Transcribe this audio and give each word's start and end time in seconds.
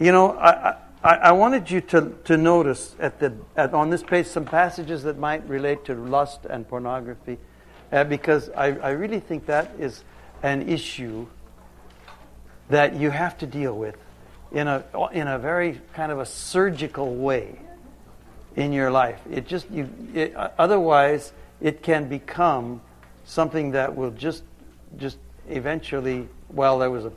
you 0.00 0.12
know, 0.12 0.32
I, 0.38 0.76
I, 1.04 1.14
I 1.14 1.32
wanted 1.32 1.70
you 1.70 1.82
to, 1.82 2.16
to 2.24 2.36
notice 2.36 2.96
at 2.98 3.20
the, 3.20 3.34
at, 3.56 3.74
on 3.74 3.90
this 3.90 4.02
page 4.02 4.26
some 4.26 4.46
passages 4.46 5.02
that 5.04 5.18
might 5.18 5.46
relate 5.48 5.84
to 5.84 5.94
lust 5.94 6.46
and 6.46 6.66
pornography, 6.66 7.38
uh, 7.92 8.04
because 8.04 8.48
I, 8.50 8.72
I 8.78 8.90
really 8.90 9.20
think 9.20 9.46
that 9.46 9.72
is 9.78 10.02
an 10.42 10.68
issue 10.68 11.26
that 12.70 12.96
you 12.96 13.10
have 13.10 13.36
to 13.38 13.46
deal 13.46 13.76
with 13.76 13.96
in 14.52 14.68
a, 14.68 14.84
in 15.12 15.28
a 15.28 15.38
very 15.38 15.80
kind 15.92 16.10
of 16.10 16.18
a 16.18 16.26
surgical 16.26 17.14
way 17.14 17.60
in 18.56 18.72
your 18.72 18.90
life. 18.90 19.20
It 19.30 19.46
just, 19.46 19.70
you, 19.70 19.88
it, 20.14 20.34
otherwise, 20.34 21.32
it 21.60 21.82
can 21.82 22.08
become 22.08 22.80
something 23.24 23.72
that 23.72 23.94
will 23.94 24.12
just, 24.12 24.44
just 24.96 25.18
eventually, 25.48 26.28
well, 26.48 26.78
there 26.78 26.90
was 26.90 27.04
a, 27.04 27.12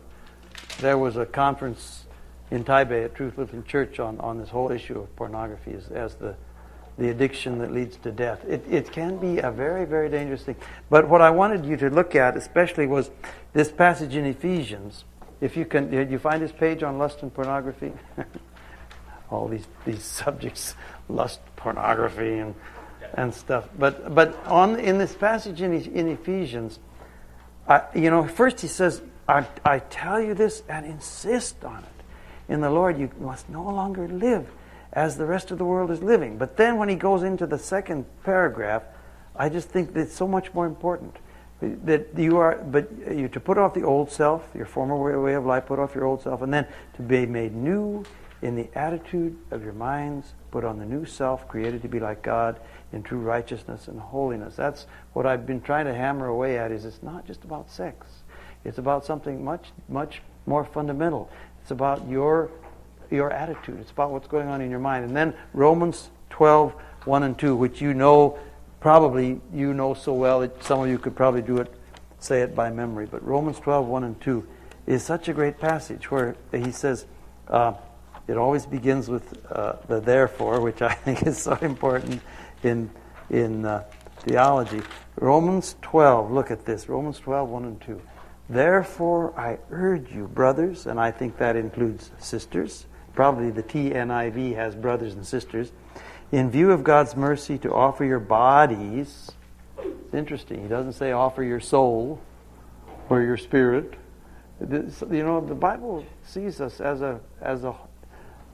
there 0.80 0.98
was 0.98 1.18
a 1.18 1.26
conference 1.26 2.03
in 2.52 2.64
Taipei 2.64 3.06
at 3.06 3.16
Truth 3.16 3.38
Lutheran 3.38 3.64
Church 3.64 4.00
on, 4.00 4.20
on 4.20 4.38
this 4.38 4.50
whole 4.50 4.72
issue 4.72 5.00
of 5.00 5.16
pornography 5.16 5.74
as, 5.74 5.88
as 5.88 6.16
the, 6.16 6.36
the 6.98 7.10
addiction 7.10 7.60
that 7.60 7.72
leads 7.72 7.98
to 7.98 8.12
death. 8.12 8.44
It, 8.46 8.64
it 8.70 8.92
can 8.92 9.18
be 9.18 9.40
a 9.40 9.52
very, 9.52 9.86
very 9.86 10.10
dangerous 10.10 10.44
thing. 10.44 10.56
But 10.90 11.10
what 11.10 11.22
I 11.22 11.32
wanted 11.32 11.66
you 11.66 11.78
to 11.78 11.90
look 11.90 12.16
at, 12.16 12.38
especially, 12.38 12.88
was 12.88 13.10
this 13.54 13.72
passage 13.72 14.16
in 14.16 14.26
Ephesians. 14.26 15.06
If 15.42 15.58
you 15.58 15.66
can, 15.66 15.92
you 15.92 16.20
find 16.20 16.42
this 16.42 16.52
page 16.52 16.84
on 16.84 16.98
lust 16.98 17.22
and 17.22 17.34
pornography? 17.34 17.94
All 19.32 19.48
these, 19.48 19.68
these 19.86 20.04
subjects, 20.04 20.76
lust, 21.10 21.40
pornography, 21.56 22.38
and, 22.38 22.54
and 23.16 23.34
stuff. 23.34 23.68
But, 23.80 24.14
but 24.14 24.36
on, 24.46 24.80
in 24.80 25.00
this 25.00 25.16
passage 25.16 25.62
in, 25.62 25.74
in 25.74 26.08
Ephesians, 26.08 26.80
I, 27.68 27.82
you 27.96 28.12
know, 28.12 28.28
first 28.28 28.62
he 28.62 28.68
says, 28.68 29.02
I, 29.28 29.48
I 29.66 29.80
tell 29.80 30.22
you 30.22 30.36
this 30.36 30.62
and 30.70 30.86
insist 30.86 31.64
on 31.64 31.80
it 31.80 31.93
in 32.50 32.62
the 32.62 32.70
Lord, 32.70 32.98
you 33.00 33.10
must 33.20 33.50
no 33.50 33.64
longer 33.64 34.08
live 34.08 34.48
as 34.92 35.18
the 35.18 35.26
rest 35.26 35.52
of 35.52 35.58
the 35.58 35.66
world 35.66 35.92
is 35.92 36.02
living. 36.02 36.38
But 36.38 36.58
then 36.58 36.78
when 36.78 36.90
he 36.90 36.96
goes 36.96 37.24
into 37.24 37.48
the 37.48 37.58
second 37.58 38.06
paragraph, 38.24 38.84
I 39.36 39.50
just 39.50 39.70
think 39.70 39.96
it's 39.96 40.14
so 40.14 40.28
much 40.28 40.54
more 40.54 40.66
important 40.66 41.16
that 41.62 42.08
you 42.18 42.38
are, 42.38 42.56
but 42.58 42.90
you 43.12 43.28
to 43.30 43.40
put 43.40 43.58
off 43.58 43.74
the 43.74 43.84
old 43.84 44.12
self, 44.12 44.48
your 44.54 44.66
former 44.66 45.22
way 45.22 45.34
of 45.34 45.46
life, 45.46 45.66
put 45.66 45.80
off 45.80 45.96
your 45.96 46.06
old 46.06 46.22
self, 46.22 46.42
and 46.42 46.54
then 46.54 46.68
to 46.96 47.02
be 47.02 47.26
made 47.26 47.56
new 47.56 48.04
in 48.42 48.56
the 48.56 48.68
attitude 48.76 49.38
of 49.52 49.64
your 49.64 49.74
minds, 49.74 50.34
put 50.52 50.66
on 50.66 50.78
the 50.78 50.86
new 50.86 51.06
self, 51.06 51.48
created 51.48 51.82
to 51.82 51.88
be 51.88 52.00
like 52.00 52.22
God 52.22 52.60
in 52.92 53.02
true 53.02 53.20
righteousness 53.20 53.88
and 53.88 54.00
holiness. 54.00 54.56
That's 54.56 54.86
what 55.14 55.26
I've 55.26 55.46
been 55.46 55.62
trying 55.62 55.86
to 55.86 55.94
hammer 55.94 56.28
away 56.28 56.58
at. 56.58 56.72
Is 56.72 56.86
it's 56.86 57.02
not 57.02 57.26
just 57.26 57.44
about 57.46 57.72
sex; 57.72 58.08
it's 58.66 58.78
about 58.78 59.06
something 59.06 59.44
much, 59.44 59.72
much 59.88 60.22
more 60.46 60.66
fundamental. 60.66 61.30
It's 61.64 61.72
about 61.72 62.06
your, 62.10 62.52
your 63.10 63.32
attitude. 63.32 63.80
It's 63.80 63.92
about 63.92 64.12
what's 64.12 64.28
going 64.28 64.50
on 64.50 64.60
in 64.60 64.70
your 64.70 64.82
mind. 64.82 65.06
And 65.06 65.16
then 65.16 65.34
Romans 65.54 66.10
12, 66.30 66.74
1 67.06 67.24
and 67.24 67.40
2, 67.40 67.56
which 67.56 67.80
you 67.80 67.94
know, 67.94 68.38
probably 68.82 69.40
you 69.54 69.74
know 69.74 69.94
so 69.94 70.12
well 70.12 70.42
that 70.42 70.62
some 70.62 70.82
of 70.82 70.90
you 70.90 70.98
could 71.00 71.16
probably 71.16 71.42
do 71.42 71.60
it, 71.60 71.74
say 72.20 72.42
it 72.42 72.54
by 72.54 72.70
memory. 72.70 73.08
But 73.10 73.26
Romans 73.26 73.62
12, 73.62 73.88
1 73.88 74.04
and 74.04 74.20
2 74.20 74.46
is 74.88 75.04
such 75.04 75.30
a 75.30 75.34
great 75.34 75.58
passage 75.58 76.12
where 76.12 76.36
he 76.52 76.70
says, 76.70 77.06
uh, 77.48 77.74
it 78.28 78.36
always 78.36 78.66
begins 78.66 79.08
with 79.08 79.46
uh, 79.50 79.78
the 79.88 80.02
therefore, 80.02 80.60
which 80.60 80.82
I 80.82 80.94
think 81.06 81.26
is 81.26 81.38
so 81.38 81.54
important 81.62 82.22
in, 82.62 82.90
in 83.30 83.64
uh, 83.64 83.86
theology. 84.20 84.82
Romans 85.16 85.78
12, 85.82 86.30
look 86.30 86.52
at 86.52 86.66
this. 86.66 86.90
Romans 86.90 87.20
12, 87.20 87.48
1 87.48 87.64
and 87.64 87.82
2. 87.82 88.02
Therefore, 88.50 89.38
I 89.40 89.60
urge 89.72 90.12
you, 90.12 90.28
brothers, 90.28 90.86
and 90.86 91.00
I 91.00 91.12
think 91.12 91.38
that 91.38 91.56
includes 91.56 92.12
sisters. 92.18 92.86
Probably 93.16 93.52
the 93.52 93.64
TNIV 93.64 94.56
has 94.56 94.76
brothers 94.76 95.14
and 95.14 95.26
sisters. 95.26 95.72
In 96.32 96.50
view 96.50 96.72
of 96.72 96.84
God's 96.84 97.16
mercy, 97.16 97.58
to 97.60 97.74
offer 97.74 98.04
your 98.04 98.20
bodies. 98.20 99.32
It's 99.78 100.14
interesting. 100.14 100.62
He 100.62 100.68
doesn't 100.68 100.94
say 100.94 101.12
offer 101.12 101.44
your 101.44 101.60
soul 101.60 102.20
or 103.10 103.22
your 103.22 103.38
spirit. 103.38 103.94
You 104.60 105.24
know, 105.24 105.42
the 105.42 105.56
Bible 105.56 106.06
sees 106.24 106.60
us 106.60 106.82
as 106.82 107.02
a 107.02 107.20
as 107.42 107.64
a 107.64 107.76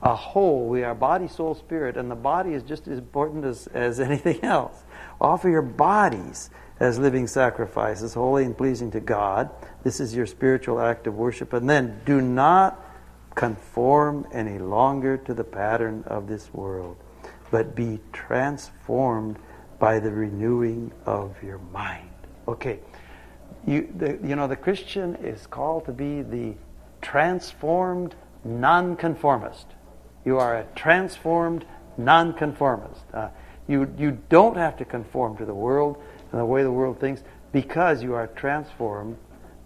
a 0.02 0.14
whole. 0.14 0.66
We 0.66 0.82
are 0.82 0.94
body, 0.94 1.28
soul, 1.28 1.54
spirit, 1.54 1.96
and 1.96 2.10
the 2.10 2.16
body 2.16 2.54
is 2.54 2.62
just 2.62 2.88
as 2.88 2.98
important 2.98 3.44
as, 3.44 3.66
as 3.68 4.00
anything 4.08 4.42
else. 4.44 4.82
Offer 5.20 5.48
your 5.50 5.62
bodies 5.62 6.50
as 6.80 6.98
living 6.98 7.26
sacrifices, 7.26 8.14
holy 8.14 8.44
and 8.44 8.56
pleasing 8.56 8.90
to 8.90 9.00
God. 9.00 9.50
This 9.84 10.00
is 10.00 10.14
your 10.14 10.26
spiritual 10.26 10.80
act 10.80 11.06
of 11.06 11.14
worship. 11.14 11.52
And 11.52 11.68
then 11.68 12.00
do 12.06 12.22
not 12.22 12.82
conform 13.34 14.26
any 14.32 14.58
longer 14.58 15.18
to 15.18 15.34
the 15.34 15.44
pattern 15.44 16.02
of 16.06 16.26
this 16.26 16.52
world, 16.52 16.96
but 17.50 17.76
be 17.76 18.00
transformed 18.12 19.38
by 19.78 19.98
the 19.98 20.10
renewing 20.10 20.90
of 21.04 21.40
your 21.42 21.58
mind. 21.58 22.08
Okay. 22.48 22.80
You, 23.66 23.92
the, 23.94 24.18
you 24.26 24.36
know, 24.36 24.48
the 24.48 24.56
Christian 24.56 25.16
is 25.16 25.46
called 25.46 25.84
to 25.84 25.92
be 25.92 26.22
the 26.22 26.54
transformed 27.02 28.14
nonconformist. 28.42 29.66
You 30.24 30.38
are 30.38 30.56
a 30.56 30.66
transformed 30.74 31.66
nonconformist. 31.98 33.02
Uh, 33.12 33.28
you, 33.68 33.92
you 33.98 34.18
don't 34.30 34.56
have 34.56 34.78
to 34.78 34.84
conform 34.84 35.36
to 35.36 35.44
the 35.44 35.54
world 35.54 36.02
and 36.32 36.40
the 36.40 36.44
way 36.44 36.62
the 36.62 36.72
world 36.72 37.00
thinks 37.00 37.22
because 37.52 38.02
you 38.02 38.14
are 38.14 38.28
transformed 38.28 39.16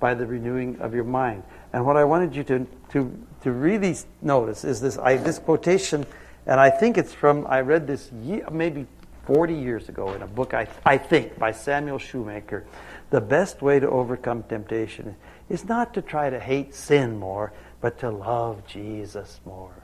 by 0.00 0.14
the 0.14 0.26
renewing 0.26 0.78
of 0.80 0.94
your 0.94 1.04
mind. 1.04 1.42
And 1.72 1.84
what 1.84 1.96
I 1.96 2.04
wanted 2.04 2.34
you 2.34 2.44
to, 2.44 2.66
to, 2.92 3.26
to 3.42 3.52
really 3.52 3.96
notice 4.22 4.64
is 4.64 4.80
this, 4.80 4.98
I, 4.98 5.16
this 5.16 5.38
quotation, 5.38 6.06
and 6.46 6.60
I 6.60 6.70
think 6.70 6.98
it's 6.98 7.12
from, 7.12 7.46
I 7.48 7.60
read 7.60 7.86
this 7.86 8.10
year, 8.12 8.46
maybe 8.50 8.86
40 9.26 9.54
years 9.54 9.88
ago 9.88 10.12
in 10.12 10.22
a 10.22 10.26
book, 10.26 10.54
I, 10.54 10.68
I 10.84 10.98
think, 10.98 11.38
by 11.38 11.52
Samuel 11.52 11.98
Shoemaker. 11.98 12.64
The 13.10 13.20
best 13.20 13.62
way 13.62 13.80
to 13.80 13.88
overcome 13.88 14.42
temptation 14.44 15.16
is 15.48 15.64
not 15.64 15.94
to 15.94 16.02
try 16.02 16.30
to 16.30 16.40
hate 16.40 16.74
sin 16.74 17.18
more, 17.18 17.52
but 17.80 17.98
to 18.00 18.10
love 18.10 18.66
Jesus 18.66 19.40
more. 19.44 19.74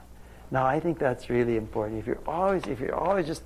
Now, 0.51 0.65
I 0.65 0.79
think 0.79 0.99
that's 0.99 1.29
really 1.29 1.55
important. 1.55 1.99
If 1.99 2.07
you're 2.07 2.19
always, 2.27 2.67
if 2.67 2.79
you're 2.79 2.95
always 2.95 3.25
just 3.25 3.43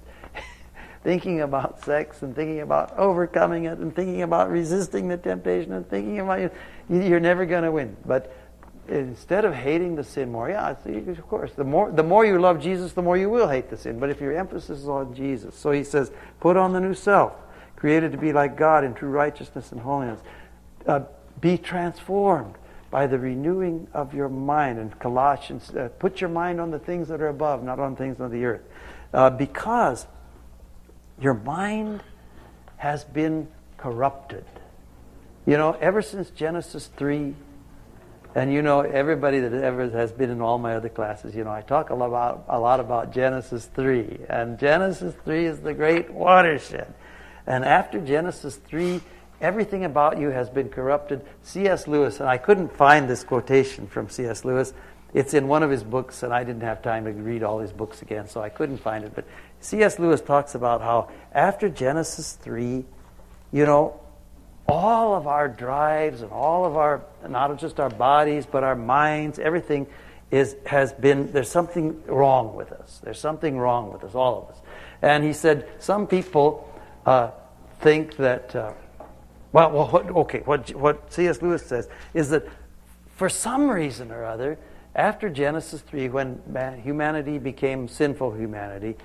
thinking 1.06 1.42
about 1.42 1.86
sex 1.86 2.24
and 2.24 2.36
thinking 2.36 2.62
about 2.62 2.98
overcoming 2.98 3.66
it 3.66 3.78
and 3.78 3.96
thinking 3.96 4.24
about 4.24 4.50
resisting 4.50 5.08
the 5.08 5.16
temptation 5.16 5.72
and 5.72 5.88
thinking 5.88 6.20
about 6.20 6.40
you, 6.40 6.50
you're 6.90 7.20
never 7.20 7.46
going 7.46 7.64
to 7.64 7.72
win. 7.72 7.96
But 8.08 8.36
instead 8.88 9.46
of 9.46 9.54
hating 9.54 9.98
the 9.98 10.04
sin 10.04 10.32
more, 10.32 10.50
yeah, 10.50 10.72
of 10.72 11.28
course, 11.28 11.52
the 11.54 11.64
more 11.64 11.92
the 11.92 12.02
more 12.02 12.26
you 12.26 12.40
love 12.40 12.60
Jesus, 12.60 12.94
the 12.94 13.04
more 13.04 13.18
you 13.18 13.30
will 13.30 13.48
hate 13.48 13.70
the 13.70 13.78
sin. 13.78 14.00
But 14.00 14.10
if 14.10 14.20
your 14.20 14.36
emphasis 14.36 14.80
is 14.80 14.90
on 14.90 15.14
Jesus, 15.14 15.54
so 15.54 15.70
he 15.70 15.84
says, 15.84 16.12
put 16.40 16.58
on 16.58 16.74
the 16.74 16.80
new 16.80 16.96
self, 16.96 17.34
created 17.76 18.12
to 18.14 18.18
be 18.18 18.34
like 18.34 18.58
God 18.58 18.84
in 18.84 18.96
true 18.96 19.10
righteousness 19.10 19.72
and 19.72 19.82
holiness. 19.82 20.20
Uh, 20.88 21.02
be 21.40 21.56
transformed 21.56 22.56
by 22.90 23.06
the 23.06 23.20
renewing 23.20 23.88
of 23.94 24.16
your 24.16 24.30
mind. 24.30 24.80
And 24.80 24.98
Colossians, 25.00 25.70
uh, 25.70 25.90
put 26.00 26.20
your 26.20 26.32
mind 26.32 26.60
on 26.60 26.72
the 26.72 26.80
things 26.80 27.10
that 27.10 27.22
are 27.22 27.28
above, 27.28 27.64
not 27.64 27.80
on 27.80 27.96
things 27.96 28.20
on 28.20 28.32
the 28.32 28.44
earth. 28.46 28.64
Uh, 29.14 29.30
because 29.30 30.08
your 31.20 31.34
mind 31.34 32.04
has 32.78 33.04
been 33.04 33.48
corrupted. 33.78 34.46
You 35.46 35.58
know, 35.58 35.74
ever 35.80 36.02
since 36.02 36.30
Genesis 36.32 36.90
3, 36.98 37.36
and 38.36 38.52
you 38.52 38.62
know, 38.62 38.82
everybody 38.82 39.40
that 39.40 39.54
ever 39.54 39.90
has 39.92 40.12
been 40.12 40.30
in 40.30 40.42
all 40.42 40.58
my 40.58 40.76
other 40.76 40.90
classes, 40.90 41.34
you 41.34 41.46
know, 41.46 41.52
I 41.52 41.62
talk 41.62 41.90
a 41.90 41.96
lot 41.96 42.08
about, 42.08 42.46
a 42.50 42.60
lot 42.60 42.80
about 42.82 43.14
Genesis 43.14 43.66
3. 43.74 44.20
And 44.28 44.60
Genesis 44.60 45.16
3 45.24 45.46
is 45.46 45.60
the 45.62 45.74
great 45.74 46.12
watershed. 46.12 46.94
And 47.48 47.64
after 47.64 48.02
Genesis 48.02 48.58
3, 48.58 49.00
everything 49.40 49.86
about 49.86 50.20
you 50.20 50.32
has 50.32 50.50
been 50.50 50.68
corrupted. 50.68 51.26
C.S. 51.44 51.88
Lewis, 51.88 52.20
and 52.20 52.28
I 52.28 52.38
couldn't 52.38 52.76
find 52.76 53.10
this 53.10 53.24
quotation 53.24 53.88
from 53.88 54.10
C.S. 54.10 54.44
Lewis. 54.44 54.74
It's 55.14 55.34
in 55.34 55.48
one 55.48 55.64
of 55.64 55.70
his 55.70 55.84
books, 55.84 56.24
and 56.24 56.34
I 56.34 56.44
didn't 56.44 56.64
have 56.64 56.82
time 56.82 57.06
to 57.06 57.12
read 57.12 57.42
all 57.42 57.60
his 57.60 57.72
books 57.72 58.02
again, 58.02 58.28
so 58.28 58.42
I 58.42 58.50
couldn't 58.50 58.80
find 58.80 59.06
it. 59.06 59.14
But 59.16 59.24
C.S. 59.66 59.98
Lewis 59.98 60.22
talks 60.22 60.54
about 60.54 60.82
how 60.82 61.10
after 61.32 61.70
Genesis 61.70 62.34
3, 62.34 62.86
you 63.52 63.66
know, 63.66 64.00
all 64.68 65.16
of 65.16 65.26
our 65.26 65.48
drives 65.48 66.22
and 66.22 66.32
all 66.32 66.66
of 66.66 66.76
our, 66.76 67.04
not 67.28 67.58
just 67.58 67.80
our 67.80 67.90
bodies, 67.90 68.46
but 68.46 68.64
our 68.64 68.76
minds, 68.76 69.40
everything 69.40 69.88
is, 70.30 70.56
has 70.68 70.94
been, 70.94 71.32
there's 71.32 71.50
something 71.50 72.00
wrong 72.06 72.56
with 72.56 72.72
us. 72.72 73.02
There's 73.04 73.20
something 73.20 73.58
wrong 73.58 73.92
with 73.92 74.04
us, 74.04 74.14
all 74.14 74.44
of 74.44 74.56
us. 74.56 74.62
And 75.02 75.24
he 75.24 75.34
said, 75.34 75.68
some 75.80 76.06
people 76.06 76.72
uh, 77.08 77.32
think 77.80 78.18
that, 78.18 78.56
uh, 78.56 78.74
well, 79.52 79.72
well 79.72 79.88
what, 79.88 80.10
okay, 80.10 80.42
what, 80.46 80.76
what 80.76 81.12
C.S. 81.12 81.42
Lewis 81.42 81.66
says 81.66 81.90
is 82.14 82.30
that 82.30 82.48
for 83.16 83.30
some 83.30 83.72
reason 83.72 84.12
or 84.12 84.26
other, 84.26 84.60
after 84.94 85.28
Genesis 85.28 85.82
3, 85.82 86.10
when 86.10 86.42
man, 86.46 86.82
humanity 86.82 87.40
became 87.40 87.88
sinful 87.88 88.34
humanity, 88.34 88.96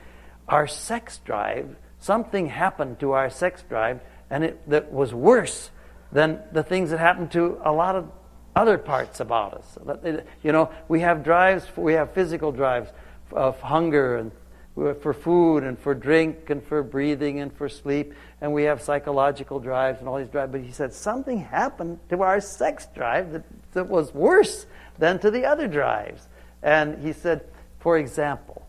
our 0.51 0.67
sex 0.67 1.21
drive, 1.25 1.77
something 2.01 2.49
happened 2.49 2.99
to 3.01 3.13
our 3.13 3.31
sex 3.31 3.63
drive, 3.69 4.01
and 4.29 4.45
it 4.45 4.69
that 4.69 4.93
was 4.93 5.15
worse 5.15 5.71
than 6.13 6.41
the 6.53 6.63
things 6.63 6.91
that 6.91 6.99
happened 6.99 7.31
to 7.33 7.59
a 7.65 7.73
lot 7.73 7.95
of 7.95 8.11
other 8.57 8.77
parts 8.77 9.21
about 9.21 9.55
us. 9.55 9.79
Uh, 9.79 10.23
you 10.43 10.53
know, 10.53 10.71
we 10.89 11.01
have 11.01 11.23
drives, 11.23 11.65
we 11.77 11.93
have 11.95 12.13
physical 12.13 12.51
drives 12.51 12.91
of 13.33 13.61
hunger 13.61 14.17
and 14.17 14.33
uh, 14.77 14.95
for 14.95 15.15
food 15.15 15.63
and 15.63 15.79
for 15.79 15.95
drink 15.95 16.51
and 16.51 16.63
for 16.65 16.83
breathing 16.83 17.39
and 17.41 17.53
for 17.53 17.69
sleep, 17.69 18.13
and 18.41 18.53
we 18.53 18.65
have 18.65 18.83
psychological 18.83 19.61
drives 19.61 20.01
and 20.01 20.09
all 20.09 20.19
these 20.19 20.29
drives. 20.29 20.51
But 20.51 20.63
he 20.63 20.73
said 20.73 20.93
something 20.93 21.39
happened 21.39 22.01
to 22.09 22.23
our 22.23 22.41
sex 22.41 22.89
drive 22.93 23.33
that, 23.33 23.45
that 23.73 23.89
was 23.89 24.13
worse 24.13 24.67
than 24.99 25.21
to 25.21 25.31
the 25.31 25.45
other 25.45 25.69
drives. 25.69 26.27
And 26.63 27.03
he 27.05 27.13
said, 27.13 27.45
for 27.79 27.99
example, 27.99 28.60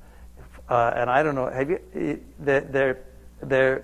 uh, 0.71 0.93
and 0.95 1.09
I 1.09 1.21
don't 1.21 1.35
know, 1.35 1.49
have 1.49 1.69
you, 1.69 2.21
there, 2.39 2.97
there, 3.41 3.83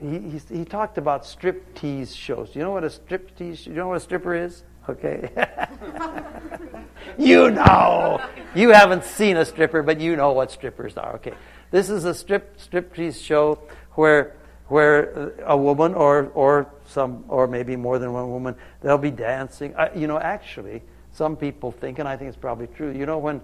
he, 0.00 0.20
he, 0.20 0.58
he 0.58 0.64
talked 0.64 0.98
about 0.98 1.26
strip 1.26 1.74
tease 1.74 2.14
shows. 2.14 2.54
You 2.54 2.62
know 2.62 2.70
what 2.70 2.84
a 2.84 2.90
strip 2.90 3.36
tease? 3.36 3.66
You 3.66 3.72
know 3.72 3.88
what 3.88 3.96
a 3.96 4.00
stripper 4.00 4.36
is? 4.36 4.62
Okay. 4.88 5.28
you 7.18 7.50
know. 7.50 8.24
You 8.54 8.70
haven't 8.70 9.02
seen 9.02 9.36
a 9.36 9.44
stripper, 9.44 9.82
but 9.82 10.00
you 10.00 10.14
know 10.14 10.30
what 10.30 10.52
strippers 10.52 10.96
are. 10.96 11.14
Okay. 11.16 11.32
This 11.72 11.90
is 11.90 12.04
a 12.04 12.14
strip 12.14 12.58
striptease 12.58 13.20
show 13.20 13.58
where 13.94 14.36
where 14.68 15.32
a 15.44 15.56
woman 15.56 15.94
or 15.94 16.30
or 16.34 16.72
some 16.86 17.24
or 17.26 17.48
maybe 17.48 17.74
more 17.74 17.98
than 17.98 18.12
one 18.12 18.30
woman 18.30 18.54
they'll 18.80 18.96
be 18.96 19.10
dancing. 19.10 19.74
You 19.96 20.06
know, 20.06 20.18
actually, 20.18 20.82
some 21.12 21.36
people 21.36 21.72
think, 21.72 21.98
and 21.98 22.08
I 22.08 22.16
think 22.16 22.28
it's 22.28 22.36
probably 22.36 22.68
true. 22.68 22.92
You 22.92 23.06
know, 23.06 23.18
when 23.18 23.40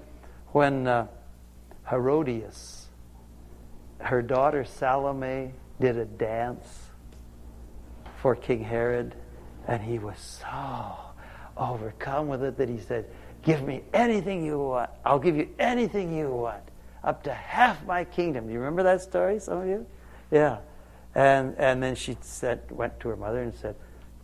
when 0.53 0.87
uh, 0.87 1.07
Herodias, 1.89 2.87
her 3.99 4.23
daughter 4.23 4.65
Salome, 4.65 5.53
did 5.81 5.97
a 5.97 6.05
dance 6.05 6.91
for 8.21 8.35
King 8.35 8.65
Herod, 8.65 9.15
and 9.69 9.83
he 9.83 9.99
was 9.99 10.19
so 10.19 10.97
overcome 11.57 12.29
with 12.29 12.43
it 12.43 12.57
that 12.59 12.69
he 12.69 12.79
said, 12.79 13.07
Give 13.43 13.63
me 13.63 13.83
anything 13.95 14.45
you 14.45 14.59
want. 14.59 14.91
I'll 15.05 15.21
give 15.21 15.37
you 15.37 15.49
anything 15.59 16.17
you 16.17 16.29
want. 16.29 16.63
Up 17.05 17.23
to 17.25 17.33
half 17.33 17.85
my 17.87 18.03
kingdom. 18.03 18.49
Do 18.49 18.53
you 18.53 18.59
remember 18.59 18.83
that 18.83 19.03
story, 19.03 19.39
some 19.39 19.59
of 19.59 19.69
you? 19.69 19.87
Yeah. 20.33 20.59
And, 21.15 21.55
and 21.57 21.81
then 21.81 21.95
she 21.95 22.17
said, 22.21 22.69
went 22.71 22.99
to 23.01 23.09
her 23.09 23.17
mother 23.17 23.43
and 23.43 23.55
said, 23.55 23.77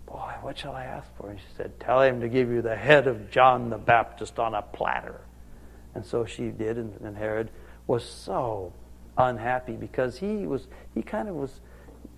Boy, 0.06 0.32
what 0.42 0.58
shall 0.58 0.72
I 0.72 0.84
ask 0.84 1.08
for? 1.16 1.30
And 1.30 1.38
she 1.38 1.46
said, 1.56 1.78
Tell 1.78 2.02
him 2.02 2.20
to 2.20 2.28
give 2.28 2.50
you 2.50 2.60
the 2.60 2.76
head 2.76 3.06
of 3.06 3.30
John 3.30 3.70
the 3.70 3.78
Baptist 3.78 4.38
on 4.38 4.54
a 4.54 4.62
platter. 4.62 5.20
And 5.94 6.04
so 6.04 6.24
she 6.24 6.48
did, 6.48 6.78
and, 6.78 6.98
and 7.00 7.16
Herod 7.16 7.50
was 7.86 8.04
so 8.04 8.72
unhappy 9.18 9.74
because 9.74 10.18
he 10.18 10.46
was 10.46 10.66
he 10.94 11.02
kind 11.02 11.28
of 11.28 11.34
was 11.34 11.60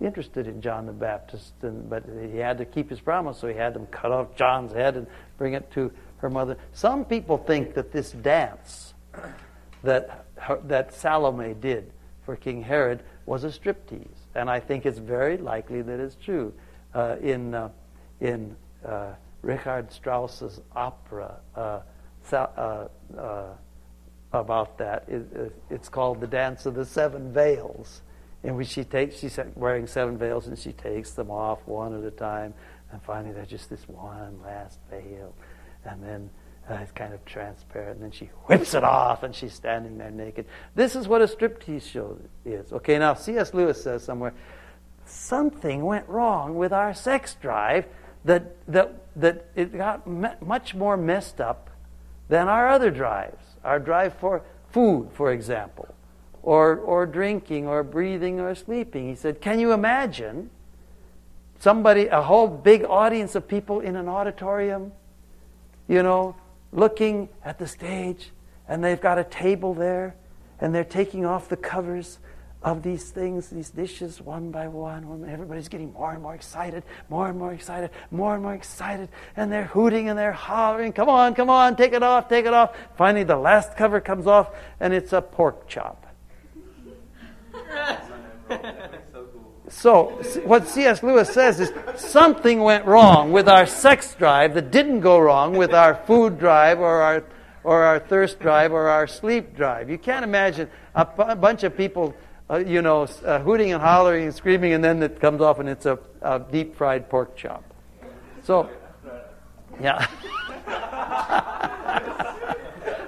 interested 0.01 0.47
in 0.47 0.61
John 0.61 0.85
the 0.85 0.93
Baptist, 0.93 1.53
and, 1.61 1.89
but 1.89 2.03
he 2.31 2.37
had 2.37 2.57
to 2.57 2.65
keep 2.65 2.89
his 2.89 2.99
promise, 2.99 3.37
so 3.37 3.47
he 3.47 3.55
had 3.55 3.73
them 3.73 3.85
cut 3.87 4.11
off 4.11 4.35
John's 4.35 4.73
head 4.73 4.95
and 4.95 5.07
bring 5.37 5.53
it 5.53 5.71
to 5.71 5.91
her 6.17 6.29
mother. 6.29 6.57
Some 6.73 7.05
people 7.05 7.37
think 7.37 7.73
that 7.75 7.91
this 7.91 8.11
dance 8.11 8.93
that 9.83 10.25
that 10.67 10.93
Salome 10.93 11.53
did 11.53 11.91
for 12.25 12.35
King 12.35 12.61
Herod 12.61 13.03
was 13.25 13.43
a 13.43 13.49
striptease, 13.49 14.07
and 14.33 14.49
I 14.49 14.59
think 14.59 14.85
it's 14.85 14.99
very 14.99 15.37
likely 15.37 15.81
that 15.81 15.99
it's 15.99 16.15
true. 16.15 16.53
Uh, 16.93 17.17
in 17.21 17.53
uh, 17.53 17.69
in 18.21 18.55
uh, 18.85 19.13
Richard 19.41 19.91
Strauss's 19.91 20.61
opera 20.75 21.35
uh, 21.55 21.81
uh, 22.31 22.87
uh, 23.17 23.47
about 24.35 24.77
that, 24.77 25.05
it, 25.07 25.53
it's 25.69 25.89
called 25.89 26.21
"The 26.21 26.27
Dance 26.27 26.65
of 26.65 26.75
the 26.75 26.85
Seven 26.85 27.33
Veils." 27.33 28.01
in 28.45 28.55
which 28.55 28.67
she 28.67 28.83
takes, 28.83 29.17
she's 29.17 29.39
wearing 29.55 29.87
seven 29.87 30.19
veils, 30.19 30.45
and 30.45 30.57
she 30.57 30.71
takes 30.71 31.11
them 31.11 31.31
off 31.31 31.59
one 31.65 31.97
at 31.97 32.03
a 32.03 32.11
time, 32.11 32.53
and 32.91 33.01
finally 33.01 33.33
there's 33.33 33.47
just 33.47 33.71
this 33.71 33.89
one 33.89 34.39
last 34.43 34.77
veil, 34.89 35.33
and 35.83 36.03
then 36.03 36.29
uh, 36.69 36.75
it's 36.75 36.91
kind 36.91 37.13
of 37.13 37.25
transparent, 37.25 37.95
and 37.95 38.03
then 38.03 38.11
she 38.11 38.25
whips 38.45 38.75
it 38.75 38.83
off, 38.83 39.23
and 39.23 39.33
she's 39.33 39.53
standing 39.53 39.97
there 39.97 40.11
naked. 40.11 40.45
This 40.75 40.95
is 40.95 41.07
what 41.07 41.21
a 41.21 41.25
striptease 41.25 41.89
show 41.89 42.19
is. 42.45 42.71
Okay, 42.71 42.99
now 42.99 43.15
C.S. 43.15 43.53
Lewis 43.53 43.81
says 43.81 44.03
somewhere, 44.03 44.33
something 45.05 45.83
went 45.83 46.07
wrong 46.07 46.55
with 46.55 46.71
our 46.71 46.93
sex 46.93 47.35
drive 47.41 47.85
that 48.25 48.55
that 48.67 48.93
that 49.15 49.45
it 49.55 49.75
got 49.75 50.05
me- 50.05 50.29
much 50.41 50.75
more 50.75 50.97
messed 50.97 51.41
up 51.41 51.69
than 52.29 52.47
our 52.47 52.67
other 52.67 52.91
drives. 52.91 53.44
Our 53.65 53.79
drive 53.79 54.13
for 54.13 54.43
food, 54.71 55.09
for 55.13 55.33
example 55.33 55.95
or, 56.45 56.77
or 56.77 57.07
drinking 57.07 57.67
or 57.67 57.83
breathing 57.83 58.39
or 58.39 58.53
sleeping. 58.53 59.09
He 59.09 59.15
said, 59.15 59.41
Can 59.41 59.59
you 59.59 59.73
imagine 59.73 60.51
somebody, 61.59 62.05
a 62.05 62.21
whole 62.21 62.47
big 62.47 62.85
audience 62.85 63.33
of 63.33 63.47
people 63.47 63.79
in 63.79 63.95
an 63.95 64.07
auditorium, 64.07 64.91
you 65.87 66.03
know, 66.03 66.35
looking 66.71 67.29
at 67.43 67.57
the 67.57 67.67
stage, 67.67 68.29
and 68.67 68.83
they've 68.83 69.01
got 69.01 69.17
a 69.17 69.23
table 69.23 69.73
there, 69.73 70.15
and 70.61 70.73
they're 70.73 70.83
taking 70.83 71.25
off 71.25 71.49
the 71.49 71.57
covers 71.57 72.19
of 72.65 72.81
these 72.81 73.11
things, 73.11 73.49
these 73.49 73.69
dishes, 73.69 74.19
one 74.19 74.49
by 74.49 74.67
one. 74.67 75.29
Everybody's 75.29 75.69
getting 75.69 75.93
more 75.93 76.11
and 76.11 76.21
more 76.21 76.33
excited, 76.33 76.83
more 77.09 77.27
and 77.27 77.37
more 77.37 77.53
excited, 77.53 77.91
more 78.09 78.33
and 78.33 78.41
more 78.41 78.55
excited, 78.55 79.07
and 79.37 79.51
they're 79.51 79.65
hooting 79.65 80.09
and 80.09 80.17
they're 80.17 80.31
hollering, 80.31 80.91
Come 80.91 81.07
on, 81.07 81.35
come 81.35 81.51
on, 81.51 81.75
take 81.75 81.93
it 81.93 82.01
off, 82.01 82.27
take 82.27 82.47
it 82.47 82.53
off. 82.53 82.75
Finally, 82.97 83.23
the 83.23 83.37
last 83.37 83.77
cover 83.77 84.01
comes 84.01 84.25
off, 84.25 84.49
and 84.79 84.93
it's 84.93 85.13
a 85.13 85.21
pork 85.21 85.67
chop. 85.67 86.07
So, 89.67 90.21
what 90.43 90.67
C.S. 90.67 91.01
Lewis 91.01 91.27
says 91.27 91.59
is 91.59 91.73
something 91.95 92.59
went 92.59 92.85
wrong 92.85 93.31
with 93.31 93.49
our 93.49 93.65
sex 93.65 94.13
drive 94.13 94.53
that 94.53 94.69
didn't 94.69 94.99
go 94.99 95.17
wrong 95.17 95.57
with 95.57 95.73
our 95.73 95.95
food 96.05 96.37
drive 96.37 96.79
or 96.79 97.01
our, 97.01 97.23
or 97.63 97.83
our 97.83 97.97
thirst 97.97 98.39
drive 98.39 98.71
or 98.71 98.89
our 98.89 99.07
sleep 99.07 99.55
drive. 99.55 99.89
You 99.89 99.97
can't 99.97 100.23
imagine 100.23 100.69
a, 100.93 101.03
p- 101.03 101.23
a 101.27 101.35
bunch 101.35 101.63
of 101.63 101.75
people, 101.75 102.13
uh, 102.49 102.57
you 102.57 102.81
know, 102.81 103.07
uh, 103.25 103.39
hooting 103.39 103.73
and 103.73 103.81
hollering 103.81 104.25
and 104.25 104.35
screaming, 104.35 104.73
and 104.73 104.83
then 104.83 105.01
it 105.01 105.19
comes 105.19 105.41
off 105.41 105.59
and 105.59 105.67
it's 105.67 105.85
a, 105.85 105.97
a 106.21 106.39
deep 106.39 106.75
fried 106.75 107.09
pork 107.09 107.35
chop. 107.35 107.63
So, 108.43 108.69
yeah. 109.81 110.07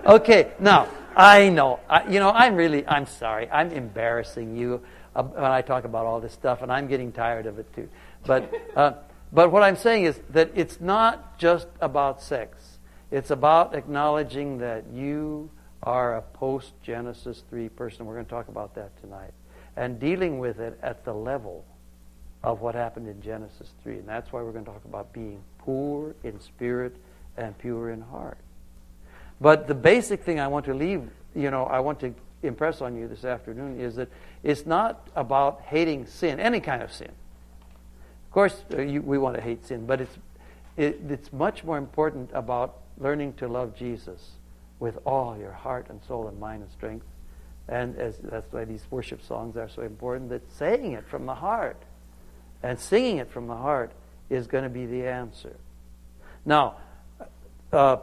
okay, 0.05 0.51
now, 0.59 0.87
I 1.15 1.49
know. 1.49 1.79
I, 1.89 2.09
you 2.09 2.19
know, 2.19 2.31
I'm 2.31 2.55
really, 2.55 2.85
I'm 2.87 3.05
sorry. 3.05 3.49
I'm 3.49 3.71
embarrassing 3.71 4.57
you 4.57 4.81
when 5.13 5.43
I 5.43 5.61
talk 5.61 5.83
about 5.83 6.05
all 6.05 6.19
this 6.19 6.33
stuff, 6.33 6.61
and 6.61 6.71
I'm 6.71 6.87
getting 6.87 7.11
tired 7.11 7.45
of 7.45 7.59
it 7.59 7.71
too. 7.73 7.89
But, 8.25 8.51
uh, 8.75 8.93
but 9.31 9.51
what 9.51 9.63
I'm 9.63 9.75
saying 9.75 10.05
is 10.05 10.19
that 10.31 10.51
it's 10.55 10.79
not 10.79 11.37
just 11.37 11.67
about 11.81 12.21
sex. 12.21 12.79
It's 13.11 13.31
about 13.31 13.73
acknowledging 13.73 14.59
that 14.59 14.85
you 14.93 15.49
are 15.83 16.15
a 16.15 16.21
post 16.21 16.73
Genesis 16.83 17.43
3 17.49 17.69
person. 17.69 18.05
We're 18.05 18.15
going 18.15 18.25
to 18.25 18.29
talk 18.29 18.47
about 18.47 18.75
that 18.75 18.99
tonight. 19.01 19.33
And 19.77 19.99
dealing 19.99 20.39
with 20.39 20.59
it 20.59 20.77
at 20.81 21.05
the 21.05 21.13
level 21.13 21.63
of 22.43 22.61
what 22.61 22.75
happened 22.75 23.07
in 23.07 23.21
Genesis 23.21 23.69
3. 23.83 23.99
And 23.99 24.07
that's 24.07 24.33
why 24.33 24.41
we're 24.41 24.51
going 24.51 24.65
to 24.65 24.71
talk 24.71 24.83
about 24.83 25.13
being 25.13 25.39
poor 25.59 26.15
in 26.23 26.39
spirit 26.41 26.95
and 27.37 27.57
pure 27.57 27.91
in 27.91 28.01
heart. 28.01 28.37
But 29.39 29.67
the 29.67 29.75
basic 29.75 30.23
thing 30.23 30.39
I 30.39 30.47
want 30.47 30.65
to 30.65 30.73
leave, 30.73 31.07
you 31.35 31.51
know, 31.51 31.65
I 31.65 31.79
want 31.79 31.99
to 32.01 32.13
impress 32.43 32.81
on 32.81 32.95
you 32.95 33.07
this 33.07 33.23
afternoon 33.23 33.79
is 33.79 33.95
that 33.95 34.09
it's 34.43 34.65
not 34.65 35.07
about 35.15 35.61
hating 35.61 36.07
sin, 36.07 36.39
any 36.39 36.59
kind 36.59 36.81
of 36.81 36.91
sin. 36.91 37.11
Of 38.27 38.31
course, 38.31 38.63
uh, 38.73 38.81
you, 38.81 39.01
we 39.01 39.17
want 39.17 39.35
to 39.35 39.41
hate 39.41 39.65
sin, 39.65 39.85
but 39.85 40.01
it's, 40.01 40.17
it, 40.75 40.99
it's 41.09 41.31
much 41.31 41.63
more 41.63 41.77
important 41.77 42.29
about 42.33 42.77
learning 42.97 43.33
to 43.33 43.47
love 43.47 43.75
Jesus 43.75 44.31
with 44.79 44.97
all 45.05 45.37
your 45.37 45.51
heart 45.51 45.87
and 45.89 45.99
soul 46.07 46.27
and 46.27 46.39
mind 46.39 46.63
and 46.63 46.71
strength. 46.71 47.05
And 47.69 47.97
as, 47.97 48.17
that's 48.17 48.51
why 48.51 48.65
these 48.65 48.85
worship 48.89 49.21
songs 49.21 49.57
are 49.57 49.67
so 49.67 49.81
important, 49.81 50.29
that 50.29 50.49
saying 50.53 50.93
it 50.93 51.07
from 51.07 51.25
the 51.25 51.35
heart 51.35 51.81
and 52.63 52.79
singing 52.79 53.17
it 53.17 53.29
from 53.29 53.47
the 53.47 53.55
heart 53.55 53.91
is 54.29 54.47
going 54.47 54.63
to 54.63 54.69
be 54.69 54.85
the 54.85 55.05
answer. 55.07 55.55
Now, 56.45 56.77
uh, 57.71 57.97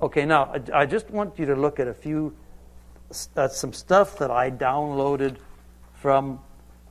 okay, 0.00 0.24
now 0.24 0.54
I, 0.72 0.82
I, 0.82 0.86
just 0.86 1.10
want 1.10 1.38
you 1.38 1.46
to 1.46 1.56
look 1.56 1.80
at 1.80 1.88
a 1.88 1.94
few, 1.94 2.34
uh, 3.36 3.48
some 3.48 3.72
stuff 3.72 4.18
that 4.18 4.30
I 4.30 4.50
downloaded 4.50 5.36
from 5.94 6.40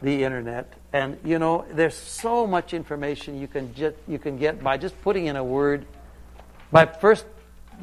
the 0.01 0.23
internet. 0.23 0.73
And 0.91 1.17
you 1.23 1.39
know, 1.39 1.65
there's 1.71 1.95
so 1.95 2.45
much 2.45 2.73
information 2.73 3.39
you 3.39 3.47
can 3.47 3.73
you 4.07 4.19
can 4.19 4.37
get 4.37 4.61
by 4.61 4.77
just 4.77 5.01
putting 5.01 5.27
in 5.27 5.37
a 5.37 5.43
word. 5.43 5.85
By 6.71 6.85
first, 6.85 7.25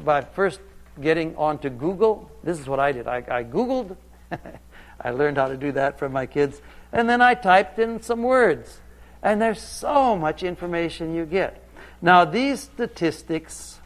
by 0.05 0.21
first 0.21 0.59
getting 1.01 1.35
onto 1.35 1.69
Google, 1.69 2.29
this 2.43 2.59
is 2.59 2.67
what 2.67 2.79
I 2.79 2.91
did. 2.91 3.07
I, 3.07 3.17
I 3.27 3.43
Googled. 3.43 3.97
I 5.01 5.11
learned 5.11 5.37
how 5.37 5.47
to 5.47 5.57
do 5.57 5.71
that 5.73 5.99
from 5.99 6.11
my 6.11 6.25
kids, 6.25 6.61
and 6.91 7.09
then 7.09 7.21
I 7.21 7.33
typed 7.33 7.79
in 7.79 8.01
some 8.01 8.23
words. 8.23 8.79
And 9.23 9.41
there's 9.41 9.61
so 9.61 10.17
much 10.17 10.41
information 10.41 11.13
you 11.13 11.25
get. 11.25 11.63
Now, 12.01 12.25
these 12.25 12.61
statistics 12.61 13.79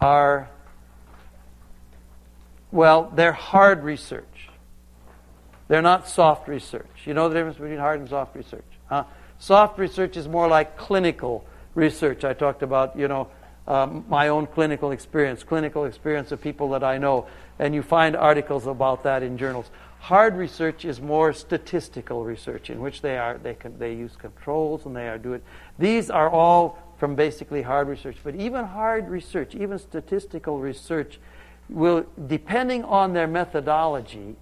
are, 0.00 0.48
well, 2.70 3.12
they're 3.14 3.32
hard 3.32 3.84
research. 3.84 4.48
They're 5.68 5.82
not 5.82 6.08
soft 6.08 6.48
research. 6.48 6.86
You 7.04 7.14
know 7.14 7.28
the 7.28 7.34
difference 7.34 7.58
between 7.58 7.78
hard 7.78 8.00
and 8.00 8.08
soft 8.08 8.34
research? 8.36 8.64
Huh? 8.86 9.04
Soft 9.38 9.78
research 9.78 10.16
is 10.16 10.28
more 10.28 10.48
like 10.48 10.76
clinical 10.76 11.44
research. 11.74 12.24
I 12.24 12.32
talked 12.32 12.62
about, 12.62 12.98
you 12.98 13.08
know, 13.08 13.28
um, 13.66 14.04
my 14.08 14.28
own 14.28 14.46
clinical 14.46 14.92
experience, 14.92 15.42
clinical 15.42 15.84
experience 15.84 16.30
of 16.32 16.40
people 16.40 16.70
that 16.70 16.84
I 16.84 16.98
know, 16.98 17.26
and 17.58 17.74
you 17.74 17.82
find 17.82 18.16
articles 18.16 18.66
about 18.66 19.02
that 19.04 19.22
in 19.22 19.38
journals. 19.38 19.70
Hard 20.00 20.36
research 20.36 20.84
is 20.84 21.00
more 21.00 21.32
statistical 21.32 22.24
research, 22.24 22.70
in 22.70 22.80
which 22.80 23.00
they 23.00 23.18
are 23.18 23.38
they 23.38 23.54
can 23.54 23.78
they 23.78 23.94
use 23.94 24.14
controls 24.16 24.86
and 24.86 24.94
they 24.94 25.08
are 25.08 25.18
do 25.18 25.32
it. 25.32 25.42
These 25.78 26.10
are 26.10 26.30
all 26.30 26.78
from 26.98 27.14
basically 27.14 27.62
hard 27.62 27.88
research, 27.88 28.16
but 28.22 28.34
even 28.34 28.64
hard 28.64 29.08
research, 29.08 29.54
even 29.54 29.78
statistical 29.78 30.60
research, 30.60 31.18
will 31.68 32.06
depending 32.26 32.84
on 32.84 33.12
their 33.12 33.26
methodology, 33.26 34.36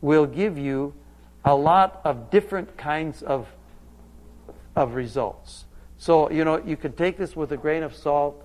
will 0.00 0.26
give 0.26 0.56
you 0.56 0.94
a 1.44 1.54
lot 1.54 2.00
of 2.04 2.30
different 2.30 2.76
kinds 2.76 3.22
of 3.22 3.48
of 4.76 4.94
results. 4.94 5.64
So 5.98 6.30
you 6.30 6.44
know 6.44 6.62
you 6.64 6.76
can 6.76 6.92
take 6.92 7.16
this 7.16 7.34
with 7.34 7.52
a 7.52 7.56
grain 7.56 7.82
of 7.82 7.94
salt 7.96 8.44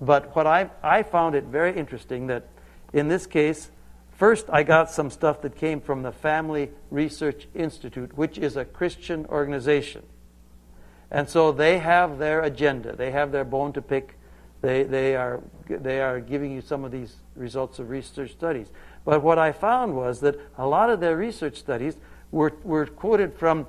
but 0.00 0.34
what 0.34 0.46
I, 0.46 0.70
I 0.82 1.02
found 1.02 1.34
it 1.34 1.44
very 1.44 1.76
interesting 1.76 2.26
that 2.28 2.46
in 2.94 3.08
this 3.08 3.26
case, 3.26 3.70
first 4.16 4.46
I 4.48 4.62
got 4.62 4.90
some 4.90 5.10
stuff 5.10 5.42
that 5.42 5.56
came 5.56 5.80
from 5.80 6.02
the 6.02 6.12
Family 6.12 6.70
Research 6.90 7.48
Institute, 7.54 8.16
which 8.16 8.38
is 8.38 8.56
a 8.56 8.64
Christian 8.64 9.26
organization. 9.26 10.04
And 11.10 11.28
so 11.28 11.50
they 11.50 11.78
have 11.78 12.18
their 12.18 12.40
agenda, 12.42 12.94
they 12.94 13.10
have 13.10 13.32
their 13.32 13.44
bone 13.44 13.72
to 13.74 13.82
pick. 13.82 14.16
They, 14.62 14.84
they, 14.84 15.14
are, 15.14 15.42
they 15.68 16.00
are 16.00 16.20
giving 16.20 16.50
you 16.50 16.62
some 16.62 16.84
of 16.84 16.92
these 16.92 17.16
results 17.36 17.78
of 17.78 17.90
research 17.90 18.30
studies. 18.30 18.68
But 19.04 19.22
what 19.22 19.38
I 19.38 19.52
found 19.52 19.94
was 19.94 20.20
that 20.20 20.40
a 20.56 20.66
lot 20.66 20.88
of 20.88 21.00
their 21.00 21.16
research 21.16 21.58
studies 21.58 21.96
were, 22.30 22.54
were 22.62 22.86
quoted 22.86 23.34
from 23.34 23.66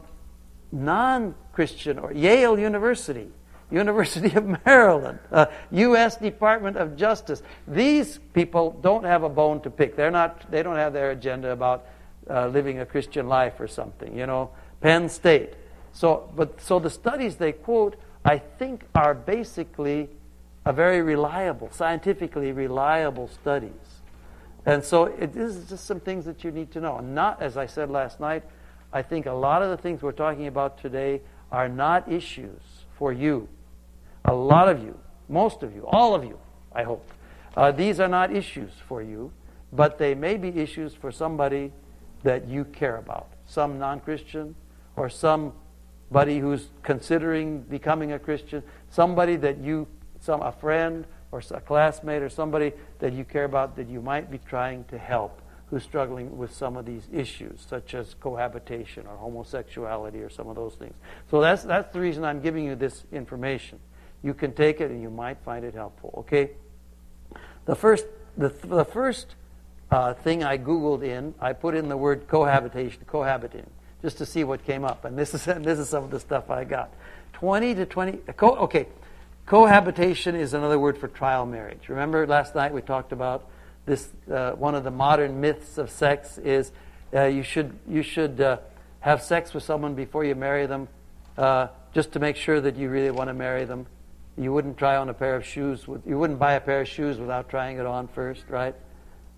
non 0.71 1.35
Christian 1.51 1.99
or 1.99 2.13
Yale 2.13 2.57
University 2.57 3.27
University 3.71 4.35
of 4.35 4.45
Maryland, 4.65 5.19
uh, 5.31 5.47
U.S. 5.71 6.17
Department 6.17 6.77
of 6.77 6.95
Justice. 6.95 7.41
These 7.67 8.19
people 8.33 8.77
don't 8.81 9.03
have 9.03 9.23
a 9.23 9.29
bone 9.29 9.61
to 9.61 9.69
pick. 9.69 9.95
They're 9.95 10.11
not, 10.11 10.49
they 10.51 10.61
don't 10.63 10.75
have 10.75 10.93
their 10.93 11.11
agenda 11.11 11.51
about 11.51 11.87
uh, 12.29 12.47
living 12.47 12.79
a 12.79 12.85
Christian 12.85 13.27
life 13.27 13.59
or 13.59 13.67
something, 13.67 14.15
you 14.17 14.25
know. 14.25 14.51
Penn 14.81 15.09
State. 15.09 15.53
So, 15.93 16.29
but, 16.35 16.61
so 16.61 16.79
the 16.79 16.89
studies 16.89 17.37
they 17.37 17.53
quote, 17.53 17.95
I 18.23 18.37
think, 18.37 18.83
are 18.93 19.13
basically 19.13 20.09
a 20.65 20.73
very 20.73 21.01
reliable, 21.01 21.71
scientifically 21.71 22.51
reliable 22.51 23.27
studies. 23.27 23.71
And 24.65 24.83
so 24.83 25.05
it 25.05 25.35
is 25.35 25.69
just 25.69 25.85
some 25.85 25.99
things 25.99 26.25
that 26.25 26.43
you 26.43 26.51
need 26.51 26.71
to 26.71 26.81
know. 26.81 26.99
Not, 26.99 27.41
as 27.41 27.55
I 27.55 27.67
said 27.67 27.89
last 27.89 28.19
night, 28.19 28.43
I 28.91 29.01
think 29.01 29.25
a 29.25 29.31
lot 29.31 29.61
of 29.61 29.69
the 29.69 29.77
things 29.77 30.01
we're 30.01 30.11
talking 30.11 30.47
about 30.47 30.79
today 30.79 31.21
are 31.51 31.69
not 31.69 32.11
issues 32.11 32.61
for 32.97 33.13
you 33.13 33.47
a 34.25 34.33
lot 34.33 34.67
of 34.67 34.83
you, 34.83 34.97
most 35.29 35.63
of 35.63 35.73
you, 35.73 35.85
all 35.87 36.15
of 36.15 36.23
you, 36.23 36.37
I 36.73 36.83
hope. 36.83 37.07
Uh, 37.55 37.71
these 37.71 37.99
are 37.99 38.07
not 38.07 38.35
issues 38.35 38.71
for 38.87 39.01
you, 39.01 39.31
but 39.71 39.97
they 39.97 40.13
may 40.13 40.37
be 40.37 40.49
issues 40.49 40.93
for 40.93 41.11
somebody 41.11 41.71
that 42.23 42.47
you 42.47 42.65
care 42.65 42.97
about. 42.97 43.27
Some 43.45 43.79
non 43.79 43.99
Christian, 43.99 44.55
or 44.95 45.09
somebody 45.09 46.39
who's 46.39 46.69
considering 46.83 47.61
becoming 47.61 48.11
a 48.13 48.19
Christian, 48.19 48.63
somebody 48.89 49.35
that 49.37 49.59
you, 49.59 49.87
some, 50.19 50.41
a 50.41 50.51
friend, 50.51 51.05
or 51.31 51.41
a 51.51 51.61
classmate, 51.61 52.21
or 52.21 52.29
somebody 52.29 52.73
that 52.99 53.13
you 53.13 53.23
care 53.23 53.45
about 53.45 53.75
that 53.75 53.87
you 53.87 54.01
might 54.01 54.31
be 54.31 54.39
trying 54.39 54.83
to 54.85 54.97
help 54.97 55.41
who's 55.69 55.83
struggling 55.83 56.37
with 56.37 56.53
some 56.53 56.77
of 56.77 56.85
these 56.85 57.07
issues, 57.11 57.65
such 57.67 57.95
as 57.95 58.13
cohabitation 58.15 59.05
or 59.07 59.17
homosexuality 59.17 60.19
or 60.19 60.29
some 60.29 60.47
of 60.47 60.55
those 60.55 60.75
things. 60.75 60.93
So 61.31 61.41
that's, 61.41 61.63
that's 61.63 61.91
the 61.91 61.99
reason 61.99 62.23
I'm 62.23 62.39
giving 62.39 62.65
you 62.65 62.75
this 62.75 63.03
information 63.11 63.79
you 64.23 64.33
can 64.33 64.53
take 64.53 64.81
it 64.81 64.91
and 64.91 65.01
you 65.01 65.09
might 65.09 65.37
find 65.43 65.63
it 65.63 65.73
helpful. 65.73 66.13
Okay? 66.19 66.51
The 67.65 67.75
first, 67.75 68.05
the, 68.37 68.49
the 68.49 68.85
first 68.85 69.35
uh, 69.91 70.13
thing 70.13 70.43
I 70.43 70.57
Googled 70.57 71.03
in, 71.03 71.33
I 71.39 71.53
put 71.53 71.75
in 71.75 71.89
the 71.89 71.97
word 71.97 72.27
cohabitation, 72.27 73.03
cohabiting, 73.07 73.65
just 74.01 74.17
to 74.19 74.25
see 74.25 74.43
what 74.43 74.65
came 74.65 74.83
up. 74.83 75.05
And 75.05 75.17
this 75.17 75.33
is, 75.33 75.47
and 75.47 75.63
this 75.65 75.79
is 75.79 75.89
some 75.89 76.03
of 76.03 76.11
the 76.11 76.19
stuff 76.19 76.49
I 76.49 76.63
got. 76.63 76.91
20 77.33 77.75
to 77.75 77.85
20, 77.85 78.17
co, 78.37 78.55
okay, 78.55 78.87
cohabitation 79.45 80.35
is 80.35 80.53
another 80.53 80.79
word 80.79 80.97
for 80.97 81.07
trial 81.07 81.45
marriage. 81.45 81.89
Remember 81.89 82.25
last 82.25 82.55
night 82.55 82.73
we 82.73 82.81
talked 82.81 83.11
about 83.11 83.49
this, 83.85 84.09
uh, 84.31 84.51
one 84.53 84.73
of 84.73 84.83
the 84.83 84.91
modern 84.91 85.39
myths 85.41 85.77
of 85.77 85.89
sex 85.91 86.37
is 86.39 86.71
uh, 87.13 87.25
you 87.25 87.43
should, 87.43 87.77
you 87.87 88.01
should 88.01 88.41
uh, 88.41 88.57
have 88.99 89.21
sex 89.21 89.53
with 89.53 89.63
someone 89.63 89.93
before 89.93 90.23
you 90.23 90.33
marry 90.33 90.65
them, 90.65 90.87
uh, 91.37 91.67
just 91.93 92.11
to 92.13 92.19
make 92.19 92.35
sure 92.35 92.59
that 92.59 92.75
you 92.75 92.89
really 92.89 93.11
want 93.11 93.29
to 93.29 93.33
marry 93.33 93.65
them. 93.65 93.85
You 94.37 94.51
wouldn't 94.51 94.77
try 94.77 94.97
on 94.97 95.09
a 95.09 95.13
pair 95.13 95.35
of 95.35 95.45
shoes. 95.45 95.87
With, 95.87 96.05
you 96.05 96.17
wouldn't 96.19 96.39
buy 96.39 96.53
a 96.53 96.59
pair 96.59 96.81
of 96.81 96.87
shoes 96.87 97.17
without 97.17 97.49
trying 97.49 97.77
it 97.77 97.85
on 97.85 98.07
first, 98.07 98.43
right? 98.49 98.75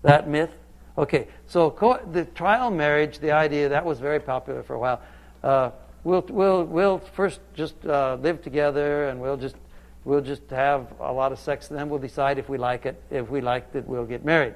That 0.02 0.28
myth. 0.28 0.50
Okay, 0.96 1.28
so 1.46 1.70
co- 1.70 2.04
the 2.10 2.24
trial 2.24 2.70
marriage, 2.70 3.20
the 3.20 3.30
idea 3.30 3.68
that 3.68 3.84
was 3.84 4.00
very 4.00 4.18
popular 4.18 4.62
for 4.64 4.74
a 4.74 4.78
while. 4.78 5.00
Uh, 5.44 5.70
we'll 6.02 6.24
we'll 6.28 6.64
we'll 6.64 6.98
first 6.98 7.40
just 7.54 7.86
uh, 7.86 8.16
live 8.20 8.42
together, 8.42 9.08
and 9.08 9.20
we'll 9.20 9.36
just 9.36 9.54
we'll 10.04 10.20
just 10.20 10.42
have 10.50 10.92
a 10.98 11.12
lot 11.12 11.30
of 11.30 11.38
sex, 11.38 11.70
and 11.70 11.78
then 11.78 11.88
we'll 11.88 12.00
decide 12.00 12.38
if 12.38 12.48
we 12.48 12.58
like 12.58 12.84
it. 12.84 13.00
If 13.10 13.30
we 13.30 13.40
like 13.40 13.68
it, 13.74 13.86
we'll 13.86 14.06
get 14.06 14.24
married. 14.24 14.54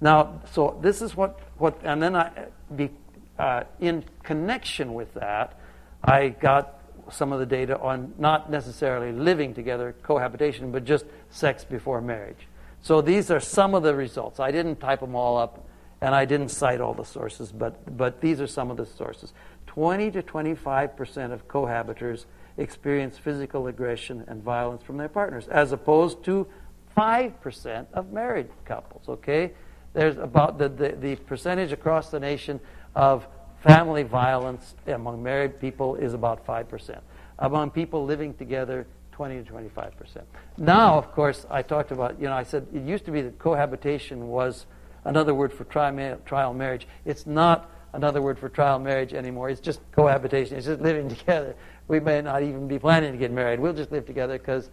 Now, 0.00 0.42
so 0.52 0.78
this 0.82 1.00
is 1.00 1.16
what 1.16 1.40
what, 1.56 1.80
and 1.82 2.02
then 2.02 2.14
I 2.14 2.30
be 2.76 2.90
uh, 3.38 3.64
in 3.80 4.04
connection 4.22 4.92
with 4.92 5.14
that, 5.14 5.58
I 6.04 6.28
got 6.28 6.77
some 7.10 7.32
of 7.32 7.40
the 7.40 7.46
data 7.46 7.78
on 7.78 8.14
not 8.18 8.50
necessarily 8.50 9.12
living 9.12 9.54
together, 9.54 9.94
cohabitation, 10.02 10.72
but 10.72 10.84
just 10.84 11.04
sex 11.30 11.64
before 11.64 12.00
marriage. 12.00 12.48
So 12.82 13.00
these 13.00 13.30
are 13.30 13.40
some 13.40 13.74
of 13.74 13.82
the 13.82 13.94
results. 13.94 14.40
I 14.40 14.50
didn't 14.50 14.76
type 14.76 15.00
them 15.00 15.14
all 15.14 15.36
up, 15.36 15.66
and 16.00 16.14
I 16.14 16.24
didn't 16.24 16.50
cite 16.50 16.80
all 16.80 16.94
the 16.94 17.04
sources, 17.04 17.50
but, 17.52 17.96
but 17.96 18.20
these 18.20 18.40
are 18.40 18.46
some 18.46 18.70
of 18.70 18.76
the 18.76 18.86
sources. 18.86 19.32
20 19.66 20.10
to 20.12 20.22
25 20.22 20.96
percent 20.96 21.32
of 21.32 21.46
cohabitors 21.46 22.24
experience 22.56 23.16
physical 23.16 23.68
aggression 23.68 24.24
and 24.26 24.42
violence 24.42 24.82
from 24.82 24.96
their 24.96 25.08
partners, 25.08 25.46
as 25.48 25.72
opposed 25.72 26.24
to 26.24 26.46
5 26.94 27.40
percent 27.40 27.88
of 27.92 28.12
married 28.12 28.48
couples. 28.64 29.08
Okay? 29.08 29.52
There's 29.94 30.18
about 30.18 30.58
the, 30.58 30.68
the, 30.68 30.88
the 30.90 31.16
percentage 31.16 31.72
across 31.72 32.10
the 32.10 32.20
nation 32.20 32.60
of 32.94 33.26
family 33.60 34.02
violence 34.02 34.74
among 34.86 35.22
married 35.22 35.60
people 35.60 35.96
is 35.96 36.14
about 36.14 36.46
5%. 36.46 37.00
Among 37.38 37.70
people 37.70 38.04
living 38.04 38.34
together, 38.34 38.86
20 39.12 39.42
to 39.42 39.52
25%. 39.52 40.22
Now, 40.58 40.96
of 40.96 41.12
course, 41.12 41.46
I 41.50 41.62
talked 41.62 41.90
about, 41.90 42.20
you 42.20 42.26
know, 42.26 42.34
I 42.34 42.44
said 42.44 42.66
it 42.72 42.82
used 42.82 43.04
to 43.06 43.10
be 43.10 43.20
that 43.22 43.38
cohabitation 43.38 44.28
was 44.28 44.66
another 45.04 45.34
word 45.34 45.52
for 45.52 45.64
tri- 45.64 46.16
trial 46.24 46.54
marriage. 46.54 46.86
It's 47.04 47.26
not 47.26 47.70
another 47.92 48.22
word 48.22 48.38
for 48.38 48.48
trial 48.48 48.78
marriage 48.78 49.14
anymore. 49.14 49.50
It's 49.50 49.60
just 49.60 49.80
cohabitation. 49.92 50.56
It's 50.56 50.66
just 50.66 50.80
living 50.80 51.08
together. 51.16 51.56
We 51.88 52.00
may 52.00 52.20
not 52.20 52.42
even 52.42 52.68
be 52.68 52.78
planning 52.78 53.12
to 53.12 53.18
get 53.18 53.32
married. 53.32 53.58
We'll 53.58 53.72
just 53.72 53.90
live 53.90 54.06
together 54.06 54.38
because 54.38 54.70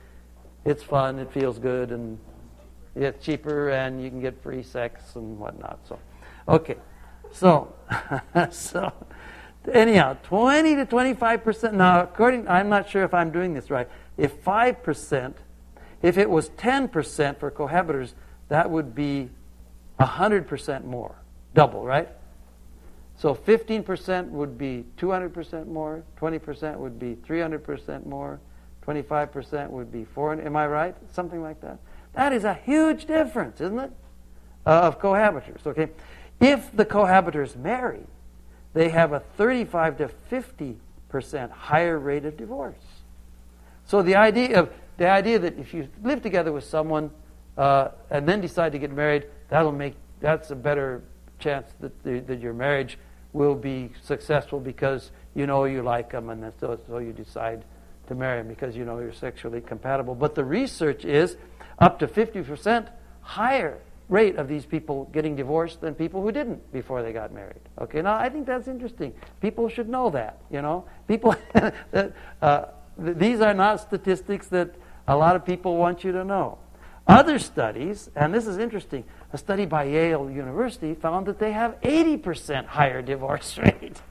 it's 0.63 0.84
fun, 0.84 1.20
it 1.20 1.32
feels 1.32 1.58
good, 1.60 1.92
and 1.92 2.20
it's 2.96 3.24
cheaper, 3.24 3.70
and 3.70 4.04
you 4.04 4.10
can 4.10 4.20
get 4.20 4.42
free 4.42 4.63
sex 4.63 5.15
and 5.15 5.39
whatnot. 5.39 5.80
So, 5.88 6.00
okay. 6.48 6.75
So, 7.36 7.74
so 8.51 8.94
anyhow, 9.72 10.15
20 10.24 10.75
to 10.75 10.86
25 10.86 11.44
percent. 11.44 11.74
Now, 11.74 12.01
according, 12.01 12.48
I'm 12.48 12.70
not 12.70 12.89
sure 12.89 13.04
if 13.04 13.13
I'm 13.13 13.30
doing 13.32 13.54
this 13.54 13.70
right. 13.70 13.89
If 14.18 14.32
5 14.39 14.82
percent, 14.82 15.38
if 16.01 16.18
it 16.18 16.30
was 16.30 16.50
10 16.50 16.88
percent 16.88 17.39
for 17.39 17.51
cohabitors, 17.51 18.13
that 18.48 18.70
would 18.70 18.96
be 18.96 19.30
100 19.98 20.48
percent 20.48 20.86
more, 20.86 21.15
double, 21.54 21.84
right? 21.84 22.08
So 23.18 23.34
15 23.34 23.84
percent 23.84 24.30
would 24.30 24.58
be 24.58 24.86
200 24.96 25.34
percent 25.34 25.68
more. 25.68 26.04
20 26.15 26.39
percent 26.39 26.80
would 26.80 26.98
be 26.98 27.15
300 27.15 27.63
percent 27.63 28.08
more. 28.08 28.39
25 28.84 29.32
percent 29.34 29.72
would 29.72 29.92
be 29.92 30.06
400. 30.06 30.46
Am 30.46 30.56
I 30.56 30.68
right? 30.68 30.96
Something 31.12 31.42
like 31.42 31.60
that. 31.62 31.80
That 32.13 32.32
is 32.32 32.46
a 32.46 32.54
huge 32.54 33.08
difference, 33.08 33.60
isn't 33.60 33.80
it? 33.80 33.92
Uh, 34.65 34.82
of 34.82 35.01
cohabitors. 35.01 35.68
Okay. 35.68 35.89
If 36.39 36.75
the 36.75 36.86
cohabitors 36.86 37.56
marry, 37.56 38.06
they 38.74 38.89
have 38.89 39.13
a 39.13 39.22
35 39.38 39.98
to 39.98 40.08
50 40.08 40.77
percent 41.10 41.51
higher 41.51 41.98
rate 41.98 42.25
of 42.25 42.36
divorce. 42.36 42.75
So 43.86 44.01
the 44.01 44.15
idea 44.15 44.60
of 44.60 44.70
the 44.98 45.08
idea 45.08 45.39
that 45.39 45.58
if 45.58 45.74
you 45.74 45.88
live 46.04 46.22
together 46.22 46.51
with 46.51 46.63
someone 46.63 47.12
uh, 47.58 47.89
and 48.10 48.27
then 48.27 48.42
decide 48.42 48.74
to 48.74 48.80
get 48.80 48.92
married, 48.92 49.27
that'll 49.50 49.72
make 49.72 49.96
that's 50.20 50.51
a 50.51 50.56
better 50.56 51.01
chance 51.39 51.72
that 51.80 52.04
the, 52.04 52.20
that 52.20 52.39
your 52.39 52.54
marriage 52.54 52.98
will 53.34 53.56
be 53.56 53.92
successful 54.01 54.60
because 54.60 55.12
you 55.36 55.46
know 55.46 55.65
you 55.65 55.84
like 55.84 56.12
them 56.12 56.30
and 56.30 56.51
so, 56.60 56.80
so 56.88 56.98
you 56.98 57.13
decide 57.13 57.63
to 58.08 58.15
marry 58.15 58.39
them 58.39 58.48
because 58.48 58.75
you 58.75 58.86
know 58.86 59.00
you're 59.00 59.13
sexually 59.13 59.62
compatible. 59.62 60.15
But 60.15 60.36
the 60.36 60.44
research 60.44 61.06
is 61.06 61.38
up 61.80 62.00
to 62.00 62.08
50% 62.08 62.88
higher 63.22 63.77
rate 64.09 64.35
of 64.35 64.47
these 64.47 64.65
people 64.65 65.09
getting 65.12 65.35
divorced 65.35 65.81
than 65.81 65.95
people 65.95 66.21
who 66.21 66.31
didn't 66.31 66.71
before 66.71 67.01
they 67.01 67.12
got 67.12 67.33
married. 67.33 67.62
Okay, 67.79 68.01
now 68.01 68.15
I 68.15 68.29
think 68.29 68.45
that's 68.45 68.67
interesting. 68.67 69.13
People 69.41 69.67
should 69.69 69.89
know 69.89 70.09
that. 70.12 70.39
You 70.51 70.62
know, 70.62 70.85
people. 71.07 71.35
uh, 72.41 72.65
these 72.97 73.41
are 73.41 73.53
not 73.53 73.81
statistics 73.81 74.47
that 74.47 74.75
a 75.07 75.15
lot 75.15 75.35
of 75.35 75.45
people 75.45 75.77
want 75.77 76.03
you 76.03 76.12
to 76.13 76.24
know. 76.24 76.57
Other 77.07 77.38
studies, 77.38 78.09
and 78.15 78.33
this 78.33 78.47
is 78.47 78.57
interesting, 78.57 79.03
a 79.31 79.38
study 79.38 79.65
by 79.65 79.83
Yale 79.83 80.29
University 80.29 80.95
found 80.95 81.27
that 81.27 81.38
they 81.38 81.51
have 81.51 81.79
80% 81.81 82.65
higher 82.65 83.01
divorce 83.01 83.57
rate. 83.63 84.01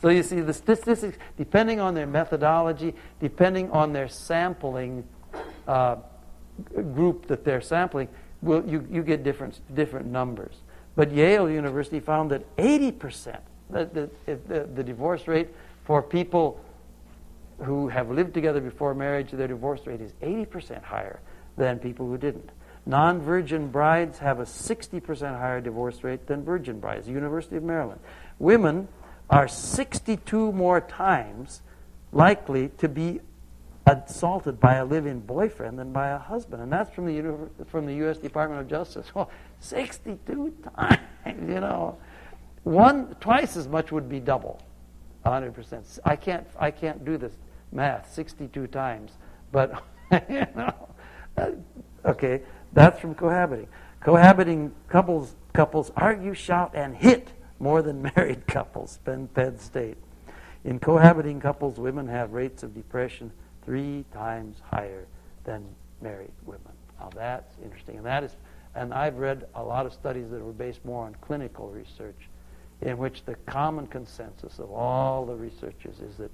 So 0.00 0.08
you 0.08 0.24
see, 0.24 0.40
the 0.40 0.52
statistics, 0.52 1.16
depending 1.36 1.78
on 1.78 1.94
their 1.94 2.08
methodology, 2.08 2.94
depending 3.20 3.70
on 3.70 3.92
their 3.92 4.08
sampling 4.08 5.04
uh, 5.68 5.96
group 6.74 7.28
that 7.28 7.44
they're 7.44 7.60
sampling, 7.60 8.08
will, 8.42 8.64
you, 8.66 8.86
you 8.90 9.02
get 9.02 9.22
different, 9.22 9.60
different 9.74 10.06
numbers. 10.06 10.56
But 10.94 11.10
Yale 11.12 11.48
University 11.48 12.00
found 12.00 12.30
that 12.32 12.56
80%, 12.56 13.38
the, 13.70 14.10
the, 14.26 14.36
the, 14.48 14.68
the 14.74 14.82
divorce 14.82 15.26
rate 15.26 15.48
for 15.84 16.02
people 16.02 16.60
who 17.58 17.88
have 17.88 18.10
lived 18.10 18.34
together 18.34 18.60
before 18.60 18.94
marriage, 18.94 19.30
their 19.30 19.48
divorce 19.48 19.86
rate 19.86 20.00
is 20.00 20.12
80% 20.22 20.82
higher 20.82 21.20
than 21.56 21.78
people 21.78 22.06
who 22.06 22.18
didn't. 22.18 22.50
Non 22.84 23.20
virgin 23.20 23.68
brides 23.68 24.18
have 24.18 24.40
a 24.40 24.44
60% 24.44 25.38
higher 25.38 25.60
divorce 25.60 26.02
rate 26.02 26.26
than 26.26 26.44
virgin 26.44 26.80
brides, 26.80 27.08
University 27.08 27.56
of 27.56 27.62
Maryland. 27.62 28.00
Women 28.38 28.88
are 29.30 29.46
62 29.46 30.52
more 30.52 30.80
times 30.80 31.62
likely 32.12 32.68
to 32.78 32.88
be 32.88 33.20
assaulted 33.86 34.60
by 34.60 34.76
a 34.76 34.84
live-in 34.84 35.20
boyfriend 35.20 35.78
than 35.78 35.92
by 35.92 36.08
a 36.08 36.18
husband, 36.18 36.62
and 36.62 36.72
that's 36.72 36.92
from 36.94 37.06
the 37.06 37.64
from 37.66 37.86
the 37.86 37.94
U.S. 37.96 38.18
Department 38.18 38.60
of 38.60 38.68
Justice. 38.68 39.14
Well, 39.14 39.30
62 39.60 40.54
times, 40.76 41.00
you 41.26 41.60
know, 41.60 41.98
one 42.64 43.16
twice 43.20 43.56
as 43.56 43.68
much 43.68 43.90
would 43.92 44.08
be 44.08 44.20
double, 44.20 44.60
100 45.22 45.52
percent. 45.52 45.98
I 46.04 46.16
can't 46.16 46.46
I 46.58 46.70
can't 46.70 47.04
do 47.04 47.16
this 47.16 47.32
math 47.72 48.12
62 48.12 48.66
times, 48.68 49.12
but 49.50 49.82
you 50.28 50.46
know, 50.54 50.88
uh, 51.36 51.50
okay, 52.04 52.42
that's 52.72 53.00
from 53.00 53.14
cohabiting. 53.14 53.68
Cohabiting 54.00 54.72
couples 54.88 55.34
couples 55.52 55.90
argue, 55.96 56.34
shout, 56.34 56.72
and 56.74 56.96
hit 56.96 57.28
more 57.58 57.82
than 57.82 58.02
married 58.16 58.46
couples, 58.46 58.98
Penn 59.04 59.58
State. 59.58 59.96
In 60.64 60.78
cohabiting 60.78 61.40
couples, 61.40 61.80
women 61.80 62.06
have 62.06 62.32
rates 62.32 62.62
of 62.62 62.74
depression 62.74 63.32
three 63.64 64.04
times 64.12 64.58
higher 64.70 65.06
than 65.44 65.64
married 66.00 66.32
women. 66.44 66.72
Now 66.98 67.10
that's 67.14 67.56
interesting, 67.62 67.96
and 67.96 68.06
that 68.06 68.24
is, 68.24 68.36
and 68.74 68.92
I've 68.94 69.16
read 69.16 69.46
a 69.54 69.62
lot 69.62 69.86
of 69.86 69.92
studies 69.92 70.30
that 70.30 70.40
were 70.40 70.52
based 70.52 70.84
more 70.84 71.06
on 71.06 71.16
clinical 71.20 71.68
research, 71.68 72.28
in 72.80 72.98
which 72.98 73.24
the 73.24 73.34
common 73.46 73.86
consensus 73.86 74.58
of 74.58 74.70
all 74.70 75.24
the 75.24 75.34
researchers 75.34 76.00
is 76.00 76.16
that 76.16 76.30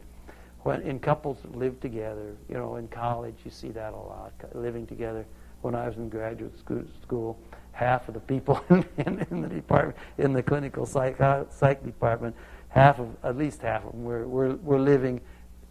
when 0.61 0.83
in 0.83 0.99
couples 0.99 1.39
live 1.55 1.81
together, 1.81 2.35
you 2.49 2.55
know, 2.55 2.77
in 2.77 2.89
college 2.89 3.37
you 3.45 3.51
see 3.51 3.71
that 3.71 3.93
a 3.93 3.97
lot, 3.97 4.33
living 4.55 4.87
together. 4.87 5.25
When 5.61 5.75
I 5.75 5.89
was 5.89 5.97
in 5.97 6.09
graduate 6.09 6.55
school, 7.03 7.39
half 7.73 8.09
of 8.09 8.15
the 8.15 8.21
people 8.21 8.63
in, 8.71 8.85
in, 8.99 9.27
in 9.31 9.41
the 9.41 9.49
department, 9.49 9.97
in 10.19 10.33
the 10.33 10.43
clinical 10.43 10.87
psych, 10.87 11.17
psych 11.51 11.85
department, 11.85 12.35
half 12.69 12.99
of, 12.99 13.09
at 13.25 13.37
least 13.37 13.63
half 13.63 13.85
of 13.85 13.93
them 13.93 14.05
were, 14.05 14.27
were, 14.27 14.57
were 14.57 14.79
living 14.79 15.21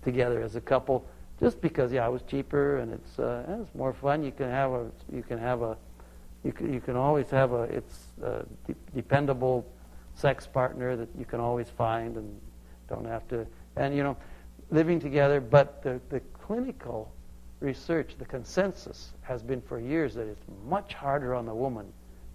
together 0.03 0.41
as 0.41 0.55
a 0.55 0.61
couple 0.61 1.05
just 1.39 1.61
because, 1.61 1.91
yeah, 1.91 2.07
it 2.07 2.11
was 2.11 2.23
cheaper 2.23 2.77
and 2.77 2.93
it's, 2.93 3.19
uh, 3.19 3.59
it's 3.61 3.75
more 3.75 3.93
fun. 3.93 4.23
You 4.23 4.31
can 4.31 4.49
have 4.49 4.71
a, 4.71 4.91
you 5.13 5.23
can 5.23 5.37
have 5.37 5.61
a, 5.61 5.77
you 6.43 6.51
can, 6.51 6.73
you 6.73 6.79
can 6.79 6.95
always 6.95 7.29
have 7.29 7.51
a, 7.51 7.63
it's 7.63 8.07
a 8.23 8.45
de- 8.65 8.75
dependable 8.95 9.65
sex 10.15 10.47
partner 10.47 10.95
that 10.95 11.09
you 11.17 11.25
can 11.25 11.39
always 11.39 11.69
find 11.69 12.17
and 12.17 12.39
don't 12.89 13.05
have 13.05 13.27
to, 13.27 13.45
and 13.75 13.95
you 13.95 14.03
know, 14.03 14.17
living 14.71 14.99
together, 14.99 15.39
but 15.39 15.83
the, 15.83 15.99
the 16.09 16.19
clinical 16.33 17.11
research, 17.59 18.15
the 18.17 18.25
consensus 18.25 19.11
has 19.21 19.41
been 19.41 19.61
for 19.61 19.79
years 19.79 20.13
that 20.15 20.27
it's 20.27 20.43
much 20.67 20.93
harder 20.93 21.33
on 21.35 21.45
the 21.45 21.53
woman 21.53 21.85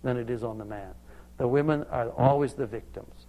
than 0.02 0.16
it 0.16 0.30
is 0.30 0.42
on 0.44 0.58
the 0.58 0.64
man. 0.64 0.92
The 1.38 1.46
women 1.48 1.84
are 1.90 2.10
always 2.10 2.54
the 2.54 2.66
victims. 2.66 3.26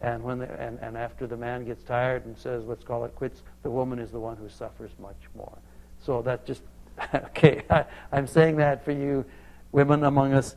And, 0.00 0.22
when 0.22 0.38
the, 0.38 0.60
and, 0.60 0.78
and 0.80 0.96
after 0.96 1.26
the 1.26 1.36
man 1.36 1.64
gets 1.64 1.82
tired 1.82 2.26
and 2.26 2.36
says, 2.36 2.64
let's 2.66 2.84
call 2.84 3.04
it 3.04 3.14
quits, 3.14 3.42
the 3.66 3.70
woman 3.72 3.98
is 3.98 4.12
the 4.12 4.20
one 4.20 4.36
who 4.36 4.48
suffers 4.48 4.92
much 5.00 5.20
more. 5.34 5.58
So 6.00 6.22
that 6.22 6.46
just, 6.46 6.62
okay, 7.14 7.64
I, 7.68 7.84
I'm 8.12 8.28
saying 8.28 8.58
that 8.58 8.84
for 8.84 8.92
you 8.92 9.24
women 9.72 10.04
among 10.04 10.34
us. 10.34 10.54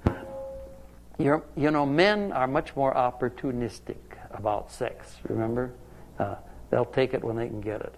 You're, 1.18 1.44
you 1.58 1.72
know, 1.72 1.88
men 1.88 2.32
are 2.32 2.46
much 2.46 2.76
more 2.76 2.94
opportunistic 2.94 3.98
about 4.30 4.72
sex, 4.72 5.16
remember? 5.28 5.72
Uh, 6.20 6.36
they'll 6.70 6.86
take 6.86 7.16
it 7.16 7.24
when 7.24 7.36
they 7.36 7.48
can 7.48 7.62
get 7.62 7.82
it. 7.82 7.96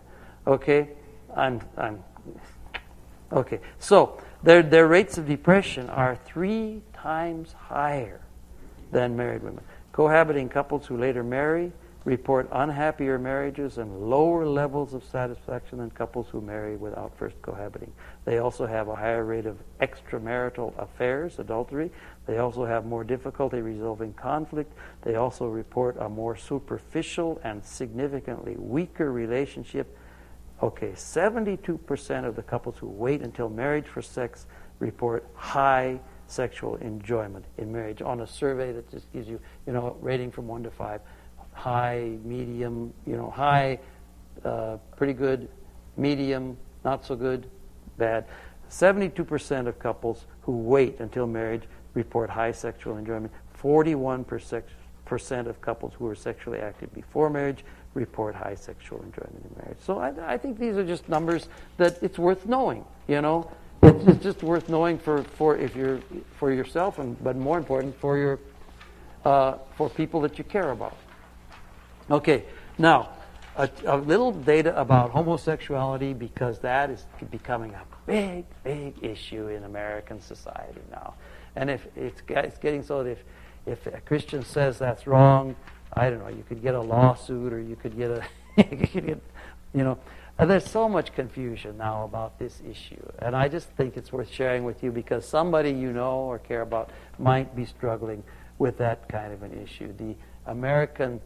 Okay? 0.47 0.87
I'm, 1.35 1.59
I'm 1.77 2.01
Okay, 3.33 3.59
so 3.79 4.17
their, 4.43 4.63
their 4.63 4.87
rates 4.87 5.17
of 5.17 5.27
depression 5.27 5.89
are 5.89 6.17
three 6.23 6.83
times 6.93 7.51
higher 7.51 8.21
than 8.93 9.17
married 9.17 9.43
women. 9.43 9.65
Cohabiting 9.91 10.47
couples 10.47 10.85
who 10.85 10.95
later 10.95 11.21
marry 11.21 11.73
report 12.03 12.49
unhappier 12.51 13.19
marriages 13.19 13.77
and 13.77 14.09
lower 14.09 14.45
levels 14.45 14.93
of 14.93 15.03
satisfaction 15.03 15.77
than 15.77 15.91
couples 15.91 16.27
who 16.31 16.41
marry 16.41 16.75
without 16.75 17.15
first 17.17 17.39
cohabiting. 17.41 17.91
They 18.25 18.39
also 18.39 18.65
have 18.65 18.87
a 18.87 18.95
higher 18.95 19.23
rate 19.23 19.45
of 19.45 19.57
extramarital 19.81 20.77
affairs, 20.79 21.37
adultery. 21.37 21.91
They 22.25 22.39
also 22.39 22.65
have 22.65 22.85
more 22.85 23.03
difficulty 23.03 23.61
resolving 23.61 24.13
conflict. 24.13 24.73
They 25.03 25.15
also 25.15 25.45
report 25.47 25.97
a 25.99 26.09
more 26.09 26.35
superficial 26.35 27.39
and 27.43 27.63
significantly 27.63 28.55
weaker 28.57 29.11
relationship 29.11 29.95
Okay, 30.63 30.91
72% 30.91 32.25
of 32.25 32.35
the 32.35 32.43
couples 32.43 32.77
who 32.77 32.87
wait 32.87 33.23
until 33.23 33.49
marriage 33.49 33.87
for 33.87 34.01
sex 34.01 34.45
report 34.77 35.27
high 35.33 35.99
sexual 36.27 36.75
enjoyment 36.75 37.45
in 37.57 37.71
marriage 37.71 38.01
on 38.01 38.21
a 38.21 38.27
survey 38.27 38.71
that 38.71 38.89
just 38.91 39.11
gives 39.11 39.27
you, 39.27 39.39
you 39.65 39.73
know, 39.73 39.97
rating 40.01 40.31
from 40.31 40.47
1 40.47 40.63
to 40.63 40.71
5. 40.71 41.01
High, 41.61 42.17
medium, 42.23 42.91
you 43.05 43.15
know, 43.15 43.29
high, 43.29 43.77
uh, 44.43 44.77
pretty 44.95 45.13
good, 45.13 45.47
medium, 45.95 46.57
not 46.83 47.05
so 47.05 47.15
good, 47.15 47.47
bad. 47.99 48.25
72% 48.71 49.67
of 49.67 49.77
couples 49.77 50.25
who 50.41 50.53
wait 50.57 50.99
until 50.99 51.27
marriage 51.27 51.61
report 51.93 52.31
high 52.31 52.51
sexual 52.51 52.97
enjoyment. 52.97 53.31
41% 53.61 55.45
of 55.45 55.61
couples 55.61 55.93
who 55.99 56.07
are 56.07 56.15
sexually 56.15 56.57
active 56.57 56.91
before 56.95 57.29
marriage 57.29 57.63
report 57.93 58.33
high 58.33 58.55
sexual 58.55 58.97
enjoyment 59.03 59.45
in 59.45 59.63
marriage. 59.63 59.77
So 59.85 59.99
I, 59.99 60.33
I 60.33 60.37
think 60.39 60.57
these 60.57 60.77
are 60.77 60.83
just 60.83 61.07
numbers 61.09 61.47
that 61.77 62.01
it's 62.01 62.17
worth 62.17 62.47
knowing. 62.47 62.85
You 63.07 63.21
know, 63.21 63.51
it's, 63.83 64.23
just 64.23 64.41
worth 64.41 64.67
knowing 64.67 64.97
for, 64.97 65.21
for 65.23 65.57
if 65.57 65.75
you're 65.75 65.99
for 66.37 66.51
yourself, 66.51 66.97
and 66.97 67.21
but 67.23 67.35
more 67.35 67.59
important 67.59 67.95
for 67.99 68.17
your 68.17 68.39
uh, 69.25 69.57
for 69.75 69.89
people 69.91 70.21
that 70.21 70.39
you 70.39 70.43
care 70.43 70.71
about. 70.71 70.97
Okay, 72.09 72.43
now 72.77 73.09
a, 73.55 73.69
a, 73.85 73.97
little 73.97 74.31
data 74.31 74.79
about 74.79 75.11
homosexuality 75.11 76.13
because 76.13 76.59
that 76.59 76.89
is 76.89 77.05
becoming 77.29 77.73
a 77.73 77.83
big, 78.05 78.45
big 78.63 78.95
issue 79.03 79.47
in 79.47 79.63
American 79.63 80.21
society 80.21 80.81
now. 80.89 81.13
And 81.55 81.69
if 81.69 81.85
it's, 81.95 82.21
it's 82.27 82.57
getting 82.57 82.83
so 82.83 83.03
that 83.03 83.11
if 83.11 83.23
if 83.65 83.85
a 83.87 84.01
Christian 84.01 84.43
says 84.43 84.79
that's 84.79 85.05
wrong, 85.05 85.55
I 85.93 86.09
don't 86.09 86.19
know, 86.19 86.29
you 86.29 86.43
could 86.47 86.61
get 86.61 86.75
a 86.75 86.81
lawsuit 86.81 87.53
or 87.53 87.61
you 87.61 87.75
could 87.75 87.95
get 87.97 88.11
a, 88.11 88.23
you 88.57 88.87
could 88.87 89.05
get, 89.05 89.21
you 89.73 89.83
know. 89.83 89.97
Uh, 90.39 90.45
there's 90.45 90.65
so 90.65 90.89
much 90.89 91.13
confusion 91.13 91.77
now 91.77 92.03
about 92.03 92.39
this 92.39 92.61
issue. 92.67 93.05
And 93.19 93.35
I 93.35 93.47
just 93.47 93.67
think 93.71 93.97
it's 93.97 94.11
worth 94.11 94.31
sharing 94.31 94.63
with 94.63 94.81
you 94.81 94.91
because 94.91 95.27
somebody 95.27 95.69
you 95.69 95.91
know 95.91 96.13
or 96.13 96.39
care 96.39 96.61
about 96.61 96.89
might 97.19 97.55
be 97.55 97.65
struggling 97.65 98.23
with 98.57 98.77
that 98.79 99.07
kind 99.07 99.33
of 99.33 99.43
an 99.43 99.61
issue. 99.61 99.93
The 99.97 100.15
American 100.47 101.21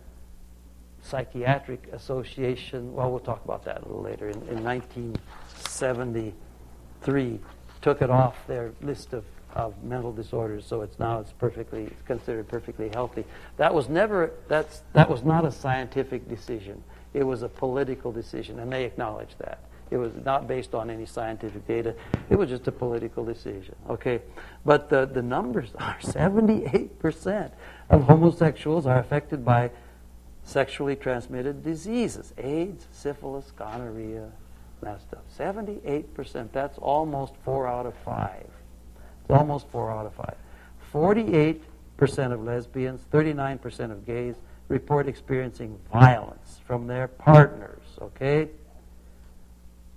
Psychiatric 1.06 1.88
Association, 1.94 2.94
well, 2.94 3.10
we'll 3.12 3.20
talk 3.20 3.46
about 3.46 3.63
that 3.65 3.84
a 3.84 3.86
little 3.86 4.02
later, 4.02 4.30
in, 4.30 4.41
in 4.48 4.63
1973 4.63 7.39
took 7.82 8.02
it 8.02 8.10
off 8.10 8.48
their 8.48 8.72
list 8.82 9.13
of 9.13 9.24
of 9.56 9.82
mental 9.84 10.12
disorders, 10.12 10.65
so 10.65 10.82
it's 10.82 11.00
now 11.00 11.20
it's 11.20 11.32
perfectly 11.32 11.86
it's 11.86 12.02
considered 12.02 12.48
perfectly 12.48 12.89
healthy. 12.89 13.24
That 13.58 13.74
was 13.74 13.88
never 13.88 14.32
that's 14.48 14.84
that 14.94 15.10
was 15.10 15.24
not 15.24 15.46
a 15.46 15.52
scientific 15.52 16.28
decision. 16.28 16.84
It 17.13 17.24
was 17.24 17.41
a 17.41 17.48
political 17.48 18.12
decision, 18.12 18.60
and 18.60 18.72
they 18.72 18.84
acknowledged 18.84 19.39
that. 19.39 19.60
It 19.91 19.98
was 19.98 20.12
not 20.26 20.48
based 20.48 20.76
on 20.76 20.89
any 20.89 21.06
scientific 21.06 21.65
data. 21.68 21.96
It 22.30 22.36
was 22.36 22.50
just 22.50 22.68
a 22.68 22.72
political 22.72 23.24
decision. 23.24 23.76
Okay, 23.89 24.22
but 24.65 24.89
the 24.89 25.06
the 25.06 25.22
numbers 25.22 25.70
are 25.80 25.98
78% 26.02 27.52
of 27.89 28.04
homosexuals 28.04 28.86
are 28.86 29.00
affected 29.00 29.46
by 29.46 29.72
sexually 30.45 30.95
transmitted 30.95 31.63
diseases, 31.63 32.34
AIDS, 32.38 32.88
syphilis, 32.91 33.51
gonorrhea, 33.58 34.31
that 34.81 35.01
stuff. 35.01 35.23
78%. 35.38 36.49
That's 36.51 36.77
almost 36.77 37.34
four 37.43 37.67
out 37.67 37.86
of 37.86 37.95
five. 38.05 38.47
It's 39.21 39.31
almost 39.31 39.67
four 39.69 39.91
out 39.91 40.05
of 40.05 40.13
five. 40.13 40.36
48% 40.93 41.60
of 42.31 42.43
lesbians, 42.43 43.01
39% 43.12 43.91
of 43.91 44.05
gays 44.05 44.36
report 44.67 45.08
experiencing 45.08 45.77
violence 45.91 46.62
from 46.65 46.88
their 46.88 47.08
partners, 47.08 47.84
okay? 48.01 48.49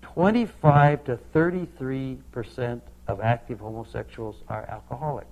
25 0.03 1.05
to 1.05 1.19
33% 1.35 2.81
of 3.07 3.21
active 3.21 3.61
homosexuals 3.61 4.43
are 4.49 4.67
alcoholics. 4.69 5.29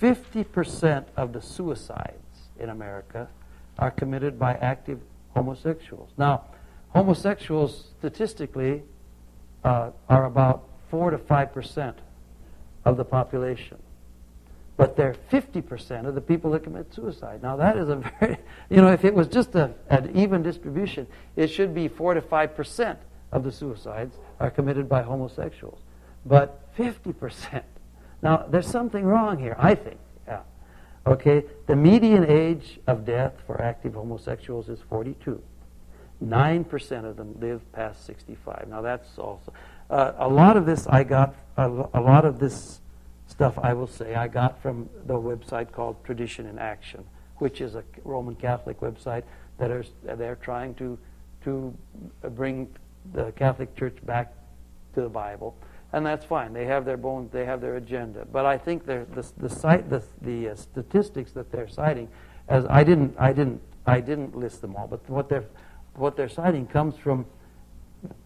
50% 0.00 1.04
of 1.16 1.32
the 1.32 1.40
suicides 1.40 2.48
in 2.58 2.70
America 2.70 3.28
are 3.78 3.90
committed 3.90 4.38
by 4.38 4.54
active 4.54 5.00
homosexuals. 5.34 6.10
Now, 6.16 6.44
homosexuals 6.90 7.88
statistically 7.98 8.82
uh, 9.64 9.90
are 10.08 10.26
about 10.26 10.68
4 10.90 11.10
to 11.10 11.18
5% 11.18 11.94
of 12.84 12.96
the 12.96 13.04
population. 13.04 13.78
But 14.76 14.96
they're 14.96 15.14
50% 15.30 16.06
of 16.06 16.14
the 16.14 16.20
people 16.20 16.50
that 16.52 16.64
commit 16.64 16.92
suicide. 16.92 17.42
Now, 17.42 17.56
that 17.56 17.76
is 17.76 17.88
a 17.88 17.96
very, 18.20 18.38
you 18.70 18.76
know, 18.76 18.88
if 18.88 19.04
it 19.04 19.14
was 19.14 19.28
just 19.28 19.54
a, 19.54 19.72
an 19.88 20.16
even 20.16 20.42
distribution, 20.42 21.06
it 21.36 21.48
should 21.48 21.74
be 21.74 21.88
4 21.88 22.14
to 22.14 22.20
5% 22.20 22.96
of 23.32 23.44
the 23.44 23.52
suicides 23.52 24.16
are 24.40 24.50
committed 24.50 24.88
by 24.88 25.02
homosexuals. 25.02 25.80
But 26.26 26.74
50%. 26.76 27.62
Now, 28.22 28.46
there's 28.48 28.66
something 28.66 29.04
wrong 29.04 29.38
here, 29.38 29.56
I 29.58 29.74
think. 29.74 29.98
Okay, 31.06 31.44
the 31.66 31.76
median 31.76 32.24
age 32.24 32.80
of 32.86 33.04
death 33.04 33.34
for 33.46 33.60
active 33.60 33.94
homosexuals 33.94 34.68
is 34.68 34.80
42. 34.88 35.42
9% 36.24 37.04
of 37.04 37.16
them 37.16 37.36
live 37.40 37.60
past 37.72 38.06
65. 38.06 38.66
Now, 38.68 38.80
that's 38.80 39.18
also. 39.18 39.52
Uh, 39.90 40.12
a 40.16 40.28
lot 40.28 40.56
of 40.56 40.64
this 40.64 40.86
I 40.86 41.04
got, 41.04 41.34
a, 41.58 41.68
a 41.68 42.00
lot 42.00 42.24
of 42.24 42.38
this 42.38 42.80
stuff 43.26 43.58
I 43.58 43.74
will 43.74 43.86
say 43.86 44.14
I 44.14 44.28
got 44.28 44.62
from 44.62 44.88
the 45.06 45.14
website 45.14 45.72
called 45.72 46.02
Tradition 46.04 46.46
in 46.46 46.58
Action, 46.58 47.04
which 47.36 47.60
is 47.60 47.74
a 47.74 47.84
Roman 48.04 48.34
Catholic 48.34 48.80
website 48.80 49.24
that 49.58 49.70
are 49.70 49.84
they're 50.16 50.36
trying 50.36 50.74
to 50.76 50.98
to 51.44 51.76
bring 52.30 52.68
the 53.12 53.32
Catholic 53.32 53.76
Church 53.76 53.96
back 54.06 54.32
to 54.94 55.02
the 55.02 55.08
Bible, 55.08 55.54
and 55.94 56.04
that's 56.04 56.24
fine. 56.24 56.52
They 56.52 56.66
have 56.66 56.84
their 56.84 56.96
bone, 56.96 57.30
they 57.32 57.44
have 57.44 57.60
their 57.60 57.76
agenda. 57.76 58.26
But 58.30 58.46
I 58.46 58.58
think 58.58 58.84
the 58.84 59.06
the 59.38 59.48
site 59.48 59.88
the 59.88 60.02
the 60.22 60.50
uh, 60.50 60.54
statistics 60.56 61.30
that 61.32 61.52
they're 61.52 61.68
citing, 61.68 62.08
as 62.48 62.66
I 62.68 62.82
didn't 62.82 63.14
I 63.16 63.32
didn't 63.32 63.60
I 63.86 64.00
didn't 64.00 64.36
list 64.36 64.60
them 64.60 64.74
all, 64.74 64.88
but 64.88 65.08
what 65.08 65.28
they're 65.28 65.44
what 65.94 66.16
they're 66.16 66.28
citing 66.28 66.66
comes 66.66 66.96
from. 66.96 67.26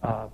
Uh, 0.03 0.29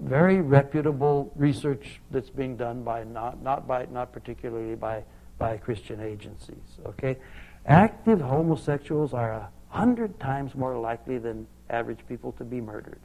very 0.00 0.40
reputable 0.40 1.32
research 1.36 2.00
that's 2.10 2.30
being 2.30 2.56
done 2.56 2.82
by 2.82 3.04
not 3.04 3.40
not 3.42 3.66
by 3.66 3.86
not 3.90 4.12
particularly 4.12 4.74
by 4.74 5.02
by 5.38 5.56
Christian 5.56 6.00
agencies. 6.00 6.78
Okay, 6.86 7.16
active 7.66 8.20
homosexuals 8.20 9.14
are 9.14 9.32
a 9.32 9.48
hundred 9.68 10.18
times 10.20 10.54
more 10.54 10.76
likely 10.76 11.18
than 11.18 11.46
average 11.70 12.00
people 12.08 12.32
to 12.32 12.44
be 12.44 12.60
murdered, 12.60 13.00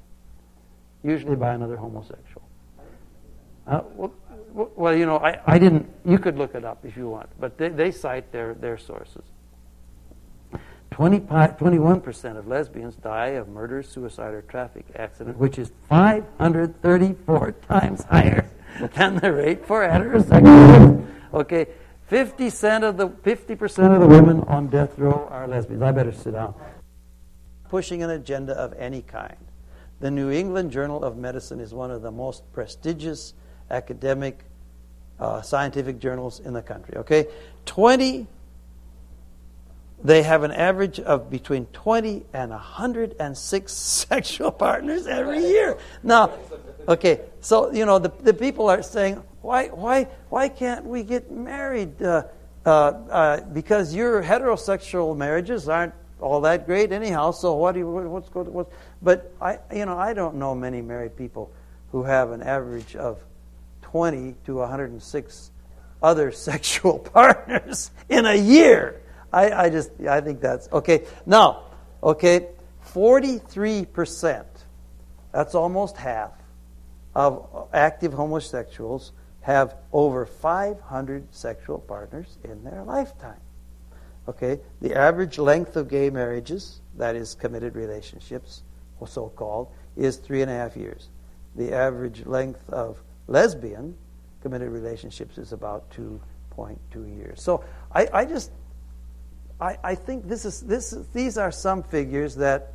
usually 1.04 1.36
by 1.36 1.54
another 1.54 1.78
homosexual. 1.78 2.48
Uh, 3.67 3.82
well, 3.95 4.13
well, 4.75 4.95
you 4.95 5.06
know, 5.06 5.17
I, 5.17 5.39
I 5.45 5.60
didn't. 5.60 5.88
You 6.06 6.17
could 6.17 6.38
look 6.38 6.56
it 6.56 6.65
up 6.65 6.84
if 6.84 6.97
you 6.97 7.10
want, 7.10 7.30
but 7.39 7.58
they, 7.58 7.69
they 7.69 7.91
cite 7.91 8.32
their 8.32 8.53
their 8.53 8.77
sources. 8.77 9.23
21% 10.91 12.38
of 12.38 12.47
lesbians 12.47 12.95
die 12.95 13.27
of 13.27 13.49
murder, 13.49 13.84
suicide, 13.84 14.34
or 14.34 14.41
traffic 14.41 14.86
accident, 14.95 15.38
which 15.38 15.60
is 15.60 15.71
534 15.89 17.51
times 17.67 18.03
higher 18.06 18.49
than 18.95 19.17
the 19.17 19.32
rate 19.32 19.65
for 19.65 19.88
heterosexuals. 19.88 21.06
Okay, 21.34 21.67
50 22.08 22.45
percent 22.45 22.84
of 22.84 22.97
the 22.97 23.10
50% 23.10 23.93
of 23.93 24.01
the 24.01 24.08
women 24.08 24.41
on 24.45 24.67
death 24.67 24.97
row 24.97 25.27
are 25.30 25.47
lesbians. 25.47 25.84
I 25.84 25.91
better 25.91 26.13
sit 26.13 26.32
down. 26.32 26.56
Pushing 27.69 28.01
an 28.01 28.10
agenda 28.10 28.53
of 28.53 28.73
any 28.73 29.01
kind. 29.01 29.38
The 29.99 30.10
New 30.10 30.32
England 30.32 30.71
Journal 30.71 31.03
of 31.03 31.17
Medicine 31.17 31.60
is 31.60 31.73
one 31.73 31.91
of 31.91 32.01
the 32.01 32.12
most 32.12 32.51
prestigious 32.53 33.34
academic 33.69 34.39
uh, 35.19 35.41
scientific 35.41 35.99
journals 35.99 36.39
in 36.39 36.53
the 36.53 36.62
country. 36.62 36.97
Okay, 36.97 37.27
20 37.65 38.27
they 40.03 40.21
have 40.23 40.43
an 40.43 40.51
average 40.51 40.99
of 40.99 41.30
between 41.30 41.65
20 41.67 42.25
and 42.34 42.51
106 42.51 43.73
sexual 44.08 44.51
partners 44.51 45.08
every 45.08 45.39
year. 45.39 45.77
Now, 46.03 46.34
okay, 46.88 47.21
so, 47.41 47.71
you 47.71 47.86
know, 47.86 47.99
the, 47.99 48.10
the 48.21 48.34
people 48.34 48.69
are 48.69 48.84
saying, 48.84 49.23
why, 49.41 49.67
why, 49.67 50.03
why 50.30 50.49
can't 50.49 50.86
we 50.86 51.03
get 51.03 51.32
married? 51.32 52.01
Uh, 52.01 52.23
uh, 52.65 52.69
uh, 52.69 53.41
because 53.41 53.95
your 53.95 54.21
heterosexual 54.21 55.15
marriages 55.15 55.69
aren't 55.69 55.93
all 56.19 56.41
that 56.41 56.65
great 56.65 56.91
anyhow, 56.91 57.32
so 57.32 57.53
what 57.53 57.71
do 57.73 57.80
you, 57.80 57.88
what's 57.88 58.30
going 58.30 58.51
what, 58.51 58.69
But, 59.01 59.32
I, 59.39 59.60
you 59.73 59.86
know, 59.86 59.97
I 59.97 60.13
don't 60.13 60.36
know 60.36 60.53
many 60.53 60.82
married 60.82 61.15
people 61.15 61.51
who 61.91 62.03
have 62.03 62.32
an 62.32 62.43
average 62.43 62.95
of 62.95 63.19
20 63.91 64.36
to 64.45 64.56
106 64.56 65.52
other 66.04 66.32
sexual 66.47 67.00
partners 67.00 67.91
in 68.10 68.26
a 68.26 68.36
year. 68.36 69.02
I, 69.32 69.52
I 69.52 69.69
just, 69.69 69.91
I 70.02 70.21
think 70.21 70.41
that's 70.41 70.69
okay. 70.71 71.06
Now, 71.26 71.63
okay, 72.04 72.47
43%, 72.93 74.45
that's 75.32 75.56
almost 75.56 75.97
half 75.97 76.32
of 77.15 77.67
active 77.73 78.13
homosexuals 78.13 79.12
have 79.41 79.76
over 79.93 80.26
500 80.26 81.34
sexual 81.34 81.80
partners 81.80 82.38
in 82.43 82.63
their 82.63 82.84
lifetime. 82.84 83.39
Okay, 84.28 84.60
the 84.82 84.95
average 84.95 85.38
length 85.38 85.78
of 85.78 85.88
gay 85.88 86.10
marriages, 86.10 86.82
that 86.97 87.15
is 87.15 87.36
committed 87.36 87.76
relationships, 87.76 88.63
or 89.00 89.08
so 89.08 89.30
called, 89.30 89.69
is 89.95 90.17
three 90.17 90.41
and 90.41 90.52
a 90.52 90.54
half 90.54 90.76
years. 90.76 91.08
The 91.56 91.73
average 91.73 92.26
length 92.26 92.69
of 92.69 93.02
lesbian 93.28 93.96
committed 94.42 94.70
relationships 94.70 95.38
is 95.38 95.54
about 95.54 95.90
2.2 95.92 97.18
years. 97.18 97.42
So 97.42 97.63
I, 97.94 98.08
I 98.13 98.26
just 98.26 98.52
I, 99.60 99.78
I 99.84 99.96
think 99.96 100.28
this 100.28 100.46
is, 100.46 100.62
this, 100.62 100.96
these 101.13 101.38
are 101.38 101.52
some 101.52 101.84
figures 101.84 102.36
that 102.36 102.74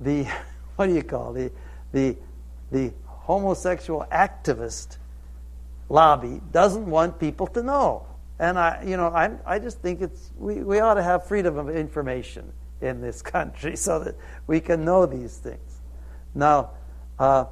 the, 0.00 0.24
what 0.76 0.86
do 0.86 0.94
you 0.94 1.02
call 1.02 1.32
the, 1.32 1.52
the, 1.92 2.16
the 2.70 2.92
homosexual 3.06 4.06
activist 4.10 4.98
lobby 5.88 6.40
doesn't 6.52 6.86
want 6.86 7.18
people 7.18 7.46
to 7.48 7.62
know. 7.62 8.06
And 8.38 8.58
I, 8.58 8.82
you 8.84 8.96
know, 8.96 9.08
I, 9.08 9.30
I 9.46 9.58
just 9.58 9.80
think 9.80 10.02
it's, 10.02 10.30
we, 10.36 10.56
we 10.56 10.80
ought 10.80 10.94
to 10.94 11.02
have 11.02 11.26
freedom 11.26 11.56
of 11.56 11.70
information 11.70 12.52
in 12.80 13.00
this 13.00 13.22
country 13.22 13.76
so 13.76 14.00
that 14.00 14.16
we 14.46 14.60
can 14.60 14.84
know 14.84 15.06
these 15.06 15.38
things. 15.38 15.80
Now, 16.34 16.70
uh, 17.18 17.46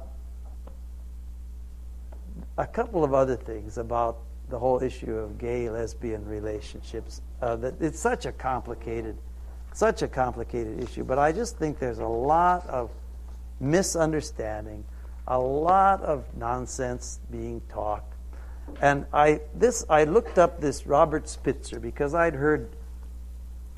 a 2.57 2.65
couple 2.65 3.03
of 3.03 3.13
other 3.13 3.35
things 3.35 3.77
about 3.77 4.19
the 4.49 4.57
whole 4.57 4.81
issue 4.81 5.15
of 5.15 5.37
gay 5.37 5.69
lesbian 5.69 6.25
relationships. 6.25 7.21
Uh, 7.41 7.55
that 7.57 7.75
it's 7.81 7.99
such 7.99 8.25
a 8.25 8.31
complicated, 8.31 9.17
such 9.73 10.01
a 10.01 10.07
complicated 10.07 10.81
issue. 10.83 11.03
But 11.03 11.19
I 11.19 11.31
just 11.31 11.57
think 11.57 11.79
there's 11.79 11.99
a 11.99 12.07
lot 12.07 12.67
of 12.67 12.91
misunderstanding, 13.59 14.83
a 15.27 15.39
lot 15.39 16.01
of 16.01 16.25
nonsense 16.35 17.19
being 17.31 17.61
talked. 17.69 18.13
And 18.81 19.05
I 19.13 19.41
this 19.53 19.85
I 19.89 20.05
looked 20.05 20.39
up 20.39 20.59
this 20.59 20.87
Robert 20.87 21.29
Spitzer 21.29 21.79
because 21.79 22.15
I'd 22.15 22.33
heard 22.33 22.69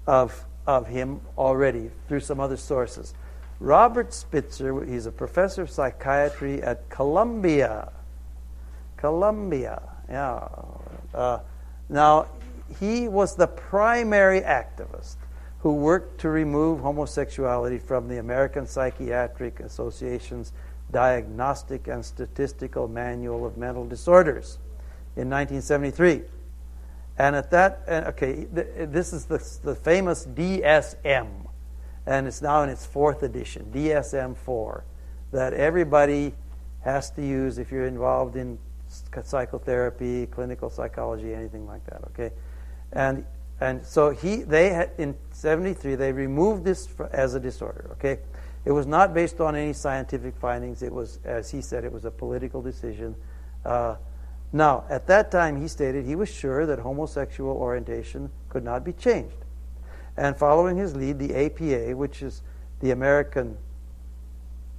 of 0.06 0.46
of 0.66 0.88
him 0.88 1.22
already 1.38 1.90
through 2.08 2.20
some 2.20 2.40
other 2.40 2.58
sources. 2.58 3.14
Robert 3.60 4.14
Spitzer, 4.14 4.86
he's 4.86 5.06
a 5.06 5.12
professor 5.12 5.64
of 5.64 5.70
psychiatry 5.70 6.62
at 6.62 6.90
Columbia. 6.90 7.92
Columbia 8.98 9.82
yeah. 10.10 10.48
Uh, 11.14 11.40
now, 11.90 12.28
he 12.80 13.08
was 13.08 13.36
the 13.36 13.48
primary 13.48 14.42
activist 14.42 15.16
who 15.60 15.74
worked 15.74 16.22
to 16.22 16.30
remove 16.30 16.80
homosexuality 16.80 17.80
from 17.80 18.08
the 18.08 18.20
American 18.20 18.68
Psychiatric 18.68 19.60
Association's 19.60 20.54
Diagnostic 20.92 21.88
and 21.88 22.06
Statistical 22.06 22.88
Manual 22.88 23.46
of 23.46 23.58
Mental 23.58 23.86
Disorders 23.86 24.60
in 25.16 25.30
1973. 25.30 26.24
And 27.18 27.36
at 27.36 27.50
that, 27.52 27.84
okay, 27.88 28.46
this 28.46 29.12
is 29.12 29.26
the, 29.26 29.44
the 29.64 29.76
famous 29.76 30.26
DSM, 30.26 31.28
and 32.06 32.28
it's 32.28 32.42
now 32.42 32.62
in 32.62 32.70
its 32.70 32.86
fourth 32.86 33.24
edition, 33.24 33.72
DSM 33.74 34.38
4, 34.38 34.84
that 35.32 35.54
everybody 35.54 36.34
has 36.82 37.10
to 37.12 37.26
use 37.26 37.58
if 37.58 37.72
you're 37.72 37.88
involved 37.88 38.36
in 38.36 38.60
psychotherapy, 39.24 40.28
clinical 40.28 40.70
psychology, 40.70 41.34
anything 41.34 41.66
like 41.68 41.86
that. 41.86 42.04
Okay, 42.08 42.32
and 42.94 43.26
and 43.60 43.86
so 43.86 44.12
he 44.12 44.38
they 44.38 44.70
had 44.70 44.92
in 44.98 45.16
'73 45.32 45.96
they 45.96 46.12
removed 46.12 46.64
this 46.64 46.88
as 47.12 47.34
a 47.34 47.40
disorder. 47.40 47.90
Okay, 47.94 48.20
it 48.66 48.72
was 48.72 48.86
not 48.86 49.14
based 49.14 49.40
on 49.40 49.56
any 49.56 49.74
scientific 49.74 50.36
findings. 50.36 50.84
It 50.84 50.92
was, 50.92 51.20
as 51.24 51.50
he 51.50 51.62
said, 51.62 51.86
it 51.86 51.92
was 51.92 52.04
a 52.04 52.12
political 52.12 52.62
decision. 52.62 53.16
Uh, 53.64 53.96
now, 54.52 54.86
at 54.90 55.08
that 55.08 55.32
time, 55.32 55.62
he 55.62 55.68
stated 55.68 56.06
he 56.06 56.16
was 56.16 56.30
sure 56.30 56.66
that 56.66 56.80
homosexual 56.80 57.56
orientation 57.56 58.30
could 58.50 58.64
not 58.64 58.84
be 58.84 58.94
changed. 58.94 59.36
And 60.18 60.36
following 60.36 60.78
his 60.78 60.96
lead, 60.96 61.20
the 61.20 61.34
APA, 61.34 61.96
which 61.96 62.22
is 62.22 62.42
the 62.80 62.92
American 62.92 63.58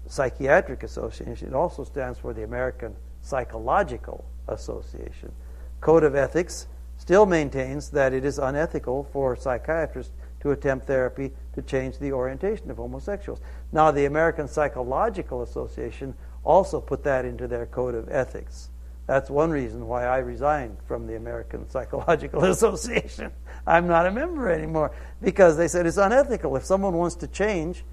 Psychiatric 0.06 0.82
Association, 0.82 1.48
it 1.48 1.54
also 1.54 1.84
stands 1.84 2.18
for 2.18 2.32
the 2.32 2.44
American 2.44 2.96
Psychological 3.22 4.24
Association. 4.48 5.32
Code 5.80 6.04
of 6.04 6.14
Ethics 6.14 6.66
still 6.96 7.26
maintains 7.26 7.90
that 7.90 8.12
it 8.12 8.24
is 8.24 8.38
unethical 8.38 9.08
for 9.12 9.36
psychiatrists 9.36 10.12
to 10.40 10.50
attempt 10.50 10.86
therapy 10.86 11.32
to 11.54 11.62
change 11.62 11.98
the 11.98 12.12
orientation 12.12 12.70
of 12.70 12.76
homosexuals. 12.76 13.40
Now, 13.72 13.90
the 13.90 14.04
American 14.04 14.48
Psychological 14.48 15.42
Association 15.42 16.14
also 16.44 16.80
put 16.80 17.04
that 17.04 17.24
into 17.24 17.48
their 17.48 17.66
code 17.66 17.94
of 17.94 18.08
ethics. 18.08 18.70
That's 19.06 19.30
one 19.30 19.50
reason 19.50 19.88
why 19.88 20.04
I 20.04 20.18
resigned 20.18 20.76
from 20.86 21.06
the 21.06 21.16
American 21.16 21.68
Psychological 21.70 22.44
Association. 22.44 23.32
I'm 23.66 23.86
not 23.86 24.06
a 24.06 24.10
member 24.10 24.50
anymore 24.50 24.92
because 25.20 25.56
they 25.56 25.68
said 25.68 25.86
it's 25.86 25.96
unethical. 25.96 26.56
If 26.56 26.64
someone 26.64 26.94
wants 26.94 27.16
to 27.16 27.26
change, 27.26 27.84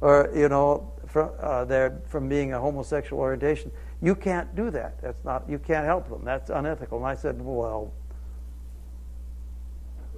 or 0.00 0.30
you 0.34 0.48
know, 0.48 0.92
from 1.12 1.30
uh, 1.40 1.66
their 1.66 2.00
from 2.08 2.28
being 2.28 2.54
a 2.54 2.58
homosexual 2.58 3.20
orientation, 3.20 3.70
you 4.00 4.14
can't 4.14 4.54
do 4.56 4.70
that. 4.70 5.00
That's 5.02 5.22
not. 5.24 5.44
You 5.48 5.58
can't 5.58 5.84
help 5.84 6.08
them. 6.08 6.24
That's 6.24 6.48
unethical. 6.48 6.98
And 6.98 7.06
I 7.06 7.14
said, 7.14 7.40
well, 7.40 7.92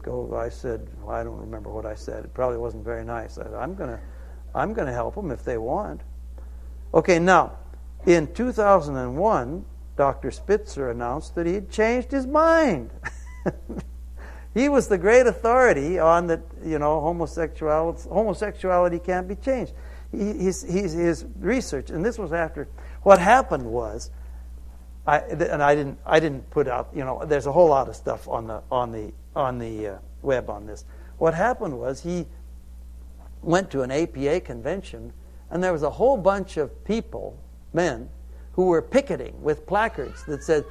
go. 0.03 0.37
I 0.37 0.49
said, 0.49 0.89
well, 1.03 1.17
I 1.17 1.25
don't 1.25 1.39
remember 1.39 1.71
what 1.71 1.85
I 1.85 1.97
said. 1.97 2.25
It 2.25 2.33
probably 2.33 2.59
wasn't 2.59 2.85
very 2.85 3.05
nice. 3.05 3.39
I 3.39 3.43
said, 3.43 3.55
I'm 3.55 3.75
gonna, 3.75 4.01
I'm 4.55 4.73
gonna 4.73 4.93
help 4.93 5.17
them 5.17 5.33
if 5.33 5.45
they 5.45 5.59
want. 5.59 6.03
Okay, 6.95 7.19
now, 7.19 7.59
in 8.07 8.33
2001 8.33 9.65
Dr. 9.97 10.31
Spitzer 10.31 10.91
announced 10.91 11.35
that 11.35 11.47
he 11.47 11.55
had 11.55 11.71
changed 11.71 12.11
his 12.11 12.27
mind. 12.27 12.91
he 14.55 14.69
was 14.69 14.89
the 14.89 14.99
great 14.99 15.27
authority 15.27 15.99
on 15.99 16.27
that, 16.29 16.41
you 16.65 16.79
know, 16.79 17.01
homosexuality, 17.01 18.09
homosexuality 18.09 18.99
can't 18.99 19.29
be 19.29 19.37
changed. 19.37 19.73
His, 20.15 20.63
his, 20.63 20.93
his 20.93 21.25
research, 21.39 21.91
and 21.91 22.05
this 22.05 22.19
was 22.19 22.33
after, 22.33 22.69
what 23.03 23.19
happened 23.19 23.65
was, 23.65 24.11
I, 25.07 25.19
and 25.19 25.63
I 25.63 25.75
didn't, 25.75 25.99
I 26.07 26.21
didn't 26.21 26.49
put 26.51 26.69
out, 26.69 26.89
you 26.95 27.05
know, 27.05 27.23
there's 27.25 27.47
a 27.47 27.53
whole 27.53 27.69
lot 27.69 27.89
of 27.89 27.97
stuff 27.97 28.27
on 28.29 28.47
the, 28.47 28.63
on 28.71 28.93
the, 28.93 29.13
on 29.37 29.59
the 29.59 29.89
uh, 29.89 29.99
web 30.23 30.49
on 30.49 30.67
this. 30.67 30.85
What 31.19 31.35
happened 31.35 31.79
was 31.79 32.03
he 32.03 32.27
went 33.43 33.71
to 33.73 33.83
an 33.83 33.91
APA 33.91 34.41
convention, 34.41 35.13
and 35.51 35.63
there 35.63 35.73
was 35.73 35.83
a 35.83 35.91
whole 35.91 36.17
bunch 36.17 36.57
of 36.57 36.85
people, 36.85 37.39
men, 37.73 38.09
who 38.53 38.67
were 38.67 38.83
picketing 38.83 39.41
with 39.43 39.67
placards 39.67 40.25
that 40.25 40.43
said, 40.43 40.65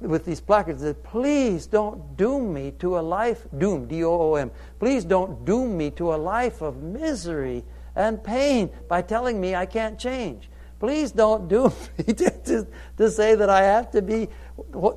with 0.00 0.24
these 0.24 0.40
placards 0.40 0.82
that 0.82 1.02
please 1.02 1.66
don't 1.66 2.16
doom 2.16 2.52
me 2.52 2.70
to 2.78 2.98
a 2.98 3.00
life 3.00 3.46
doom 3.56 3.86
d-o-o-m 3.88 4.50
please 4.78 5.04
don't 5.04 5.46
doom 5.46 5.74
me 5.76 5.90
to 5.90 6.14
a 6.14 6.16
life 6.16 6.60
of 6.60 6.82
misery 6.82 7.64
and 7.96 8.22
pain 8.22 8.70
by 8.88 9.02
telling 9.02 9.40
me 9.40 9.54
i 9.54 9.66
can't 9.66 9.98
change 9.98 10.48
please 10.78 11.10
don't 11.10 11.48
doom 11.48 11.72
me 11.98 12.14
to, 12.14 12.30
to, 12.44 12.66
to 12.96 13.10
say 13.10 13.34
that 13.34 13.50
i 13.50 13.62
have 13.62 13.90
to 13.90 14.00
be 14.02 14.28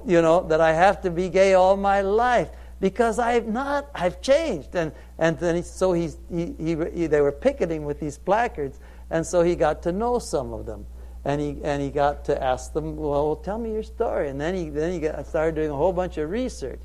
you 0.05 0.21
know 0.21 0.45
that 0.47 0.62
i 0.62 0.73
have 0.73 1.01
to 1.01 1.09
be 1.09 1.29
gay 1.29 1.53
all 1.53 1.75
my 1.75 2.01
life 2.01 2.49
because 2.79 3.17
i've 3.17 3.47
not 3.47 3.89
i've 3.95 4.21
changed 4.21 4.75
and 4.75 4.91
and 5.17 5.38
then 5.39 5.55
he, 5.55 5.62
so 5.62 5.93
he, 5.93 6.09
he, 6.29 6.55
he 6.93 7.07
they 7.07 7.21
were 7.21 7.31
picketing 7.31 7.85
with 7.85 7.99
these 7.99 8.17
placards 8.17 8.79
and 9.09 9.25
so 9.25 9.41
he 9.41 9.55
got 9.55 9.81
to 9.81 9.91
know 9.91 10.19
some 10.19 10.53
of 10.53 10.65
them 10.65 10.85
and 11.25 11.41
he 11.41 11.57
and 11.63 11.81
he 11.81 11.89
got 11.89 12.25
to 12.25 12.43
ask 12.43 12.73
them, 12.73 12.95
well, 12.95 13.35
tell 13.35 13.57
me 13.57 13.73
your 13.73 13.83
story. 13.83 14.29
And 14.29 14.39
then 14.39 14.55
he 14.55 14.69
then 14.69 14.93
he 14.93 14.99
got, 14.99 15.25
started 15.27 15.55
doing 15.55 15.69
a 15.69 15.75
whole 15.75 15.93
bunch 15.93 16.17
of 16.17 16.29
research. 16.29 16.79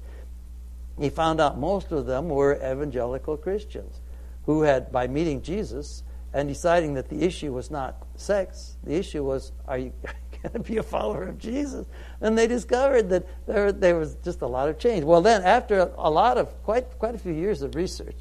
He 0.99 1.11
found 1.11 1.41
out 1.41 1.59
most 1.59 1.93
of 1.93 2.07
them 2.07 2.29
were 2.29 2.55
evangelical 2.57 3.37
Christians 3.37 4.01
who 4.47 4.63
had, 4.63 4.93
by 4.93 5.07
meeting 5.07 5.43
Jesus 5.43 6.03
and 6.33 6.49
deciding 6.49 6.95
that 6.95 7.09
the 7.09 7.23
issue 7.23 7.53
was 7.53 7.71
not 7.71 8.07
sex, 8.17 8.77
the 8.85 8.95
issue 8.95 9.23
was, 9.23 9.53
are 9.67 9.79
you 9.79 9.93
going 10.43 10.53
to 10.53 10.59
be 10.59 10.79
a 10.79 10.83
follower 10.83 11.25
of 11.25 11.39
Jesus? 11.39 11.87
And 12.21 12.37
they 12.37 12.47
discovered 12.47 13.09
that 13.11 13.27
there, 13.47 13.73
there 13.73 13.97
was 13.97 14.17
just 14.17 14.43
a 14.43 14.47
lot 14.47 14.69
of 14.69 14.79
change. 14.79 15.05
Well, 15.05 15.23
then, 15.23 15.43
after 15.43 15.93
a 15.97 16.11
lot 16.11 16.39
of, 16.39 16.63
quite, 16.65 16.99
quite 16.99 17.15
a 17.15 17.19
few 17.19 17.33
years 17.33 17.63
of 17.63 17.75
research, 17.75 18.17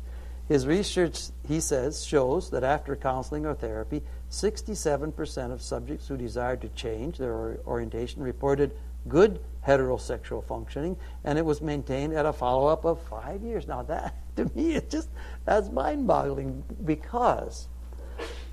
his 0.47 0.67
research, 0.67 1.29
he 1.47 1.59
says, 1.59 2.05
shows 2.05 2.49
that 2.51 2.63
after 2.63 2.95
counseling 2.95 3.45
or 3.45 3.55
therapy, 3.55 4.03
67% 4.29 5.51
of 5.51 5.61
subjects 5.61 6.07
who 6.07 6.17
desired 6.17 6.61
to 6.61 6.69
change 6.69 7.17
their 7.17 7.57
orientation 7.65 8.21
reported 8.21 8.75
good 9.07 9.39
heterosexual 9.65 10.43
functioning, 10.43 10.97
and 11.23 11.37
it 11.37 11.45
was 11.45 11.61
maintained 11.61 12.13
at 12.13 12.25
a 12.25 12.33
follow 12.33 12.67
up 12.67 12.85
of 12.85 13.01
five 13.03 13.41
years. 13.41 13.67
Now, 13.67 13.83
that, 13.83 14.15
to 14.35 14.51
me, 14.55 14.75
it 14.75 14.89
just, 14.89 15.09
that's 15.45 15.69
mind 15.69 16.07
boggling 16.07 16.63
because 16.85 17.67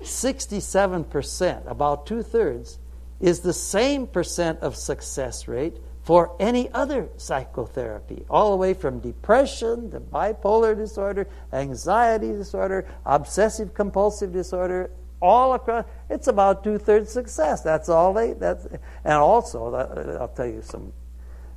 67%, 0.01 1.69
about 1.69 2.05
two 2.05 2.23
thirds, 2.23 2.79
is 3.19 3.41
the 3.41 3.53
same 3.53 4.07
percent 4.07 4.59
of 4.59 4.75
success 4.75 5.47
rate 5.47 5.77
for 6.01 6.35
any 6.39 6.69
other 6.71 7.07
psychotherapy, 7.17 8.25
all 8.29 8.51
the 8.51 8.57
way 8.57 8.73
from 8.73 8.99
depression 8.99 9.91
to 9.91 9.99
bipolar 9.99 10.75
disorder, 10.75 11.27
anxiety 11.53 12.31
disorder, 12.31 12.87
obsessive 13.05 13.73
compulsive 13.75 14.33
disorder, 14.33 14.89
all 15.21 15.53
across. 15.53 15.85
It's 16.09 16.27
about 16.27 16.63
two 16.63 16.79
thirds 16.79 17.11
success. 17.11 17.61
That's 17.61 17.89
all 17.89 18.13
they. 18.13 18.33
That's 18.33 18.65
and 18.65 19.13
also 19.13 19.73
I'll 20.19 20.27
tell 20.29 20.47
you 20.47 20.63
some. 20.63 20.91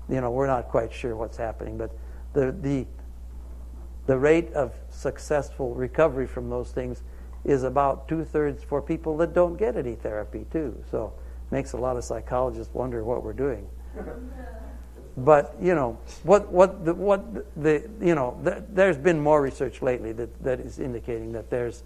You 0.08 0.20
know, 0.20 0.30
we're 0.30 0.46
not 0.46 0.68
quite 0.68 0.92
sure 0.92 1.16
what's 1.16 1.38
happening, 1.38 1.78
but 1.78 1.90
the 2.34 2.52
the 2.52 2.86
the 4.06 4.18
rate 4.18 4.52
of 4.52 4.72
successful 4.90 5.74
recovery 5.74 6.26
from 6.26 6.50
those 6.50 6.70
things 6.70 7.02
is 7.44 7.62
about 7.62 8.08
two 8.08 8.24
thirds 8.24 8.62
for 8.62 8.80
people 8.80 9.16
that 9.18 9.34
don't 9.34 9.56
get 9.56 9.76
any 9.76 9.94
therapy 9.94 10.46
too. 10.50 10.82
So 10.90 11.12
it 11.46 11.52
makes 11.52 11.72
a 11.72 11.76
lot 11.76 11.96
of 11.96 12.04
psychologists 12.04 12.72
wonder 12.74 13.04
what 13.04 13.22
we're 13.22 13.32
doing. 13.32 13.66
But 15.16 15.54
you 15.62 15.76
know 15.76 15.96
what 16.24 16.50
what 16.50 16.84
the, 16.84 16.92
what 16.92 17.22
the 17.62 17.88
you 18.00 18.16
know 18.16 18.36
the, 18.42 18.64
there's 18.68 18.96
been 18.96 19.20
more 19.20 19.40
research 19.40 19.80
lately 19.80 20.10
that, 20.10 20.42
that 20.42 20.58
is 20.58 20.80
indicating 20.80 21.30
that 21.34 21.50
there's 21.50 21.84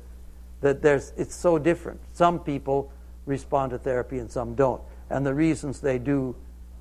that 0.60 0.82
there's, 0.82 1.12
it's 1.16 1.34
so 1.34 1.58
different. 1.58 2.00
Some 2.12 2.40
people 2.40 2.92
respond 3.26 3.70
to 3.70 3.78
therapy 3.78 4.18
and 4.18 4.30
some 4.30 4.54
don't. 4.54 4.82
And 5.10 5.24
the 5.24 5.34
reasons 5.34 5.80
they 5.80 5.98
do 5.98 6.34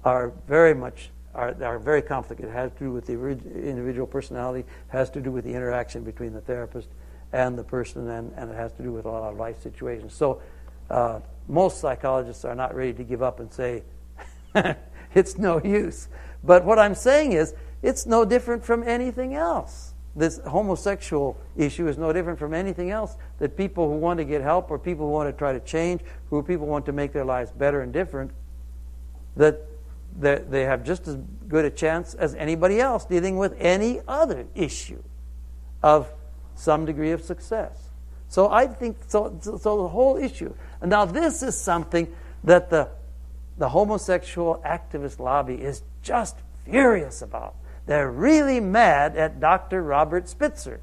are 0.03 0.31
very 0.47 0.73
much 0.73 1.09
are, 1.37 1.55
are 1.63 1.79
very 1.79 2.01
complicated. 2.01 2.51
It 2.51 2.53
has 2.53 2.71
to 2.73 2.79
do 2.79 2.91
with 2.91 3.05
the 3.05 3.13
individual 3.13 4.07
personality, 4.07 4.67
has 4.89 5.09
to 5.11 5.21
do 5.21 5.31
with 5.31 5.45
the 5.45 5.53
interaction 5.53 6.03
between 6.03 6.33
the 6.33 6.41
therapist 6.41 6.89
and 7.31 7.57
the 7.57 7.63
person, 7.63 8.09
and, 8.09 8.33
and 8.35 8.51
it 8.51 8.55
has 8.55 8.73
to 8.73 8.83
do 8.83 8.91
with 8.91 9.05
a 9.05 9.09
lot 9.09 9.31
of 9.31 9.37
life 9.37 9.61
situations. 9.61 10.13
So 10.13 10.41
uh, 10.89 11.19
most 11.47 11.79
psychologists 11.79 12.43
are 12.43 12.55
not 12.55 12.75
ready 12.75 12.93
to 12.93 13.03
give 13.03 13.21
up 13.21 13.39
and 13.39 13.53
say, 13.53 13.83
it's 15.13 15.37
no 15.37 15.61
use. 15.63 16.09
But 16.43 16.65
what 16.65 16.79
I'm 16.79 16.95
saying 16.95 17.33
is, 17.33 17.53
it's 17.81 18.05
no 18.05 18.25
different 18.25 18.65
from 18.65 18.83
anything 18.83 19.35
else 19.35 19.93
this 20.17 20.39
homosexual 20.47 21.37
issue 21.55 21.87
is 21.87 21.97
no 21.97 22.11
different 22.11 22.39
from 22.39 22.53
anything 22.53 22.89
else 22.89 23.15
that 23.37 23.55
people 23.55 23.87
who 23.87 23.97
want 23.97 24.17
to 24.17 24.25
get 24.25 24.41
help 24.41 24.71
or 24.71 24.79
people 24.79 25.05
who 25.05 25.11
want 25.11 25.29
to 25.29 25.37
try 25.37 25.53
to 25.53 25.59
change, 25.59 26.01
who 26.31 26.41
people 26.41 26.65
want 26.65 26.87
to 26.87 26.91
make 26.91 27.13
their 27.13 27.23
lives 27.23 27.51
better 27.51 27.81
and 27.81 27.93
different, 27.93 28.31
that 29.35 29.61
they 30.19 30.63
have 30.63 30.83
just 30.83 31.07
as 31.07 31.17
good 31.47 31.65
a 31.65 31.69
chance 31.69 32.13
as 32.13 32.33
anybody 32.35 32.79
else 32.79 33.05
dealing 33.05 33.37
with 33.37 33.55
any 33.59 34.01
other 34.07 34.47
issue 34.55 35.01
of 35.83 36.11
some 36.55 36.85
degree 36.85 37.11
of 37.11 37.21
success. 37.21 37.89
So 38.29 38.49
I 38.51 38.67
think 38.67 38.97
so. 39.07 39.37
So 39.41 39.57
the 39.57 39.87
whole 39.87 40.17
issue. 40.17 40.53
And 40.81 40.89
now 40.89 41.05
this 41.05 41.43
is 41.43 41.55
something 41.55 42.13
that 42.43 42.69
the 42.69 42.89
the 43.57 43.69
homosexual 43.69 44.61
activist 44.65 45.19
lobby 45.19 45.55
is 45.55 45.81
just 46.01 46.37
furious 46.65 47.21
about. 47.21 47.55
They're 47.85 48.11
really 48.11 48.59
mad 48.59 49.15
at 49.15 49.39
Dr. 49.39 49.81
Robert 49.81 50.27
Spitzer 50.27 50.79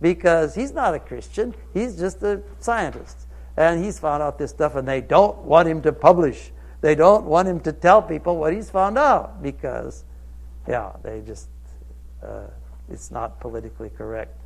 because 0.00 0.54
he's 0.54 0.72
not 0.72 0.94
a 0.94 0.98
Christian, 0.98 1.54
he's 1.72 1.96
just 1.96 2.22
a 2.22 2.42
scientist. 2.58 3.26
And 3.56 3.84
he's 3.84 3.98
found 3.98 4.22
out 4.22 4.38
this 4.38 4.50
stuff, 4.50 4.76
and 4.76 4.88
they 4.88 5.00
don't 5.00 5.38
want 5.42 5.68
him 5.68 5.82
to 5.82 5.92
publish. 5.92 6.50
They 6.82 6.96
don't 6.96 7.24
want 7.24 7.48
him 7.48 7.60
to 7.60 7.72
tell 7.72 8.02
people 8.02 8.36
what 8.36 8.52
he's 8.52 8.68
found 8.68 8.98
out 8.98 9.40
because, 9.40 10.04
yeah, 10.68 10.90
they 11.02 11.20
just, 11.20 11.48
uh, 12.22 12.48
it's 12.90 13.10
not 13.10 13.40
politically 13.40 13.88
correct. 13.88 14.36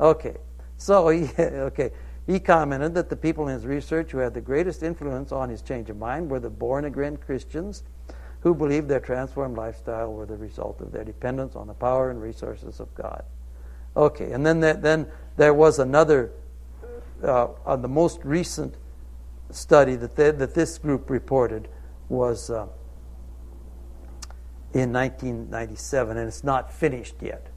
Okay, 0.00 0.36
so 0.78 1.08
he, 1.10 1.28
okay, 1.38 1.90
he 2.26 2.38
commented 2.38 2.94
that 2.94 3.10
the 3.10 3.16
people 3.16 3.48
in 3.48 3.54
his 3.54 3.66
research 3.66 4.12
who 4.12 4.18
had 4.18 4.34
the 4.34 4.40
greatest 4.40 4.84
influence 4.84 5.32
on 5.32 5.50
his 5.50 5.62
change 5.62 5.90
of 5.90 5.98
mind 5.98 6.30
were 6.30 6.40
the 6.40 6.48
born 6.48 6.84
again 6.84 7.16
Christians 7.16 7.82
who 8.40 8.54
believed 8.54 8.88
their 8.88 9.00
transformed 9.00 9.56
lifestyle 9.56 10.12
were 10.12 10.26
the 10.26 10.36
result 10.36 10.80
of 10.80 10.92
their 10.92 11.04
dependence 11.04 11.56
on 11.56 11.66
the 11.66 11.74
power 11.74 12.10
and 12.10 12.22
resources 12.22 12.78
of 12.78 12.94
God. 12.94 13.24
Okay, 13.96 14.30
and 14.30 14.46
then 14.46 14.60
there, 14.60 14.74
then 14.74 15.06
there 15.36 15.54
was 15.54 15.80
another, 15.80 16.30
uh, 17.22 17.48
on 17.66 17.82
the 17.82 17.88
most 17.88 18.20
recent 18.22 18.76
study 19.50 19.96
that, 19.96 20.16
they, 20.16 20.30
that 20.30 20.54
this 20.54 20.78
group 20.78 21.10
reported 21.10 21.68
was 22.08 22.50
uh, 22.50 22.66
in 24.72 24.92
1997, 24.92 26.16
and 26.16 26.28
it's 26.28 26.44
not 26.44 26.72
finished 26.72 27.16
yet. 27.20 27.48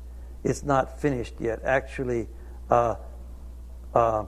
It's 0.43 0.63
not 0.63 0.99
finished 0.99 1.35
yet. 1.39 1.61
Actually, 1.63 2.27
uh, 2.69 2.95
uh 3.93 4.25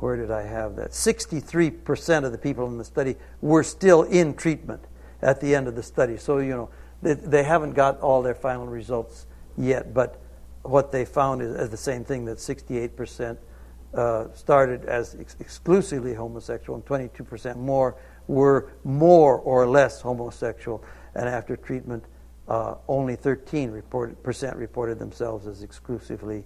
where 0.00 0.16
did 0.16 0.30
I 0.30 0.42
have 0.42 0.76
that? 0.76 0.92
63% 0.92 2.24
of 2.24 2.32
the 2.32 2.38
people 2.38 2.66
in 2.66 2.78
the 2.78 2.84
study 2.84 3.16
were 3.42 3.62
still 3.62 4.02
in 4.04 4.34
treatment 4.34 4.82
at 5.20 5.40
the 5.40 5.54
end 5.54 5.68
of 5.68 5.76
the 5.76 5.82
study. 5.82 6.16
So, 6.16 6.38
you 6.38 6.50
know, 6.50 6.70
they, 7.02 7.14
they 7.14 7.42
haven't 7.42 7.72
got 7.72 8.00
all 8.00 8.22
their 8.22 8.34
final 8.34 8.66
results 8.66 9.26
yet, 9.58 9.92
but 9.92 10.20
what 10.62 10.90
they 10.92 11.04
found 11.04 11.42
is, 11.42 11.54
is 11.54 11.68
the 11.70 11.76
same 11.76 12.04
thing 12.04 12.24
that 12.26 12.38
68% 12.38 13.36
uh, 13.94 14.26
started 14.34 14.84
as 14.84 15.16
ex- 15.18 15.36
exclusively 15.40 16.14
homosexual 16.14 16.76
and 16.76 16.84
22% 16.84 17.56
more 17.56 17.96
were 18.28 18.70
more 18.84 19.38
or 19.38 19.66
less 19.66 20.00
homosexual. 20.00 20.84
And 21.14 21.28
after 21.28 21.56
treatment, 21.56 22.04
uh, 22.48 22.76
only 22.88 23.16
13 23.16 23.70
reported, 23.70 24.22
percent 24.22 24.56
reported 24.56 24.98
themselves 24.98 25.46
as 25.46 25.62
exclusively 25.62 26.44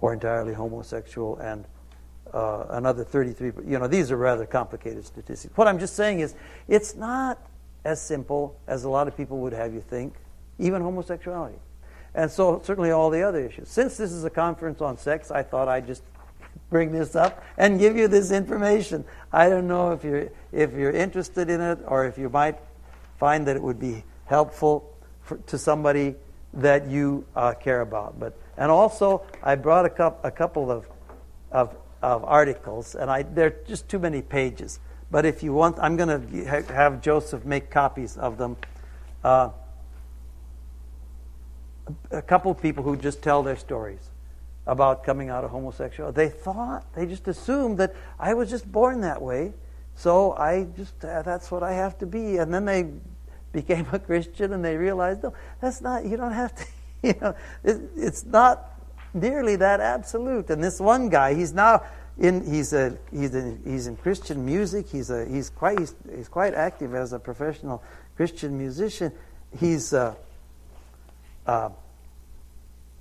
or 0.00 0.12
entirely 0.12 0.52
homosexual, 0.52 1.36
and 1.38 1.64
uh, 2.34 2.66
another 2.70 3.04
33. 3.04 3.52
You 3.70 3.78
know, 3.78 3.86
these 3.86 4.10
are 4.10 4.16
rather 4.16 4.46
complicated 4.46 5.06
statistics. 5.06 5.56
What 5.56 5.68
I'm 5.68 5.78
just 5.78 5.94
saying 5.94 6.20
is, 6.20 6.34
it's 6.66 6.94
not 6.94 7.38
as 7.84 8.02
simple 8.02 8.58
as 8.66 8.84
a 8.84 8.88
lot 8.88 9.08
of 9.08 9.16
people 9.16 9.38
would 9.38 9.52
have 9.52 9.72
you 9.72 9.80
think, 9.80 10.14
even 10.58 10.82
homosexuality. 10.82 11.58
And 12.14 12.30
so, 12.30 12.60
certainly, 12.64 12.90
all 12.90 13.10
the 13.10 13.22
other 13.22 13.40
issues. 13.40 13.68
Since 13.68 13.96
this 13.96 14.12
is 14.12 14.24
a 14.24 14.30
conference 14.30 14.80
on 14.80 14.98
sex, 14.98 15.30
I 15.30 15.42
thought 15.42 15.68
I'd 15.68 15.86
just 15.86 16.02
bring 16.72 16.90
this 16.90 17.14
up 17.14 17.44
and 17.58 17.78
give 17.78 17.96
you 17.96 18.08
this 18.08 18.32
information. 18.32 19.04
I 19.30 19.48
don't 19.50 19.68
know 19.68 19.92
if 19.92 20.02
you're 20.02 20.30
if 20.50 20.72
you're 20.72 20.90
interested 20.90 21.50
in 21.50 21.60
it 21.60 21.78
or 21.86 22.06
if 22.06 22.18
you 22.18 22.28
might 22.30 22.58
find 23.18 23.46
that 23.46 23.54
it 23.54 23.62
would 23.62 23.78
be 23.78 24.02
helpful 24.24 24.90
for, 25.20 25.36
to 25.36 25.58
somebody 25.58 26.16
that 26.54 26.88
you 26.88 27.24
uh, 27.36 27.52
care 27.52 27.82
about. 27.82 28.18
But 28.18 28.36
and 28.56 28.70
also, 28.70 29.22
I 29.42 29.54
brought 29.54 29.84
a, 29.84 29.90
cup, 29.90 30.24
a 30.24 30.30
couple 30.30 30.70
of, 30.70 30.86
of 31.52 31.76
of 32.02 32.24
articles, 32.24 32.94
and 32.94 33.10
I 33.10 33.22
they're 33.22 33.56
just 33.68 33.88
too 33.88 33.98
many 33.98 34.22
pages. 34.22 34.80
But 35.10 35.26
if 35.26 35.42
you 35.42 35.52
want, 35.52 35.78
I'm 35.78 35.96
going 35.96 36.08
to 36.08 36.48
ha- 36.48 36.72
have 36.72 37.02
Joseph 37.02 37.44
make 37.44 37.70
copies 37.70 38.16
of 38.16 38.38
them. 38.38 38.56
Uh, 39.22 39.50
a 42.10 42.22
couple 42.22 42.50
of 42.50 42.62
people 42.62 42.82
who 42.82 42.96
just 42.96 43.20
tell 43.20 43.42
their 43.42 43.56
stories 43.56 44.11
about 44.66 45.04
coming 45.04 45.28
out 45.28 45.44
of 45.44 45.50
homosexuality. 45.50 46.14
They 46.14 46.28
thought, 46.28 46.86
they 46.94 47.06
just 47.06 47.26
assumed 47.28 47.78
that 47.78 47.94
I 48.18 48.34
was 48.34 48.48
just 48.48 48.70
born 48.70 49.00
that 49.00 49.20
way, 49.20 49.52
so 49.96 50.32
I 50.32 50.66
just, 50.76 51.04
uh, 51.04 51.22
that's 51.22 51.50
what 51.50 51.62
I 51.62 51.72
have 51.72 51.98
to 51.98 52.06
be. 52.06 52.36
And 52.38 52.52
then 52.52 52.64
they 52.64 52.88
became 53.52 53.86
a 53.92 53.98
Christian 53.98 54.52
and 54.52 54.64
they 54.64 54.76
realized, 54.76 55.22
no, 55.22 55.34
that's 55.60 55.80
not, 55.80 56.04
you 56.04 56.16
don't 56.16 56.32
have 56.32 56.54
to, 56.54 56.64
you 57.02 57.14
know, 57.20 57.34
it, 57.64 57.80
it's 57.96 58.24
not 58.24 58.80
nearly 59.14 59.56
that 59.56 59.80
absolute. 59.80 60.48
And 60.50 60.62
this 60.62 60.80
one 60.80 61.08
guy, 61.08 61.34
he's 61.34 61.52
now 61.52 61.82
in, 62.18 62.44
he's 62.50 62.72
a, 62.72 62.96
he's 63.10 63.34
a, 63.34 63.56
he's 63.64 63.86
in 63.86 63.96
Christian 63.96 64.44
music. 64.44 64.88
He's 64.88 65.10
a, 65.10 65.26
he's 65.26 65.50
quite, 65.50 65.78
he's, 65.78 65.94
he's 66.14 66.28
quite 66.28 66.54
active 66.54 66.94
as 66.94 67.12
a 67.12 67.18
professional 67.18 67.82
Christian 68.16 68.56
musician. 68.56 69.12
He's, 69.58 69.92
uh, 69.92 70.14
uh, 71.46 71.70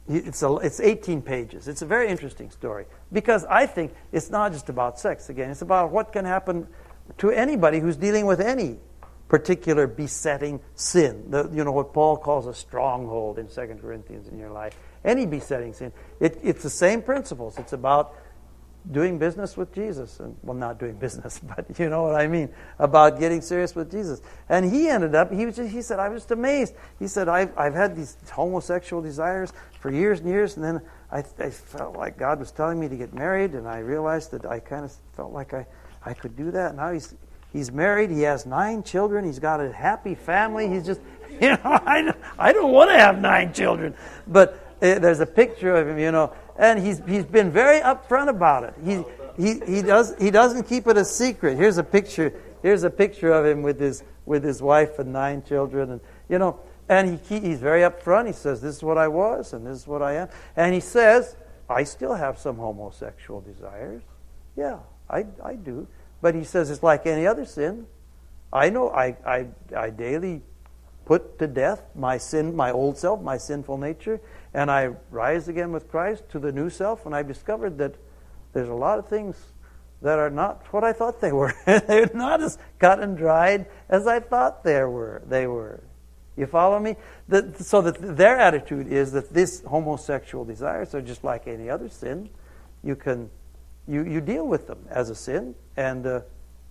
it's, 0.07 0.43
a, 0.43 0.55
it's 0.57 0.79
18 0.79 1.21
pages. 1.21 1.67
It's 1.67 1.81
a 1.81 1.85
very 1.85 2.09
interesting 2.09 2.49
story 2.51 2.85
because 3.11 3.45
I 3.45 3.65
think 3.65 3.93
it's 4.11 4.29
not 4.29 4.51
just 4.51 4.69
about 4.69 4.99
sex 4.99 5.29
again. 5.29 5.51
It's 5.51 5.61
about 5.61 5.91
what 5.91 6.11
can 6.11 6.25
happen 6.25 6.67
to 7.19 7.29
anybody 7.29 7.79
who's 7.79 7.97
dealing 7.97 8.25
with 8.25 8.41
any 8.41 8.79
particular 9.27 9.87
besetting 9.87 10.59
sin. 10.75 11.25
The, 11.29 11.49
you 11.53 11.63
know 11.63 11.71
what 11.71 11.93
Paul 11.93 12.17
calls 12.17 12.47
a 12.47 12.53
stronghold 12.53 13.39
in 13.39 13.47
2 13.47 13.77
Corinthians 13.81 14.27
in 14.27 14.37
your 14.37 14.51
life. 14.51 14.77
Any 15.05 15.25
besetting 15.25 15.73
sin. 15.73 15.93
It, 16.19 16.37
it's 16.43 16.63
the 16.63 16.69
same 16.69 17.01
principles. 17.01 17.57
It's 17.57 17.73
about 17.73 18.15
doing 18.89 19.19
business 19.19 19.55
with 19.55 19.73
Jesus. 19.73 20.19
And, 20.19 20.35
well, 20.43 20.57
not 20.57 20.79
doing 20.79 20.95
business, 20.95 21.39
but 21.43 21.65
you 21.79 21.89
know 21.89 22.03
what 22.03 22.15
I 22.15 22.27
mean. 22.27 22.49
About 22.79 23.19
getting 23.19 23.41
serious 23.41 23.75
with 23.75 23.91
Jesus. 23.91 24.21
And 24.49 24.71
he 24.71 24.89
ended 24.89 25.15
up, 25.15 25.31
he, 25.31 25.45
was 25.45 25.55
just, 25.55 25.71
he 25.71 25.81
said, 25.81 25.99
I 25.99 26.09
was 26.09 26.23
just 26.23 26.31
amazed. 26.31 26.73
He 26.99 27.07
said, 27.07 27.29
I've, 27.29 27.55
I've 27.57 27.73
had 27.73 27.95
these 27.95 28.17
homosexual 28.31 29.01
desires 29.01 29.53
for 29.79 29.91
years 29.91 30.19
and 30.19 30.29
years, 30.29 30.55
and 30.55 30.63
then 30.63 30.81
I, 31.11 31.23
I 31.39 31.49
felt 31.49 31.95
like 31.95 32.17
God 32.17 32.39
was 32.39 32.51
telling 32.51 32.79
me 32.79 32.87
to 32.87 32.95
get 32.95 33.13
married, 33.13 33.53
and 33.53 33.67
I 33.67 33.79
realized 33.79 34.31
that 34.31 34.45
I 34.45 34.59
kind 34.59 34.85
of 34.85 34.93
felt 35.13 35.33
like 35.33 35.53
I, 35.53 35.65
I 36.05 36.13
could 36.13 36.35
do 36.35 36.51
that. 36.51 36.75
Now 36.75 36.91
he's, 36.91 37.15
he's 37.51 37.71
married, 37.71 38.09
he 38.09 38.21
has 38.21 38.45
nine 38.45 38.83
children, 38.83 39.25
he's 39.25 39.39
got 39.39 39.59
a 39.59 39.71
happy 39.71 40.15
family. 40.15 40.67
He's 40.67 40.85
just, 40.85 41.01
you 41.41 41.49
know, 41.49 41.59
I, 41.63 42.13
I 42.37 42.53
don't 42.53 42.71
want 42.71 42.91
to 42.91 42.97
have 42.97 43.19
nine 43.19 43.53
children. 43.53 43.93
But 44.27 44.53
uh, 44.81 44.99
there's 44.99 45.19
a 45.19 45.25
picture 45.25 45.75
of 45.75 45.87
him, 45.87 45.99
you 45.99 46.11
know, 46.11 46.33
and 46.57 46.79
he's, 46.79 47.01
he's 47.07 47.25
been 47.25 47.51
very 47.51 47.79
upfront 47.81 48.29
about 48.29 48.63
it. 48.63 48.73
He, 48.83 49.03
he, 49.37 49.59
he, 49.65 49.81
does, 49.81 50.15
he 50.19 50.31
doesn't 50.31 50.63
keep 50.63 50.87
it 50.87 50.97
a 50.97 51.05
secret. 51.05 51.57
Here's 51.57 51.77
a 51.77 51.83
picture. 51.83 52.33
Here's 52.61 52.83
a 52.83 52.89
picture 52.89 53.31
of 53.31 53.45
him 53.45 53.61
with 53.61 53.79
his, 53.79 54.03
with 54.25 54.43
his 54.43 54.61
wife 54.61 54.99
and 54.99 55.11
nine 55.11 55.43
children. 55.43 55.91
And, 55.91 56.01
you 56.29 56.37
know, 56.37 56.59
and 56.89 57.19
he, 57.27 57.39
he's 57.39 57.59
very 57.59 57.81
upfront. 57.81 58.27
He 58.27 58.33
says, 58.33 58.61
This 58.61 58.77
is 58.77 58.83
what 58.83 58.97
I 58.97 59.07
was, 59.07 59.53
and 59.53 59.65
this 59.65 59.77
is 59.77 59.87
what 59.87 60.01
I 60.01 60.15
am. 60.15 60.29
And 60.55 60.73
he 60.73 60.79
says, 60.79 61.35
I 61.69 61.83
still 61.83 62.13
have 62.13 62.37
some 62.37 62.57
homosexual 62.57 63.41
desires. 63.41 64.03
Yeah, 64.55 64.79
I, 65.09 65.25
I 65.43 65.55
do. 65.55 65.87
But 66.21 66.35
he 66.35 66.43
says, 66.43 66.69
It's 66.69 66.83
like 66.83 67.05
any 67.05 67.25
other 67.25 67.45
sin. 67.45 67.87
I 68.53 68.69
know 68.69 68.89
I, 68.89 69.15
I, 69.25 69.47
I 69.75 69.89
daily 69.89 70.41
put 71.05 71.39
to 71.39 71.47
death 71.47 71.81
my 71.95 72.17
sin, 72.17 72.55
my 72.55 72.71
old 72.71 72.97
self, 72.97 73.21
my 73.21 73.37
sinful 73.37 73.77
nature, 73.77 74.19
and 74.53 74.69
I 74.69 74.89
rise 75.09 75.47
again 75.47 75.71
with 75.71 75.89
Christ 75.89 76.23
to 76.29 76.39
the 76.39 76.51
new 76.51 76.69
self, 76.69 77.05
and 77.05 77.15
I 77.15 77.23
discovered 77.23 77.77
that 77.77 77.95
there's 78.53 78.69
a 78.69 78.73
lot 78.73 78.99
of 78.99 79.07
things 79.07 79.37
that 80.01 80.19
are 80.19 80.29
not 80.29 80.65
what 80.71 80.83
I 80.83 80.93
thought 80.93 81.21
they 81.21 81.31
were. 81.31 81.53
They're 81.65 82.09
not 82.13 82.41
as 82.41 82.57
cut 82.79 82.99
and 82.99 83.15
dried 83.15 83.67
as 83.87 84.07
I 84.07 84.19
thought 84.19 84.63
they 84.63 84.83
were. 84.83 85.21
They 85.27 85.47
were. 85.47 85.83
You 86.35 86.47
follow 86.47 86.79
me? 86.79 86.95
So 87.59 87.81
that 87.81 88.17
their 88.17 88.37
attitude 88.37 88.87
is 88.87 89.11
that 89.11 89.33
this 89.33 89.61
homosexual 89.63 90.43
desires 90.43 90.95
are 90.95 91.01
just 91.01 91.23
like 91.23 91.47
any 91.47 91.69
other 91.69 91.87
sin. 91.89 92.29
You 92.83 92.95
can, 92.95 93.29
you, 93.87 94.03
you 94.03 94.21
deal 94.21 94.47
with 94.47 94.65
them 94.65 94.79
as 94.89 95.09
a 95.09 95.15
sin, 95.15 95.55
and 95.77 96.05
uh, 96.05 96.21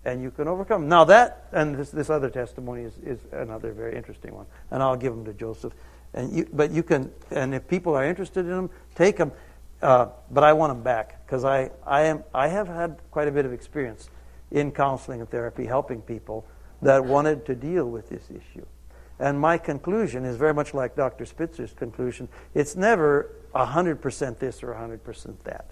and 0.03 0.21
you 0.21 0.31
can 0.31 0.47
overcome. 0.47 0.89
Now 0.89 1.05
that 1.05 1.47
and 1.51 1.75
this 1.75 1.91
this 1.91 2.09
other 2.09 2.29
testimony 2.29 2.83
is, 2.83 2.97
is 2.97 3.19
another 3.31 3.71
very 3.71 3.95
interesting 3.95 4.33
one, 4.33 4.47
and 4.71 4.81
I'll 4.81 4.97
give 4.97 5.13
them 5.13 5.23
to 5.25 5.33
Joseph. 5.33 5.73
And 6.13 6.35
you, 6.35 6.47
but 6.51 6.71
you 6.71 6.83
can, 6.83 7.11
and 7.29 7.55
if 7.55 7.67
people 7.67 7.95
are 7.95 8.05
interested 8.05 8.41
in 8.41 8.51
them, 8.51 8.69
take 8.95 9.17
them. 9.17 9.31
Uh, 9.81 10.07
but 10.29 10.43
I 10.43 10.53
want 10.53 10.71
them 10.71 10.83
back 10.83 11.25
because 11.25 11.43
I, 11.43 11.71
I, 11.85 12.01
am, 12.01 12.23
I 12.33 12.47
have 12.49 12.67
had 12.67 12.99
quite 13.09 13.27
a 13.27 13.31
bit 13.31 13.45
of 13.45 13.53
experience 13.53 14.09
in 14.51 14.71
counseling 14.71 15.21
and 15.21 15.29
therapy, 15.29 15.65
helping 15.65 16.01
people 16.01 16.45
that 16.81 17.05
wanted 17.05 17.45
to 17.45 17.55
deal 17.55 17.89
with 17.89 18.09
this 18.09 18.29
issue. 18.29 18.65
And 19.19 19.39
my 19.39 19.57
conclusion 19.57 20.25
is 20.25 20.35
very 20.35 20.53
much 20.53 20.73
like 20.73 20.95
Dr. 20.95 21.25
Spitzer's 21.25 21.73
conclusion. 21.73 22.27
It's 22.53 22.75
never 22.75 23.31
100% 23.55 24.39
this 24.39 24.63
or 24.63 24.73
100% 24.73 25.35
that. 25.43 25.71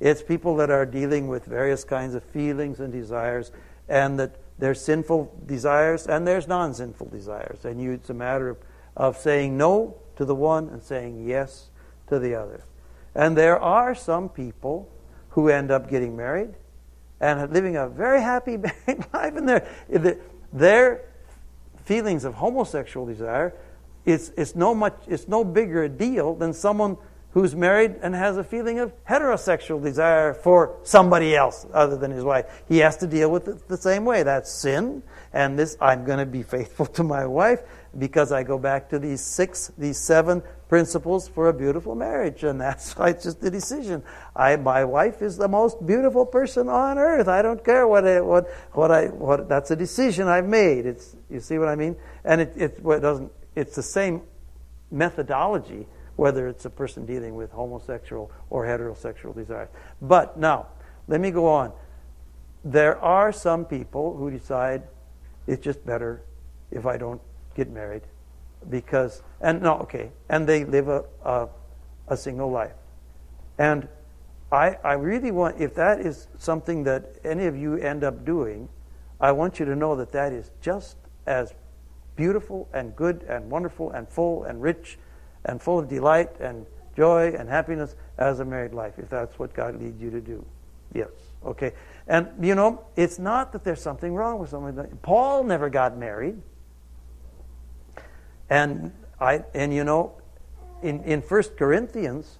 It's 0.00 0.22
people 0.22 0.56
that 0.56 0.70
are 0.70 0.86
dealing 0.86 1.28
with 1.28 1.44
various 1.44 1.84
kinds 1.84 2.14
of 2.14 2.22
feelings 2.22 2.80
and 2.80 2.92
desires, 2.92 3.50
and 3.88 4.18
that 4.18 4.36
there's 4.58 4.80
sinful 4.80 5.32
desires 5.46 6.06
and 6.06 6.26
there's 6.26 6.48
non 6.48 6.74
sinful 6.74 7.08
desires. 7.08 7.64
And 7.64 7.80
you, 7.80 7.92
it's 7.92 8.10
a 8.10 8.14
matter 8.14 8.48
of 8.48 8.58
of 8.98 9.16
saying 9.16 9.56
no 9.56 9.96
to 10.16 10.24
the 10.24 10.34
one 10.34 10.68
and 10.68 10.82
saying 10.82 11.26
yes 11.26 11.70
to 12.08 12.18
the 12.18 12.34
other. 12.34 12.64
And 13.14 13.36
there 13.36 13.58
are 13.58 13.94
some 13.94 14.28
people 14.28 14.90
who 15.30 15.48
end 15.48 15.70
up 15.70 15.88
getting 15.88 16.16
married 16.16 16.54
and 17.20 17.52
living 17.52 17.76
a 17.76 17.88
very 17.88 18.20
happy 18.20 18.56
life, 19.12 19.36
and 19.36 19.48
their, 19.48 19.68
their 20.52 21.04
feelings 21.84 22.24
of 22.24 22.34
homosexual 22.34 23.06
desire 23.06 23.54
is, 24.04 24.30
is, 24.30 24.54
no 24.54 24.74
much, 24.74 24.96
it's 25.06 25.28
no 25.28 25.44
bigger 25.44 25.84
a 25.84 25.88
deal 25.88 26.34
than 26.34 26.52
someone 26.52 26.96
who's 27.32 27.54
married 27.54 27.96
and 28.02 28.14
has 28.14 28.36
a 28.36 28.44
feeling 28.44 28.78
of 28.78 28.92
heterosexual 29.04 29.82
desire 29.82 30.32
for 30.32 30.76
somebody 30.82 31.36
else 31.36 31.66
other 31.72 31.96
than 31.96 32.10
his 32.10 32.24
wife. 32.24 32.62
He 32.68 32.78
has 32.78 32.96
to 32.98 33.06
deal 33.06 33.30
with 33.30 33.48
it 33.48 33.68
the 33.68 33.76
same 33.76 34.04
way. 34.04 34.22
That's 34.22 34.50
sin, 34.50 35.02
and 35.32 35.58
this 35.58 35.76
I'm 35.80 36.04
going 36.04 36.18
to 36.18 36.26
be 36.26 36.42
faithful 36.42 36.86
to 36.86 37.02
my 37.02 37.26
wife 37.26 37.60
because 37.96 38.32
I 38.32 38.42
go 38.42 38.58
back 38.58 38.88
to 38.90 38.98
these 38.98 39.20
six, 39.20 39.72
these 39.78 39.98
seven 39.98 40.42
principles 40.68 41.28
for 41.28 41.48
a 41.48 41.52
beautiful 41.52 41.94
marriage, 41.94 42.44
and 42.44 42.60
that's 42.60 42.94
it's 42.98 43.24
just 43.24 43.42
a 43.42 43.50
decision. 43.50 44.02
I, 44.34 44.56
my 44.56 44.84
wife 44.84 45.22
is 45.22 45.36
the 45.36 45.48
most 45.48 45.84
beautiful 45.86 46.26
person 46.26 46.68
on 46.68 46.98
earth. 46.98 47.28
I 47.28 47.42
don't 47.42 47.64
care 47.64 47.86
what 47.86 48.06
I, 48.06 48.20
what 48.20 48.50
what 48.72 48.90
I 48.90 49.06
what. 49.06 49.48
That's 49.48 49.70
a 49.70 49.76
decision 49.76 50.28
I've 50.28 50.48
made. 50.48 50.86
It's 50.86 51.16
you 51.30 51.40
see 51.40 51.58
what 51.58 51.68
I 51.68 51.76
mean, 51.76 51.96
and 52.24 52.40
it 52.40 52.52
it, 52.56 52.82
well, 52.82 52.98
it 52.98 53.00
doesn't. 53.00 53.32
It's 53.54 53.74
the 53.74 53.82
same 53.82 54.22
methodology 54.90 55.86
whether 56.18 56.48
it's 56.48 56.64
a 56.64 56.70
person 56.70 57.06
dealing 57.06 57.36
with 57.36 57.48
homosexual 57.52 58.28
or 58.50 58.66
heterosexual 58.66 59.32
desires. 59.32 59.68
But 60.02 60.36
now, 60.36 60.66
let 61.06 61.20
me 61.20 61.30
go 61.30 61.46
on. 61.46 61.72
There 62.64 62.98
are 62.98 63.30
some 63.30 63.64
people 63.64 64.16
who 64.16 64.28
decide 64.28 64.82
it's 65.46 65.62
just 65.62 65.86
better 65.86 66.24
if 66.72 66.86
I 66.86 66.96
don't 66.96 67.20
get 67.58 67.70
married 67.70 68.02
because 68.70 69.22
and 69.40 69.60
no 69.62 69.78
okay 69.78 70.10
and 70.28 70.48
they 70.48 70.64
live 70.64 70.88
a, 70.88 71.04
a, 71.24 71.48
a 72.08 72.16
single 72.16 72.50
life 72.50 72.74
and 73.58 73.88
I, 74.50 74.78
I 74.82 74.92
really 74.94 75.30
want, 75.30 75.60
if 75.60 75.74
that 75.74 76.00
is 76.00 76.28
something 76.38 76.84
that 76.84 77.16
any 77.24 77.46
of 77.46 77.56
you 77.56 77.76
end 77.76 78.02
up 78.02 78.24
doing, 78.24 78.68
I 79.20 79.32
want 79.32 79.58
you 79.58 79.66
to 79.66 79.76
know 79.76 79.96
that 79.96 80.12
that 80.12 80.32
is 80.32 80.50
just 80.62 80.96
as 81.26 81.52
beautiful 82.16 82.68
and 82.72 82.96
good 82.96 83.24
and 83.28 83.50
wonderful 83.50 83.90
and 83.90 84.08
full 84.08 84.44
and 84.44 84.62
rich 84.62 84.98
and 85.44 85.60
full 85.60 85.78
of 85.78 85.88
delight 85.88 86.30
and 86.40 86.66
joy 86.96 87.34
and 87.38 87.48
happiness 87.48 87.94
as 88.16 88.40
a 88.40 88.44
married 88.44 88.72
life, 88.72 88.94
if 88.98 89.08
that's 89.08 89.38
what 89.38 89.52
God 89.52 89.80
leads 89.80 90.00
you 90.00 90.10
to 90.10 90.20
do. 90.20 90.44
Yes. 90.94 91.10
Okay. 91.44 91.72
And, 92.06 92.28
you 92.40 92.54
know, 92.54 92.86
it's 92.96 93.18
not 93.18 93.52
that 93.52 93.64
there's 93.64 93.82
something 93.82 94.14
wrong 94.14 94.38
with 94.38 94.50
somebody. 94.50 94.88
Paul 95.02 95.44
never 95.44 95.68
got 95.68 95.98
married. 95.98 96.40
And, 98.50 98.92
I, 99.20 99.44
and 99.54 99.72
you 99.72 99.84
know, 99.84 100.14
in, 100.82 101.02
in 101.04 101.20
1 101.20 101.42
Corinthians, 101.56 102.38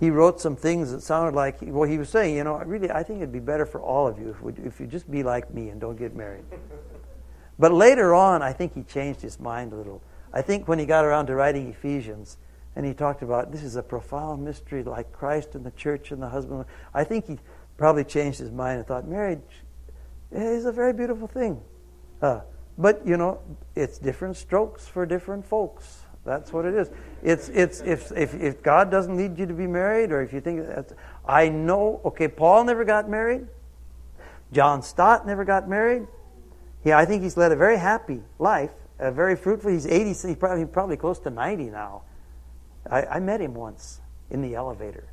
he 0.00 0.10
wrote 0.10 0.40
some 0.40 0.56
things 0.56 0.90
that 0.90 1.02
sounded 1.02 1.36
like, 1.36 1.58
well, 1.62 1.88
he 1.88 1.98
was 1.98 2.08
saying, 2.08 2.36
you 2.36 2.44
know, 2.44 2.56
really, 2.58 2.90
I 2.90 3.02
think 3.02 3.18
it'd 3.18 3.32
be 3.32 3.38
better 3.38 3.64
for 3.64 3.80
all 3.80 4.08
of 4.08 4.18
you 4.18 4.30
if, 4.30 4.42
we, 4.42 4.52
if 4.64 4.80
you 4.80 4.86
just 4.86 5.08
be 5.10 5.22
like 5.22 5.52
me 5.54 5.68
and 5.68 5.80
don't 5.80 5.96
get 5.96 6.16
married. 6.16 6.44
but 7.58 7.72
later 7.72 8.14
on, 8.14 8.42
I 8.42 8.52
think 8.52 8.74
he 8.74 8.82
changed 8.82 9.20
his 9.20 9.38
mind 9.38 9.72
a 9.72 9.76
little. 9.76 10.02
I 10.32 10.42
think 10.42 10.66
when 10.66 10.78
he 10.78 10.86
got 10.86 11.04
around 11.04 11.26
to 11.26 11.34
writing 11.34 11.68
Ephesians, 11.68 12.38
and 12.74 12.86
he 12.86 12.94
talked 12.94 13.22
about 13.22 13.52
this 13.52 13.62
is 13.62 13.76
a 13.76 13.82
profound 13.82 14.44
mystery 14.44 14.82
like 14.82 15.12
Christ 15.12 15.54
and 15.54 15.64
the 15.64 15.70
church 15.72 16.10
and 16.10 16.22
the 16.22 16.28
husband. 16.28 16.64
I 16.94 17.04
think 17.04 17.26
he 17.26 17.38
probably 17.76 18.04
changed 18.04 18.38
his 18.38 18.50
mind 18.50 18.78
and 18.78 18.86
thought 18.86 19.06
marriage 19.06 19.40
is 20.30 20.64
a 20.64 20.72
very 20.72 20.92
beautiful 20.92 21.28
thing. 21.28 21.60
Uh, 22.20 22.40
but, 22.78 23.06
you 23.06 23.16
know, 23.16 23.40
it's 23.74 23.98
different 23.98 24.36
strokes 24.36 24.86
for 24.86 25.06
different 25.06 25.46
folks. 25.46 26.02
That's 26.24 26.52
what 26.52 26.64
it 26.64 26.74
is. 26.74 26.90
It's, 27.22 27.48
it's, 27.48 27.80
if, 27.80 28.12
if, 28.12 28.34
if 28.34 28.62
God 28.62 28.90
doesn't 28.90 29.16
lead 29.16 29.38
you 29.38 29.46
to 29.46 29.54
be 29.54 29.66
married, 29.66 30.12
or 30.12 30.22
if 30.22 30.32
you 30.32 30.40
think 30.40 30.66
that's, 30.66 30.92
I 31.26 31.48
know, 31.48 32.00
okay, 32.04 32.28
Paul 32.28 32.64
never 32.64 32.84
got 32.84 33.08
married. 33.08 33.46
John 34.52 34.82
Stott 34.82 35.26
never 35.26 35.44
got 35.44 35.68
married. 35.68 36.06
Yeah, 36.84 36.98
I 36.98 37.04
think 37.04 37.22
he's 37.22 37.36
led 37.36 37.52
a 37.52 37.56
very 37.56 37.78
happy 37.78 38.20
life, 38.38 38.70
a 38.98 39.10
very 39.10 39.36
fruitful. 39.36 39.70
He's 39.70 39.86
80, 39.86 40.04
he's 40.04 40.36
probably, 40.36 40.64
probably 40.66 40.96
close 40.96 41.18
to 41.20 41.30
90 41.30 41.64
now. 41.70 42.02
I, 42.88 43.02
I 43.04 43.20
met 43.20 43.40
him 43.40 43.54
once 43.54 44.00
in 44.30 44.42
the 44.42 44.54
elevator. 44.54 45.08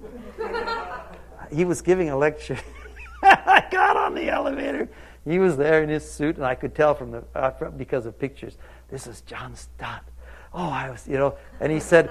he 1.52 1.64
was 1.64 1.82
giving 1.82 2.10
a 2.10 2.16
lecture. 2.16 2.58
I 3.22 3.66
got 3.70 3.96
on 3.96 4.14
the 4.14 4.28
elevator. 4.28 4.88
He 5.24 5.38
was 5.38 5.56
there 5.56 5.82
in 5.82 5.88
his 5.88 6.08
suit, 6.08 6.36
and 6.36 6.44
I 6.44 6.54
could 6.54 6.74
tell 6.74 6.94
from 6.94 7.10
the 7.10 7.24
uh, 7.34 7.70
because 7.70 8.04
of 8.04 8.18
pictures. 8.18 8.58
This 8.90 9.06
is 9.06 9.22
John 9.22 9.56
Stott. 9.56 10.04
Oh, 10.52 10.68
I 10.68 10.90
was, 10.90 11.08
you 11.08 11.16
know. 11.16 11.36
And 11.60 11.72
he 11.72 11.80
said, 11.80 12.10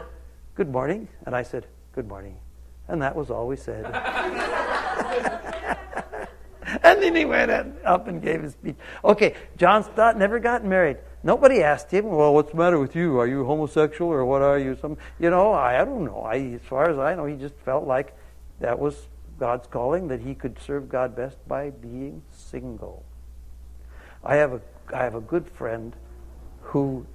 "Good 0.55 0.69
morning," 0.69 1.07
and 1.25 1.35
I 1.35 1.43
said, 1.43 1.67
"Good 1.93 2.07
morning," 2.07 2.37
and 2.87 3.01
that 3.03 3.15
was 3.15 3.29
all 3.29 3.47
we 3.47 3.55
said. 3.55 3.85
and 6.83 7.01
then 7.01 7.15
he 7.15 7.25
went 7.25 7.51
up 7.85 8.07
and 8.07 8.19
gave 8.19 8.41
his 8.41 8.53
speech. 8.53 8.75
Okay, 9.05 9.35
John 9.57 9.83
Stott 9.83 10.17
never 10.17 10.39
got 10.39 10.65
married. 10.65 10.97
Nobody 11.21 11.61
asked 11.61 11.91
him, 11.91 12.07
"Well, 12.07 12.33
what's 12.33 12.49
the 12.51 12.57
matter 12.57 12.79
with 12.79 12.95
you? 12.95 13.19
Are 13.19 13.27
you 13.27 13.45
homosexual 13.45 14.11
or 14.11 14.25
what 14.25 14.41
are 14.41 14.57
you?" 14.57 14.75
Some, 14.81 14.97
you 15.19 15.29
know, 15.29 15.53
I, 15.53 15.81
I 15.81 15.85
don't 15.85 16.03
know. 16.03 16.21
I, 16.21 16.37
as 16.55 16.61
far 16.61 16.89
as 16.89 16.97
I 16.97 17.13
know, 17.13 17.25
he 17.25 17.35
just 17.35 17.55
felt 17.63 17.85
like 17.85 18.17
that 18.59 18.79
was 18.79 19.07
God's 19.39 19.67
calling 19.67 20.07
that 20.07 20.21
he 20.21 20.35
could 20.35 20.59
serve 20.59 20.89
God 20.89 21.15
best 21.15 21.37
by 21.47 21.69
being 21.69 22.21
single. 22.31 23.03
I 24.23 24.35
have 24.35 24.53
a 24.53 24.61
I 24.93 25.03
have 25.03 25.15
a 25.15 25.21
good 25.21 25.49
friend 25.49 25.95
who 26.61 27.05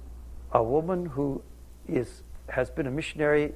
a 0.51 0.63
woman 0.63 1.05
who 1.05 1.41
is 1.87 2.23
has 2.49 2.69
been 2.69 2.87
a 2.87 2.91
missionary 2.91 3.53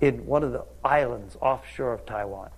in 0.00 0.26
one 0.26 0.42
of 0.42 0.52
the 0.52 0.64
islands 0.84 1.36
offshore 1.40 1.92
of 1.92 2.06
Taiwan. 2.06 2.50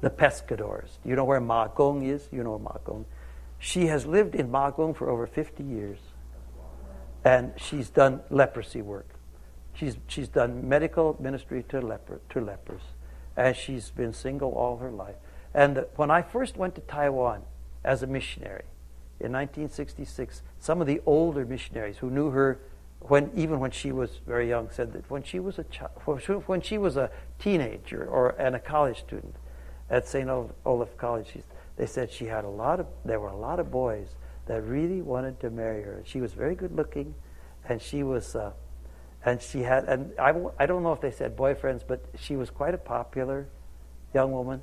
The 0.00 0.10
Pescadores. 0.10 0.98
Do 1.02 1.08
you 1.08 1.16
know 1.16 1.24
where 1.24 1.40
Magong 1.40 2.04
is? 2.06 2.28
You 2.30 2.44
know 2.44 2.58
Magong. 2.58 3.04
She 3.58 3.86
has 3.86 4.06
lived 4.06 4.34
in 4.34 4.50
Magong 4.50 4.94
for 4.94 5.08
over 5.08 5.26
50 5.26 5.64
years. 5.64 5.98
And 7.24 7.52
she's 7.56 7.88
done 7.88 8.20
leprosy 8.30 8.82
work. 8.82 9.08
She's, 9.74 9.96
she's 10.06 10.28
done 10.28 10.68
medical 10.68 11.16
ministry 11.18 11.64
to, 11.70 11.80
leper, 11.80 12.20
to 12.30 12.40
lepers 12.40 12.82
as 13.36 13.56
she's 13.56 13.90
been 13.90 14.12
single 14.12 14.52
all 14.52 14.78
her 14.78 14.90
life. 14.90 15.16
And 15.54 15.84
when 15.96 16.10
I 16.10 16.22
first 16.22 16.56
went 16.56 16.74
to 16.76 16.80
Taiwan 16.82 17.42
as 17.84 18.02
a 18.02 18.06
missionary 18.06 18.64
in 19.20 19.32
1966, 19.32 20.42
some 20.58 20.80
of 20.80 20.86
the 20.86 21.00
older 21.06 21.44
missionaries 21.44 21.98
who 21.98 22.10
knew 22.10 22.30
her 22.30 22.58
when 23.00 23.30
even 23.34 23.60
when 23.60 23.70
she 23.70 23.92
was 23.92 24.20
very 24.26 24.48
young 24.48 24.70
said 24.70 24.92
that 24.92 25.08
when 25.10 25.22
she 25.22 25.38
was 25.38 25.58
a 25.58 25.64
child, 25.64 25.90
when 26.46 26.60
she 26.60 26.78
was 26.78 26.96
a 26.96 27.10
teenager 27.38 28.04
or 28.04 28.30
and 28.30 28.56
a 28.56 28.58
college 28.58 28.98
student 29.00 29.36
at 29.88 30.08
St. 30.08 30.28
Olaf 30.64 30.96
College, 30.96 31.34
they 31.76 31.86
said 31.86 32.10
she 32.10 32.24
had 32.24 32.44
a 32.44 32.48
lot 32.48 32.80
of 32.80 32.86
there 33.04 33.20
were 33.20 33.28
a 33.28 33.36
lot 33.36 33.60
of 33.60 33.70
boys 33.70 34.16
that 34.46 34.62
really 34.62 35.02
wanted 35.02 35.38
to 35.40 35.50
marry 35.50 35.82
her. 35.82 36.02
She 36.04 36.20
was 36.20 36.32
very 36.32 36.54
good 36.54 36.74
looking, 36.74 37.14
and 37.68 37.80
she 37.80 38.02
was. 38.02 38.34
Uh, 38.34 38.52
and 39.26 39.42
she 39.42 39.62
had, 39.62 39.84
and 39.86 40.12
I, 40.20 40.32
I 40.56 40.66
don't 40.66 40.84
know 40.84 40.92
if 40.92 41.00
they 41.00 41.10
said 41.10 41.36
boyfriends, 41.36 41.82
but 41.86 42.04
she 42.16 42.36
was 42.36 42.48
quite 42.48 42.74
a 42.74 42.78
popular 42.78 43.48
young 44.14 44.30
woman, 44.30 44.62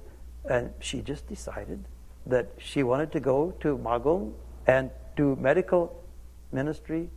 and 0.49 0.71
she 0.79 1.01
just 1.01 1.27
decided 1.27 1.83
that 2.25 2.49
she 2.57 2.81
wanted 2.81 3.11
to 3.11 3.19
go 3.19 3.51
to 3.59 3.77
Magong 3.77 4.33
and 4.65 4.89
do 5.17 5.35
medical 5.35 6.01
ministry 6.53 7.09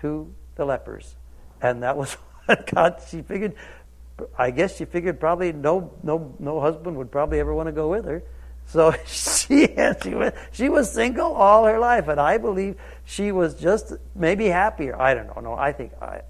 to 0.00 0.32
the 0.54 0.64
lepers, 0.64 1.16
and 1.60 1.82
that 1.82 1.98
was 1.98 2.14
what 2.46 2.66
God. 2.66 3.02
She 3.06 3.20
figured, 3.20 3.54
I 4.38 4.50
guess 4.50 4.78
she 4.78 4.86
figured 4.86 5.20
probably 5.20 5.52
no 5.52 5.92
no 6.02 6.34
no 6.38 6.60
husband 6.60 6.96
would 6.96 7.12
probably 7.12 7.40
ever 7.40 7.54
want 7.54 7.66
to 7.66 7.72
go 7.72 7.90
with 7.90 8.06
her, 8.06 8.22
so 8.64 8.94
she 9.06 9.66
she 10.02 10.14
was, 10.14 10.32
she 10.50 10.70
was 10.70 10.90
single 10.90 11.34
all 11.34 11.66
her 11.66 11.78
life, 11.78 12.08
and 12.08 12.18
I 12.18 12.38
believe 12.38 12.76
she 13.04 13.32
was 13.32 13.54
just 13.54 13.92
maybe 14.14 14.46
happier. 14.46 14.98
I 14.98 15.12
don't 15.12 15.26
know. 15.26 15.42
No, 15.42 15.54
I 15.54 15.72
think 15.72 15.92
I 16.00 16.22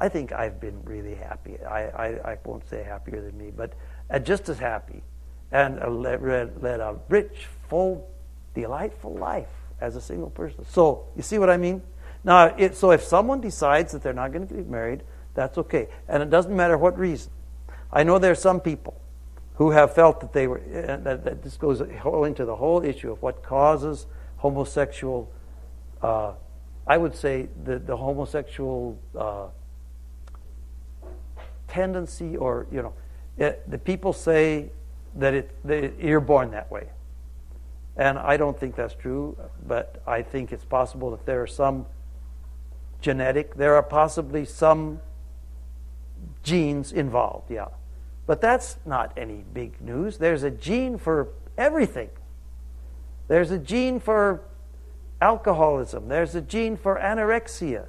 I 0.00 0.08
think 0.08 0.32
I've 0.32 0.60
been 0.60 0.82
really 0.84 1.14
happy. 1.14 1.58
I, 1.62 1.82
I, 1.88 2.32
I 2.32 2.38
won't 2.44 2.68
say 2.68 2.82
happier 2.82 3.20
than 3.20 3.36
me, 3.36 3.52
but 3.54 3.74
uh, 4.08 4.18
just 4.18 4.48
as 4.48 4.58
happy. 4.58 5.02
And 5.52 5.78
led, 6.02 6.22
led 6.62 6.80
a 6.80 6.96
rich, 7.08 7.46
full, 7.68 8.08
delightful 8.54 9.14
life 9.14 9.48
as 9.80 9.96
a 9.96 10.00
single 10.00 10.30
person. 10.30 10.64
So, 10.64 11.06
you 11.16 11.22
see 11.22 11.38
what 11.38 11.50
I 11.50 11.56
mean? 11.56 11.82
Now, 12.24 12.54
it, 12.56 12.76
so 12.76 12.92
if 12.92 13.02
someone 13.02 13.40
decides 13.40 13.92
that 13.92 14.02
they're 14.02 14.12
not 14.12 14.32
going 14.32 14.46
to 14.46 14.54
get 14.54 14.68
married, 14.68 15.02
that's 15.34 15.58
okay. 15.58 15.88
And 16.08 16.22
it 16.22 16.30
doesn't 16.30 16.54
matter 16.54 16.78
what 16.78 16.98
reason. 16.98 17.32
I 17.92 18.02
know 18.04 18.18
there 18.18 18.32
are 18.32 18.36
some 18.36 18.60
people 18.60 19.00
who 19.54 19.72
have 19.72 19.94
felt 19.94 20.20
that 20.20 20.32
they 20.32 20.46
were, 20.46 20.60
uh, 20.60 20.96
that, 20.98 21.24
that 21.24 21.42
this 21.42 21.56
goes 21.56 21.80
into 21.80 22.44
the 22.44 22.56
whole 22.56 22.82
issue 22.82 23.12
of 23.12 23.20
what 23.20 23.42
causes 23.42 24.06
homosexual, 24.36 25.30
uh, 26.00 26.32
I 26.86 26.96
would 26.96 27.14
say 27.14 27.48
the, 27.64 27.78
the 27.78 27.96
homosexual 27.96 28.98
uh, 29.14 29.48
tendency 31.70 32.36
or, 32.36 32.66
you 32.70 32.82
know, 32.82 32.92
it, 33.38 33.68
the 33.70 33.78
people 33.78 34.12
say 34.12 34.70
that 35.14 35.34
it, 35.34 35.56
they, 35.64 35.92
you're 35.98 36.20
born 36.20 36.50
that 36.50 36.70
way. 36.70 36.88
And 37.96 38.18
I 38.18 38.36
don't 38.36 38.58
think 38.58 38.76
that's 38.76 38.94
true, 38.94 39.36
but 39.66 40.02
I 40.06 40.22
think 40.22 40.52
it's 40.52 40.64
possible 40.64 41.10
that 41.10 41.26
there 41.26 41.42
are 41.42 41.46
some 41.46 41.86
genetic, 43.00 43.56
there 43.56 43.74
are 43.76 43.82
possibly 43.82 44.44
some 44.44 45.00
genes 46.42 46.92
involved, 46.92 47.50
yeah. 47.50 47.66
But 48.26 48.40
that's 48.40 48.76
not 48.86 49.12
any 49.16 49.44
big 49.52 49.80
news. 49.80 50.18
There's 50.18 50.42
a 50.42 50.50
gene 50.50 50.98
for 50.98 51.28
everything. 51.58 52.10
There's 53.28 53.50
a 53.50 53.58
gene 53.58 54.00
for 54.00 54.42
alcoholism. 55.20 56.08
There's 56.08 56.34
a 56.34 56.40
gene 56.40 56.76
for 56.76 56.98
anorexia. 56.98 57.86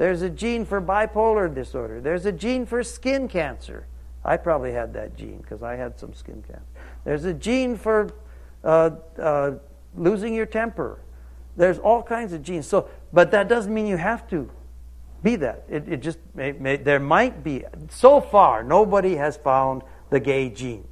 There's 0.00 0.22
a 0.22 0.30
gene 0.30 0.64
for 0.64 0.80
bipolar 0.80 1.54
disorder. 1.54 2.00
There's 2.00 2.24
a 2.24 2.32
gene 2.32 2.64
for 2.64 2.82
skin 2.82 3.28
cancer. 3.28 3.86
I 4.24 4.38
probably 4.38 4.72
had 4.72 4.94
that 4.94 5.14
gene 5.14 5.36
because 5.42 5.62
I 5.62 5.76
had 5.76 5.98
some 5.98 6.14
skin 6.14 6.42
cancer. 6.48 6.64
There's 7.04 7.26
a 7.26 7.34
gene 7.34 7.76
for 7.76 8.10
uh, 8.64 8.92
uh, 9.18 9.50
losing 9.94 10.32
your 10.32 10.46
temper. 10.46 11.00
There's 11.54 11.78
all 11.78 12.02
kinds 12.02 12.32
of 12.32 12.42
genes. 12.42 12.66
So, 12.66 12.88
but 13.12 13.30
that 13.32 13.46
doesn't 13.46 13.74
mean 13.74 13.86
you 13.86 13.98
have 13.98 14.26
to 14.30 14.50
be 15.22 15.36
that. 15.36 15.64
It, 15.68 15.86
it 15.86 16.00
just 16.00 16.18
may, 16.34 16.52
may, 16.52 16.76
there 16.78 16.98
might 16.98 17.44
be. 17.44 17.64
So 17.90 18.22
far, 18.22 18.64
nobody 18.64 19.16
has 19.16 19.36
found 19.36 19.82
the 20.08 20.18
gay 20.18 20.48
gene 20.48 20.88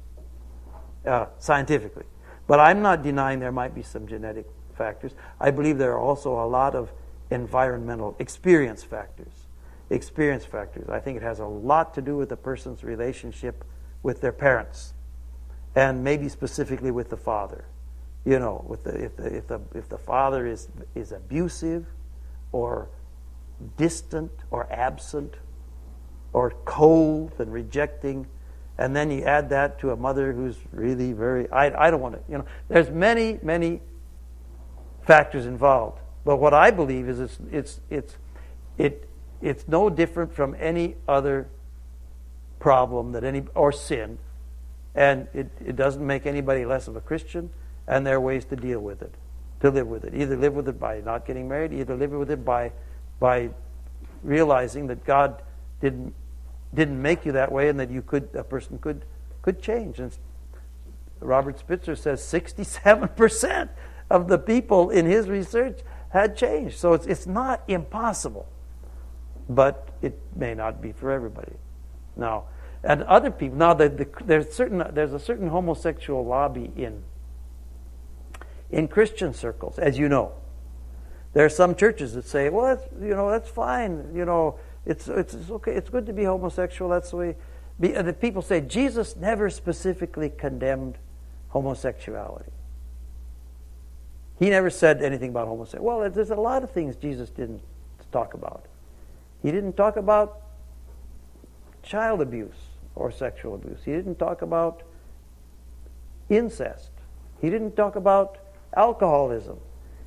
uh, 1.07 1.25
scientifically. 1.39 2.05
But 2.45 2.59
I'm 2.59 2.83
not 2.83 3.01
denying 3.01 3.39
there 3.39 3.51
might 3.51 3.73
be 3.73 3.81
some 3.81 4.05
genetic 4.05 4.45
factors. 4.77 5.13
I 5.39 5.49
believe 5.49 5.79
there 5.79 5.93
are 5.93 5.99
also 5.99 6.39
a 6.39 6.45
lot 6.45 6.75
of 6.75 6.91
environmental 7.31 8.15
experience 8.19 8.83
factors. 8.83 9.47
Experience 9.89 10.45
factors. 10.45 10.89
I 10.89 10.99
think 10.99 11.17
it 11.17 11.23
has 11.23 11.39
a 11.39 11.45
lot 11.45 11.93
to 11.95 12.01
do 12.01 12.15
with 12.17 12.31
a 12.31 12.37
person's 12.37 12.83
relationship 12.83 13.63
with 14.03 14.21
their 14.21 14.31
parents, 14.31 14.93
and 15.75 16.03
maybe 16.03 16.29
specifically 16.29 16.91
with 16.91 17.09
the 17.09 17.17
father. 17.17 17.65
You 18.25 18.39
know, 18.39 18.63
with 18.67 18.83
the, 18.83 19.05
if, 19.05 19.15
the, 19.15 19.35
if, 19.35 19.47
the, 19.47 19.59
if 19.73 19.89
the 19.89 19.97
father 19.97 20.45
is, 20.45 20.67
is 20.93 21.11
abusive 21.11 21.85
or 22.51 22.89
distant 23.77 24.31
or 24.51 24.71
absent 24.71 25.35
or 26.33 26.51
cold 26.65 27.33
and 27.39 27.51
rejecting, 27.51 28.27
and 28.77 28.95
then 28.95 29.09
you 29.11 29.23
add 29.23 29.49
that 29.49 29.79
to 29.79 29.91
a 29.91 29.95
mother 29.95 30.31
who's 30.31 30.57
really 30.71 31.11
very, 31.11 31.49
I, 31.51 31.87
I 31.87 31.91
don't 31.91 32.01
want 32.01 32.15
to, 32.15 32.31
you 32.31 32.37
know, 32.37 32.45
there's 32.67 32.89
many, 32.89 33.39
many 33.41 33.81
factors 35.01 35.45
involved. 35.45 35.99
But 36.29 36.37
what 36.37 36.53
I 36.53 36.69
believe 36.69 37.09
is 37.09 37.19
it's, 37.19 37.39
it's, 37.51 37.81
it's, 37.89 38.17
it, 38.77 39.09
it's 39.41 39.67
no 39.67 39.89
different 39.89 40.31
from 40.31 40.55
any 40.59 40.93
other 41.07 41.47
problem 42.59 43.13
that 43.13 43.23
any, 43.23 43.45
or 43.55 43.71
sin, 43.71 44.19
and 44.93 45.27
it, 45.33 45.49
it 45.65 45.75
doesn't 45.75 46.05
make 46.05 46.27
anybody 46.27 46.65
less 46.65 46.87
of 46.87 46.95
a 46.95 47.01
Christian, 47.01 47.49
and 47.87 48.05
there 48.05 48.17
are 48.17 48.21
ways 48.21 48.45
to 48.45 48.55
deal 48.55 48.79
with 48.79 49.01
it, 49.01 49.15
to 49.61 49.71
live 49.71 49.87
with 49.87 50.03
it. 50.03 50.13
Either 50.13 50.37
live 50.37 50.53
with 50.53 50.69
it 50.69 50.79
by 50.79 51.01
not 51.01 51.25
getting 51.25 51.49
married, 51.49 51.73
either 51.73 51.95
live 51.95 52.11
with 52.11 52.29
it 52.29 52.45
by, 52.45 52.73
by 53.19 53.49
realizing 54.21 54.85
that 54.85 55.03
God 55.05 55.41
didn't 55.81 56.13
didn't 56.75 57.01
make 57.01 57.25
you 57.25 57.31
that 57.31 57.51
way, 57.51 57.69
and 57.69 57.79
that 57.79 57.89
you 57.89 58.03
could 58.03 58.29
a 58.35 58.43
person 58.43 58.77
could 58.77 59.03
could 59.41 59.63
change. 59.63 59.99
And 59.99 60.15
Robert 61.21 61.57
Spitzer 61.57 61.95
says 61.95 62.21
67% 62.21 63.69
of 64.11 64.27
the 64.27 64.37
people 64.37 64.91
in 64.91 65.07
his 65.07 65.27
research 65.27 65.79
had 66.09 66.35
changed. 66.35 66.77
So 66.77 66.93
it's 66.93 67.05
it's 67.05 67.27
not 67.27 67.63
impossible, 67.67 68.47
but 69.47 69.89
it 70.01 70.19
may 70.35 70.53
not 70.53 70.81
be 70.81 70.91
for 70.91 71.11
everybody. 71.11 71.53
Now, 72.15 72.45
and 72.83 73.03
other 73.03 73.31
people 73.31 73.57
now 73.57 73.73
the, 73.73 73.89
the, 73.89 74.07
there's 74.25 74.51
certain 74.51 74.83
there's 74.93 75.13
a 75.13 75.19
certain 75.19 75.49
homosexual 75.49 76.25
lobby 76.25 76.71
in 76.75 77.03
in 78.71 78.87
Christian 78.87 79.33
circles, 79.33 79.79
as 79.79 79.97
you 79.97 80.09
know. 80.09 80.33
There 81.33 81.45
are 81.45 81.49
some 81.49 81.75
churches 81.75 82.13
that 82.13 82.25
say, 82.25 82.49
well, 82.49 82.75
that's, 82.75 82.87
you 83.01 83.15
know, 83.15 83.29
that's 83.29 83.49
fine. 83.49 84.11
You 84.15 84.25
know, 84.25 84.59
it's, 84.85 85.07
it's, 85.07 85.33
it's 85.33 85.49
okay. 85.49 85.73
It's 85.73 85.89
good 85.89 86.05
to 86.07 86.13
be 86.13 86.23
homosexual. 86.23 86.89
That's 86.89 87.11
the 87.11 87.17
way. 87.17 87.35
Be, 87.79 87.89
the 87.89 88.13
people 88.13 88.41
say 88.41 88.61
Jesus 88.61 89.15
never 89.15 89.49
specifically 89.49 90.29
condemned 90.29 90.97
homosexuality. 91.49 92.51
He 94.39 94.49
never 94.49 94.69
said 94.69 95.01
anything 95.01 95.31
about 95.31 95.47
homosexuality. 95.47 96.01
Well, 96.01 96.09
there's 96.09 96.31
a 96.31 96.35
lot 96.35 96.63
of 96.63 96.71
things 96.71 96.95
Jesus 96.95 97.29
didn't 97.29 97.61
talk 98.11 98.33
about. 98.33 98.65
He 99.43 99.51
didn't 99.51 99.73
talk 99.73 99.97
about 99.97 100.41
child 101.83 102.21
abuse 102.21 102.55
or 102.95 103.11
sexual 103.11 103.55
abuse. 103.55 103.79
He 103.83 103.91
didn't 103.91 104.17
talk 104.17 104.41
about 104.41 104.83
incest. 106.29 106.91
He 107.41 107.49
didn't 107.49 107.75
talk 107.75 107.95
about 107.95 108.37
alcoholism. 108.75 109.59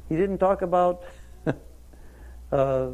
He 0.09 0.17
didn't 0.17 0.39
talk 0.39 0.63
about 0.63 1.05
uh, 2.53 2.91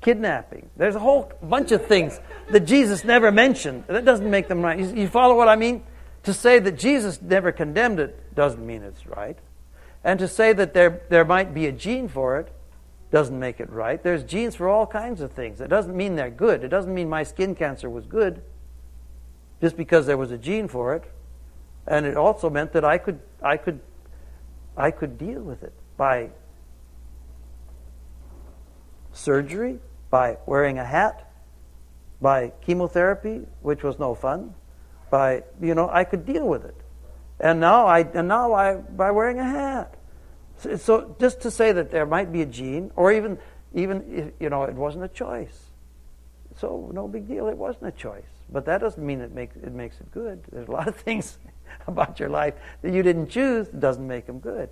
kidnapping. 0.00 0.70
There's 0.76 0.94
a 0.94 1.00
whole 1.00 1.32
bunch 1.42 1.72
of 1.72 1.86
things 1.86 2.20
that 2.50 2.60
Jesus 2.60 3.04
never 3.04 3.30
mentioned. 3.30 3.84
That 3.86 4.04
doesn't 4.04 4.30
make 4.30 4.48
them 4.48 4.62
right. 4.62 4.78
You, 4.78 5.02
you 5.02 5.08
follow 5.08 5.36
what 5.36 5.48
I 5.48 5.56
mean? 5.56 5.82
To 6.24 6.34
say 6.34 6.58
that 6.58 6.78
Jesus 6.78 7.20
never 7.22 7.52
condemned 7.52 7.98
it 7.98 8.34
doesn't 8.34 8.64
mean 8.64 8.82
it's 8.82 9.06
right. 9.06 9.38
And 10.04 10.18
to 10.18 10.28
say 10.28 10.52
that 10.52 10.74
there, 10.74 11.02
there 11.08 11.24
might 11.24 11.54
be 11.54 11.66
a 11.66 11.72
gene 11.72 12.08
for 12.08 12.38
it 12.38 12.52
doesn't 13.10 13.38
make 13.38 13.60
it 13.60 13.68
right. 13.70 14.02
There's 14.02 14.22
genes 14.22 14.54
for 14.54 14.68
all 14.68 14.86
kinds 14.86 15.20
of 15.20 15.32
things. 15.32 15.60
It 15.60 15.68
doesn't 15.68 15.96
mean 15.96 16.14
they're 16.14 16.30
good. 16.30 16.62
It 16.62 16.68
doesn't 16.68 16.94
mean 16.94 17.08
my 17.08 17.24
skin 17.24 17.54
cancer 17.54 17.90
was 17.90 18.06
good 18.06 18.42
just 19.60 19.76
because 19.76 20.06
there 20.06 20.16
was 20.16 20.30
a 20.30 20.38
gene 20.38 20.68
for 20.68 20.94
it. 20.94 21.04
And 21.86 22.06
it 22.06 22.16
also 22.16 22.48
meant 22.48 22.72
that 22.72 22.84
I 22.84 22.98
could, 22.98 23.20
I 23.42 23.56
could, 23.56 23.80
I 24.76 24.90
could 24.90 25.18
deal 25.18 25.40
with 25.40 25.62
it 25.62 25.72
by 25.96 26.30
surgery, 29.12 29.80
by 30.08 30.38
wearing 30.46 30.78
a 30.78 30.84
hat, 30.84 31.32
by 32.20 32.52
chemotherapy, 32.60 33.46
which 33.60 33.82
was 33.82 33.98
no 33.98 34.14
fun, 34.14 34.54
by 35.10 35.42
you 35.60 35.74
know 35.74 35.88
I 35.90 36.04
could 36.04 36.24
deal 36.24 36.46
with 36.46 36.64
it, 36.64 36.76
and 37.38 37.60
now 37.60 37.86
I 37.86 38.00
and 38.00 38.28
now 38.28 38.52
I 38.54 38.76
by 38.76 39.10
wearing 39.10 39.38
a 39.38 39.44
hat. 39.44 39.94
So, 40.58 40.76
so 40.76 41.16
just 41.18 41.40
to 41.42 41.50
say 41.50 41.72
that 41.72 41.90
there 41.90 42.06
might 42.06 42.32
be 42.32 42.42
a 42.42 42.46
gene, 42.46 42.90
or 42.96 43.12
even 43.12 43.38
even 43.74 44.32
you 44.40 44.50
know 44.50 44.64
it 44.64 44.74
wasn't 44.74 45.04
a 45.04 45.08
choice, 45.08 45.70
so 46.58 46.90
no 46.92 47.08
big 47.08 47.28
deal. 47.28 47.48
It 47.48 47.56
wasn't 47.56 47.86
a 47.86 47.92
choice, 47.92 48.30
but 48.50 48.64
that 48.66 48.80
doesn't 48.80 49.04
mean 49.04 49.20
it 49.20 49.32
makes 49.32 49.56
it 49.56 49.72
makes 49.72 50.00
it 50.00 50.10
good. 50.12 50.42
There's 50.52 50.68
a 50.68 50.72
lot 50.72 50.88
of 50.88 50.96
things 51.06 51.38
about 51.86 52.20
your 52.20 52.28
life 52.28 52.54
that 52.82 52.92
you 52.92 53.02
didn't 53.02 53.28
choose 53.28 53.68
doesn't 53.68 54.06
make 54.06 54.26
them 54.26 54.38
good, 54.38 54.70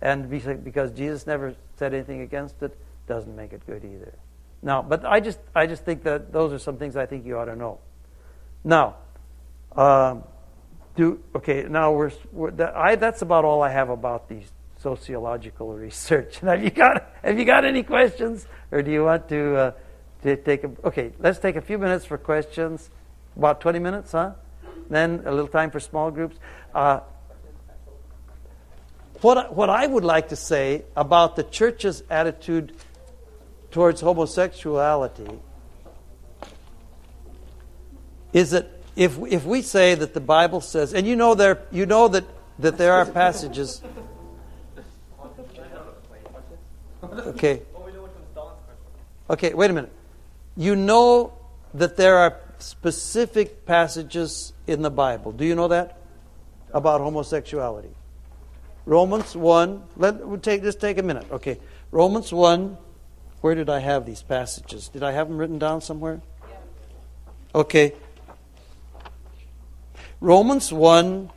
and 0.00 0.28
because 0.28 0.92
Jesus 0.92 1.26
never 1.26 1.54
said 1.76 1.94
anything 1.94 2.20
against 2.20 2.62
it 2.62 2.76
doesn't 3.06 3.34
make 3.34 3.52
it 3.52 3.66
good 3.66 3.84
either. 3.84 4.14
Now, 4.62 4.80
but 4.80 5.04
I 5.04 5.20
just 5.20 5.40
I 5.54 5.66
just 5.66 5.84
think 5.84 6.04
that 6.04 6.32
those 6.32 6.52
are 6.52 6.58
some 6.58 6.76
things 6.76 6.96
I 6.96 7.06
think 7.06 7.26
you 7.26 7.36
ought 7.38 7.46
to 7.46 7.56
know. 7.56 7.80
Now, 8.64 8.96
um, 9.76 10.24
do 10.96 11.22
okay. 11.34 11.66
Now 11.68 11.92
we're, 11.92 12.12
we're 12.32 12.50
that, 12.52 12.76
I, 12.76 12.96
that's 12.96 13.22
about 13.22 13.44
all 13.44 13.62
I 13.62 13.70
have 13.70 13.88
about 13.88 14.28
these 14.28 14.50
sociological 14.78 15.72
research. 15.74 16.42
Now, 16.42 16.50
have 16.56 16.64
you 16.64 16.70
got 16.70 17.12
have 17.22 17.38
you 17.38 17.44
got 17.44 17.64
any 17.64 17.82
questions, 17.82 18.46
or 18.70 18.82
do 18.82 18.90
you 18.90 19.04
want 19.04 19.28
to 19.28 19.56
uh, 19.56 19.72
to 20.22 20.36
take 20.36 20.64
a 20.64 20.70
okay? 20.84 21.12
Let's 21.18 21.38
take 21.38 21.56
a 21.56 21.62
few 21.62 21.78
minutes 21.78 22.04
for 22.04 22.18
questions. 22.18 22.90
About 23.36 23.60
twenty 23.60 23.78
minutes, 23.78 24.12
huh? 24.12 24.32
Then 24.90 25.22
a 25.24 25.30
little 25.30 25.48
time 25.48 25.70
for 25.70 25.80
small 25.80 26.10
groups. 26.10 26.36
Uh, 26.74 27.00
what 29.22 29.54
what 29.54 29.70
I 29.70 29.86
would 29.86 30.04
like 30.04 30.28
to 30.28 30.36
say 30.36 30.84
about 30.96 31.36
the 31.36 31.44
church's 31.44 32.02
attitude 32.10 32.74
towards 33.70 34.02
homosexuality 34.02 35.40
is 38.32 38.50
that 38.50 38.81
if, 38.96 39.18
if 39.28 39.44
we 39.44 39.62
say 39.62 39.94
that 39.94 40.14
the 40.14 40.20
Bible 40.20 40.60
says, 40.60 40.92
and 40.92 41.06
you 41.06 41.16
know 41.16 41.34
there, 41.34 41.62
you 41.70 41.86
know 41.86 42.08
that, 42.08 42.24
that 42.58 42.78
there 42.78 42.92
are 42.92 43.06
passages. 43.06 43.82
Okay. 47.02 47.62
Okay, 49.30 49.54
wait 49.54 49.70
a 49.70 49.72
minute. 49.72 49.92
You 50.56 50.76
know 50.76 51.32
that 51.74 51.96
there 51.96 52.18
are 52.18 52.38
specific 52.58 53.64
passages 53.64 54.52
in 54.66 54.82
the 54.82 54.90
Bible. 54.90 55.32
Do 55.32 55.44
you 55.44 55.54
know 55.54 55.68
that? 55.68 55.98
About 56.72 57.00
homosexuality. 57.00 57.94
Romans 58.84 59.36
1, 59.36 59.82
let, 59.96 60.26
we'll 60.26 60.40
take, 60.40 60.62
just 60.62 60.80
take 60.80 60.98
a 60.98 61.02
minute. 61.02 61.26
Okay. 61.30 61.58
Romans 61.90 62.32
1, 62.32 62.76
where 63.40 63.54
did 63.54 63.70
I 63.70 63.78
have 63.78 64.06
these 64.06 64.22
passages? 64.22 64.88
Did 64.88 65.02
I 65.02 65.12
have 65.12 65.28
them 65.28 65.38
written 65.38 65.58
down 65.58 65.80
somewhere? 65.80 66.20
Okay. 67.54 67.94
Romans 70.22 70.72
1 70.72 71.30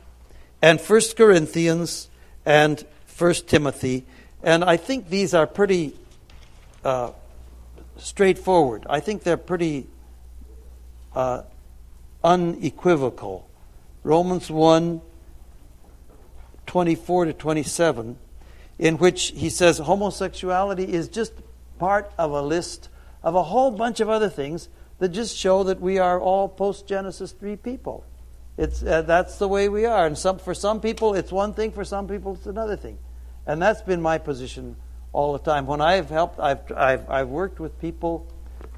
and 0.62 0.80
1 0.80 1.00
Corinthians 1.16 2.08
and 2.44 2.86
1 3.18 3.34
Timothy. 3.48 4.04
And 4.44 4.62
I 4.62 4.76
think 4.76 5.10
these 5.10 5.34
are 5.34 5.44
pretty 5.44 5.96
uh, 6.84 7.10
straightforward. 7.96 8.86
I 8.88 9.00
think 9.00 9.24
they're 9.24 9.36
pretty 9.36 9.88
uh, 11.16 11.42
unequivocal. 12.22 13.50
Romans 14.04 14.50
1 14.50 15.00
24 16.66 17.24
to 17.24 17.32
27, 17.32 18.18
in 18.78 18.98
which 18.98 19.32
he 19.36 19.50
says 19.50 19.78
homosexuality 19.78 20.84
is 20.84 21.08
just 21.08 21.32
part 21.80 22.12
of 22.18 22.30
a 22.30 22.42
list 22.42 22.88
of 23.24 23.34
a 23.34 23.42
whole 23.42 23.72
bunch 23.72 23.98
of 23.98 24.08
other 24.08 24.28
things 24.28 24.68
that 25.00 25.08
just 25.08 25.36
show 25.36 25.64
that 25.64 25.80
we 25.80 25.98
are 25.98 26.20
all 26.20 26.48
post 26.48 26.86
Genesis 26.86 27.32
3 27.32 27.56
people. 27.56 28.04
It's, 28.56 28.82
uh, 28.82 29.02
that's 29.02 29.38
the 29.38 29.48
way 29.48 29.68
we 29.68 29.84
are. 29.84 30.06
And 30.06 30.16
some, 30.16 30.38
for 30.38 30.54
some 30.54 30.80
people, 30.80 31.14
it's 31.14 31.30
one 31.30 31.52
thing, 31.52 31.72
for 31.72 31.84
some 31.84 32.08
people, 32.08 32.34
it's 32.34 32.46
another 32.46 32.76
thing. 32.76 32.98
And 33.46 33.60
that's 33.60 33.82
been 33.82 34.00
my 34.00 34.18
position 34.18 34.76
all 35.12 35.32
the 35.32 35.38
time. 35.38 35.66
When 35.66 35.80
I've 35.80 36.10
helped, 36.10 36.40
I've, 36.40 36.60
I've, 36.72 37.08
I've 37.10 37.28
worked 37.28 37.60
with 37.60 37.78
people 37.80 38.26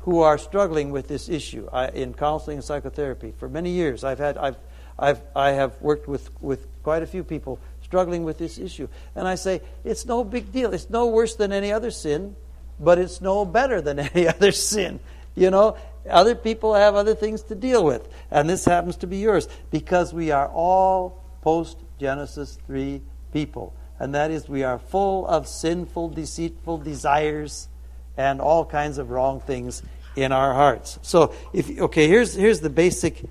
who 0.02 0.20
are 0.20 0.38
struggling 0.38 0.90
with 0.90 1.08
this 1.08 1.28
issue 1.28 1.68
I, 1.72 1.88
in 1.88 2.14
counseling 2.14 2.58
and 2.58 2.64
psychotherapy 2.64 3.32
for 3.38 3.48
many 3.48 3.70
years. 3.70 4.04
I've 4.04 4.18
had, 4.18 4.36
I've, 4.36 4.56
I've, 4.98 5.22
I 5.34 5.50
have 5.50 5.80
worked 5.80 6.08
with, 6.08 6.30
with 6.42 6.66
quite 6.82 7.02
a 7.02 7.06
few 7.06 7.22
people 7.22 7.60
struggling 7.82 8.24
with 8.24 8.38
this 8.38 8.58
issue. 8.58 8.88
And 9.14 9.28
I 9.28 9.36
say, 9.36 9.62
it's 9.84 10.04
no 10.04 10.24
big 10.24 10.52
deal. 10.52 10.74
It's 10.74 10.90
no 10.90 11.06
worse 11.06 11.36
than 11.36 11.52
any 11.52 11.72
other 11.72 11.90
sin 11.90 12.34
but 12.80 12.98
it's 12.98 13.20
no 13.20 13.44
better 13.44 13.80
than 13.80 13.98
any 14.14 14.28
other 14.28 14.52
sin. 14.52 15.00
You 15.34 15.50
know, 15.50 15.76
other 16.08 16.34
people 16.34 16.74
have 16.74 16.94
other 16.94 17.14
things 17.14 17.42
to 17.44 17.54
deal 17.54 17.84
with, 17.84 18.08
and 18.30 18.48
this 18.48 18.64
happens 18.64 18.96
to 18.98 19.06
be 19.06 19.18
yours 19.18 19.48
because 19.70 20.12
we 20.12 20.30
are 20.30 20.48
all 20.48 21.22
post 21.42 21.78
Genesis 21.98 22.58
3 22.66 23.00
people. 23.32 23.74
And 23.98 24.14
that 24.14 24.30
is, 24.30 24.48
we 24.48 24.62
are 24.62 24.78
full 24.78 25.26
of 25.26 25.48
sinful, 25.48 26.10
deceitful 26.10 26.78
desires 26.78 27.68
and 28.16 28.40
all 28.40 28.64
kinds 28.64 28.98
of 28.98 29.10
wrong 29.10 29.40
things 29.40 29.82
in 30.16 30.32
our 30.32 30.54
hearts. 30.54 30.98
So, 31.02 31.34
if 31.52 31.78
okay, 31.78 32.08
here's 32.08 32.34
here's 32.34 32.60
the 32.60 32.70
basic 32.70 33.24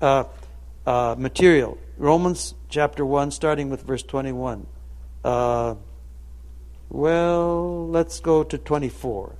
uh, 0.00 0.24
uh, 0.86 1.16
material. 1.18 1.78
Romans 1.96 2.54
chapter 2.68 3.04
one, 3.04 3.30
starting 3.30 3.70
with 3.70 3.82
verse 3.82 4.02
twenty-one. 4.02 4.66
Uh, 5.24 5.74
well, 6.88 7.88
let's 7.88 8.20
go 8.20 8.42
to 8.44 8.56
24. 8.56 9.34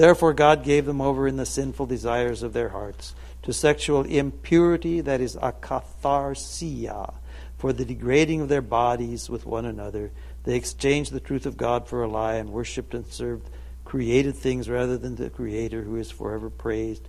Therefore, 0.00 0.32
God 0.32 0.64
gave 0.64 0.86
them 0.86 1.02
over 1.02 1.28
in 1.28 1.36
the 1.36 1.44
sinful 1.44 1.84
desires 1.84 2.42
of 2.42 2.54
their 2.54 2.70
hearts 2.70 3.14
to 3.42 3.52
sexual 3.52 4.04
impurity, 4.04 5.02
that 5.02 5.20
is 5.20 5.36
akatharsia, 5.36 7.12
for 7.58 7.74
the 7.74 7.84
degrading 7.84 8.40
of 8.40 8.48
their 8.48 8.62
bodies 8.62 9.28
with 9.28 9.44
one 9.44 9.66
another. 9.66 10.10
They 10.44 10.56
exchanged 10.56 11.12
the 11.12 11.20
truth 11.20 11.44
of 11.44 11.58
God 11.58 11.86
for 11.86 12.02
a 12.02 12.08
lie 12.08 12.36
and 12.36 12.48
worshipped 12.48 12.94
and 12.94 13.04
served 13.08 13.50
created 13.84 14.36
things 14.36 14.70
rather 14.70 14.96
than 14.96 15.16
the 15.16 15.28
Creator 15.28 15.82
who 15.82 15.96
is 15.96 16.10
forever 16.10 16.48
praised. 16.48 17.06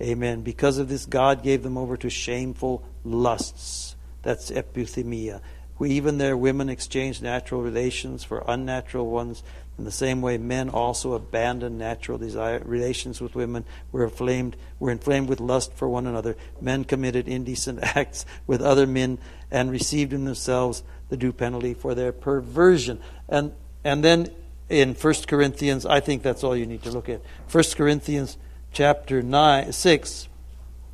Amen. 0.00 0.42
Because 0.42 0.78
of 0.78 0.88
this, 0.88 1.06
God 1.06 1.44
gave 1.44 1.62
them 1.62 1.78
over 1.78 1.96
to 1.96 2.10
shameful 2.10 2.82
lusts. 3.04 3.94
That's 4.22 4.50
epithumia. 4.50 5.42
Even 5.80 6.18
their 6.18 6.36
women 6.36 6.68
exchanged 6.68 7.22
natural 7.22 7.62
relations 7.62 8.24
for 8.24 8.44
unnatural 8.48 9.10
ones. 9.10 9.42
In 9.78 9.84
the 9.84 9.90
same 9.90 10.20
way, 10.20 10.36
men 10.36 10.68
also 10.68 11.14
abandoned 11.14 11.78
natural 11.78 12.18
desire, 12.18 12.60
relations 12.64 13.20
with 13.20 13.34
women, 13.34 13.64
were 13.90 14.04
inflamed, 14.04 14.56
were 14.78 14.90
inflamed 14.90 15.28
with 15.28 15.40
lust 15.40 15.72
for 15.74 15.88
one 15.88 16.06
another. 16.06 16.36
Men 16.60 16.84
committed 16.84 17.26
indecent 17.26 17.78
acts 17.96 18.26
with 18.46 18.60
other 18.60 18.86
men 18.86 19.18
and 19.50 19.70
received 19.70 20.12
in 20.12 20.24
themselves 20.24 20.82
the 21.08 21.16
due 21.16 21.32
penalty 21.32 21.72
for 21.74 21.94
their 21.94 22.12
perversion. 22.12 23.00
And, 23.28 23.52
and 23.82 24.04
then 24.04 24.30
in 24.68 24.94
1 24.94 25.14
Corinthians, 25.26 25.86
I 25.86 26.00
think 26.00 26.22
that's 26.22 26.44
all 26.44 26.56
you 26.56 26.66
need 26.66 26.82
to 26.82 26.90
look 26.90 27.08
at. 27.08 27.22
1 27.50 27.64
Corinthians 27.74 28.36
chapter 28.72 29.22
9, 29.22 29.72
6, 29.72 30.28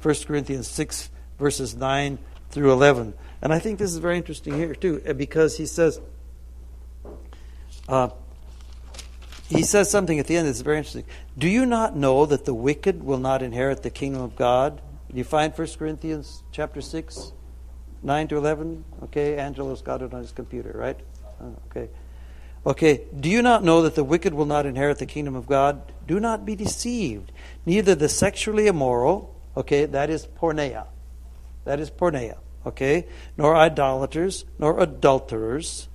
1 0.03 0.15
Corinthians 0.27 0.69
6, 0.69 1.11
verses 1.39 1.75
9 1.75 2.19
through 2.51 2.73
11. 2.73 3.15
And 3.43 3.53
I 3.53 3.59
think 3.59 3.79
this 3.79 3.93
is 3.93 3.99
very 3.99 4.17
interesting 4.17 4.55
here, 4.55 4.75
too, 4.75 5.01
because 5.17 5.57
he 5.57 5.67
says, 5.67 6.01
uh, 7.89 8.11
he 9.49 9.63
says 9.63 9.91
something 9.91 10.19
at 10.19 10.27
the 10.27 10.37
end 10.37 10.47
that's 10.47 10.61
very 10.61 10.77
interesting. 10.77 11.05
Do 11.37 11.49
you 11.49 11.65
not 11.65 11.97
know 11.97 12.27
that 12.27 12.45
the 12.45 12.53
wicked 12.53 13.03
will 13.03 13.19
not 13.19 13.43
inherit 13.43 13.83
the 13.83 13.91
kingdom 13.91 14.21
of 14.21 14.37
God? 14.37 14.83
You 15.13 15.25
find 15.25 15.57
1 15.57 15.69
Corinthians 15.79 16.43
chapter 16.53 16.83
6, 16.83 17.33
9 18.03 18.29
to 18.29 18.37
11? 18.37 18.85
Okay, 19.05 19.39
Angelo's 19.39 19.81
got 19.81 20.03
it 20.03 20.13
on 20.13 20.21
his 20.21 20.33
computer, 20.33 20.73
right? 20.75 20.99
Uh, 21.41 21.47
okay. 21.71 21.89
Okay, 22.67 23.01
do 23.19 23.31
you 23.31 23.41
not 23.41 23.65
know 23.65 23.81
that 23.83 23.95
the 23.95 24.05
wicked 24.05 24.35
will 24.35 24.45
not 24.45 24.67
inherit 24.67 24.99
the 24.99 25.07
kingdom 25.07 25.35
of 25.35 25.47
God? 25.47 25.93
Do 26.07 26.21
not 26.21 26.45
be 26.45 26.55
deceived. 26.55 27.33
Neither 27.65 27.95
the 27.95 28.11
sexually 28.11 28.67
immoral, 28.67 29.35
okay, 29.57 29.87
that 29.87 30.11
is 30.11 30.27
porneia. 30.27 30.89
That 31.65 31.81
is 31.81 31.91
porneia, 31.91 32.37
okay? 32.67 33.07
Nor 33.39 33.57
idolaters, 33.57 34.45
nor 34.59 34.81
adulterers, 34.81 35.88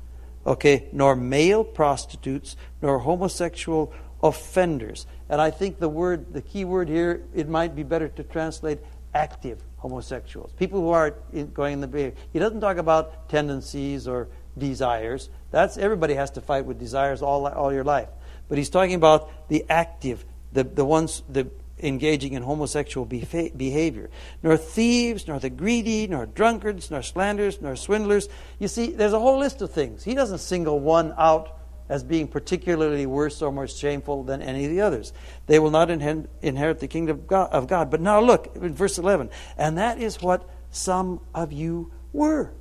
okay, 0.46 0.88
nor 0.92 1.16
male 1.16 1.64
prostitutes, 1.64 2.56
nor 2.82 3.00
homosexual 3.00 3.94
offenders. 4.22 5.06
And 5.30 5.42
I 5.42 5.52
think 5.52 5.80
the 5.80 5.90
word, 5.90 6.34
the 6.34 6.42
key 6.42 6.66
word 6.66 6.90
here, 6.90 7.24
it 7.34 7.50
might 7.50 7.76
be 7.76 7.84
better 7.84 8.08
to 8.10 8.24
translate 8.24 8.80
active 9.14 9.62
homosexuals. 9.78 10.52
People 10.54 10.80
who 10.80 10.90
are 10.90 11.12
going 11.54 11.74
in 11.74 11.82
the 11.82 11.88
behavior. 11.88 12.18
He 12.32 12.40
doesn't 12.40 12.62
talk 12.62 12.78
about 12.78 13.30
tendencies 13.30 14.08
or 14.08 14.30
desires. 14.58 15.30
That's 15.52 15.78
everybody 15.78 16.14
has 16.16 16.32
to 16.32 16.42
fight 16.42 16.66
with 16.66 16.80
desires 16.80 17.22
all 17.22 17.48
all 17.48 17.74
your 17.74 17.84
life. 17.84 18.10
But 18.50 18.58
he's 18.58 18.70
talking 18.70 18.96
about 18.96 19.50
the 19.50 19.66
active, 19.70 20.26
the 20.52 20.64
the 20.64 20.86
ones 20.86 21.24
the 21.30 21.48
engaging 21.84 22.34
in 22.34 22.42
homosexual 22.42 23.06
behavior. 23.06 24.10
Nor 24.42 24.58
thieves, 24.58 25.28
nor 25.28 25.40
the 25.40 25.50
greedy, 25.50 26.08
nor 26.08 26.26
drunkards, 26.26 26.90
nor 26.90 27.02
slanderers, 27.02 27.62
nor 27.62 27.76
swindlers. 27.76 28.30
You 28.60 28.68
see, 28.68 28.92
there's 28.92 29.14
a 29.14 29.20
whole 29.20 29.38
list 29.38 29.62
of 29.62 29.72
things. 29.72 30.04
He 30.04 30.16
doesn't 30.16 30.40
single 30.40 30.80
one 30.80 31.14
out 31.18 31.60
as 31.90 32.04
being 32.04 32.28
particularly 32.28 33.06
worse 33.06 33.42
or 33.42 33.52
more 33.52 33.68
shameful 33.68 34.24
than 34.24 34.42
any 34.42 34.64
of 34.66 34.72
the 34.72 34.82
others. 34.82 35.12
They 35.48 35.60
will 35.60 35.70
not 35.70 35.92
inherit 35.92 36.80
the 36.80 36.88
kingdom 36.88 37.26
of 37.30 37.68
God. 37.68 37.92
But 37.92 38.02
now 38.02 38.22
look 38.22 38.56
in 38.56 38.74
verse 38.74 38.98
11. 38.98 39.30
And 39.58 39.78
that 39.78 40.00
is 40.00 40.22
what 40.22 40.50
some 40.72 41.20
of 41.36 41.52
you 41.52 41.92
were. 42.14 42.54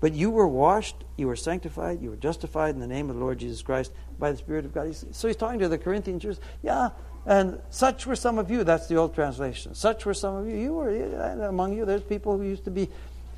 But 0.00 0.14
you 0.14 0.30
were 0.30 0.48
washed, 0.48 0.96
you 1.16 1.28
were 1.28 1.36
sanctified, 1.36 2.02
you 2.02 2.10
were 2.10 2.16
justified 2.16 2.74
in 2.74 2.80
the 2.80 2.88
name 2.88 3.08
of 3.08 3.14
the 3.14 3.20
Lord 3.20 3.38
Jesus 3.38 3.62
Christ 3.62 3.92
by 4.18 4.32
the 4.32 4.38
Spirit 4.38 4.64
of 4.64 4.74
God. 4.74 4.92
So 5.12 5.28
he's 5.28 5.36
talking 5.36 5.60
to 5.60 5.68
the 5.68 5.78
Corinthian 5.78 6.18
Jews. 6.18 6.40
Yeah, 6.60 6.88
and 7.26 7.60
such 7.70 8.06
were 8.06 8.16
some 8.16 8.38
of 8.38 8.50
you. 8.50 8.64
That's 8.64 8.88
the 8.88 8.96
old 8.96 9.14
translation. 9.14 9.74
Such 9.74 10.04
were 10.04 10.14
some 10.14 10.34
of 10.34 10.48
you. 10.48 10.56
You 10.56 10.72
were 10.74 11.46
among 11.46 11.76
you. 11.76 11.84
There's 11.84 12.02
people 12.02 12.36
who 12.36 12.44
used 12.44 12.64
to 12.64 12.70
be 12.70 12.88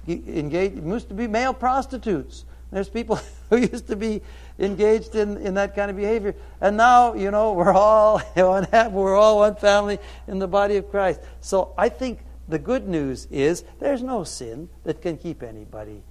engaged, 0.09 0.85
used 0.85 1.09
to 1.09 1.15
be 1.15 1.27
male 1.27 1.53
prostitutes. 1.53 2.45
There's 2.71 2.89
people 2.89 3.21
who 3.51 3.59
used 3.59 3.87
to 3.89 3.97
be 3.97 4.23
engaged 4.59 5.15
in, 5.15 5.37
in 5.39 5.55
that 5.55 5.77
kind 5.77 5.91
of 5.91 5.97
behavior. 5.97 6.35
And 6.61 6.77
now, 6.77 7.15
you 7.15 7.31
know, 7.31 7.53
we're 7.53 7.73
all 7.73 8.19
one 8.35 8.67
we're 8.93 9.17
all 9.17 9.39
one 9.39 9.57
family 9.57 9.99
in 10.27 10.39
the 10.39 10.49
body 10.49 10.77
of 10.77 10.91
Christ. 10.91 11.21
So 11.41 11.75
I 11.77 11.89
think 11.89 12.21
the 12.49 12.59
good 12.59 12.89
news 12.89 13.27
is 13.31 13.65
there's 13.81 14.03
no 14.03 14.25
sin 14.25 14.69
that 14.85 15.03
can 15.03 15.19
keep 15.19 15.43
anybody 15.43 16.03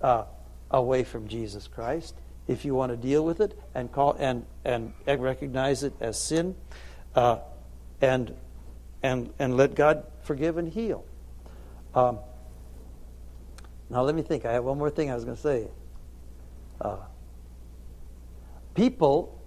uh, 0.00 0.24
away 0.70 1.04
from 1.04 1.28
Jesus 1.28 1.68
Christ. 1.68 2.14
If 2.48 2.64
you 2.64 2.74
want 2.74 2.90
to 2.90 2.96
deal 2.96 3.24
with 3.24 3.40
it 3.40 3.56
and 3.74 3.92
call 3.92 4.16
and 4.18 4.44
and 4.64 4.92
recognize 5.06 5.84
it 5.84 5.94
as 6.00 6.20
sin, 6.20 6.56
uh, 7.14 7.38
and 8.00 8.34
and 9.02 9.32
and 9.38 9.56
let 9.56 9.74
God 9.74 10.04
forgive 10.22 10.56
and 10.58 10.68
heal. 10.68 11.04
Um, 11.94 12.18
now 13.88 14.02
let 14.02 14.14
me 14.14 14.22
think. 14.22 14.44
I 14.44 14.52
have 14.52 14.64
one 14.64 14.78
more 14.78 14.90
thing 14.90 15.10
I 15.10 15.14
was 15.14 15.24
going 15.24 15.36
to 15.36 15.42
say. 15.42 15.68
Uh, 16.80 16.96
people, 18.74 19.38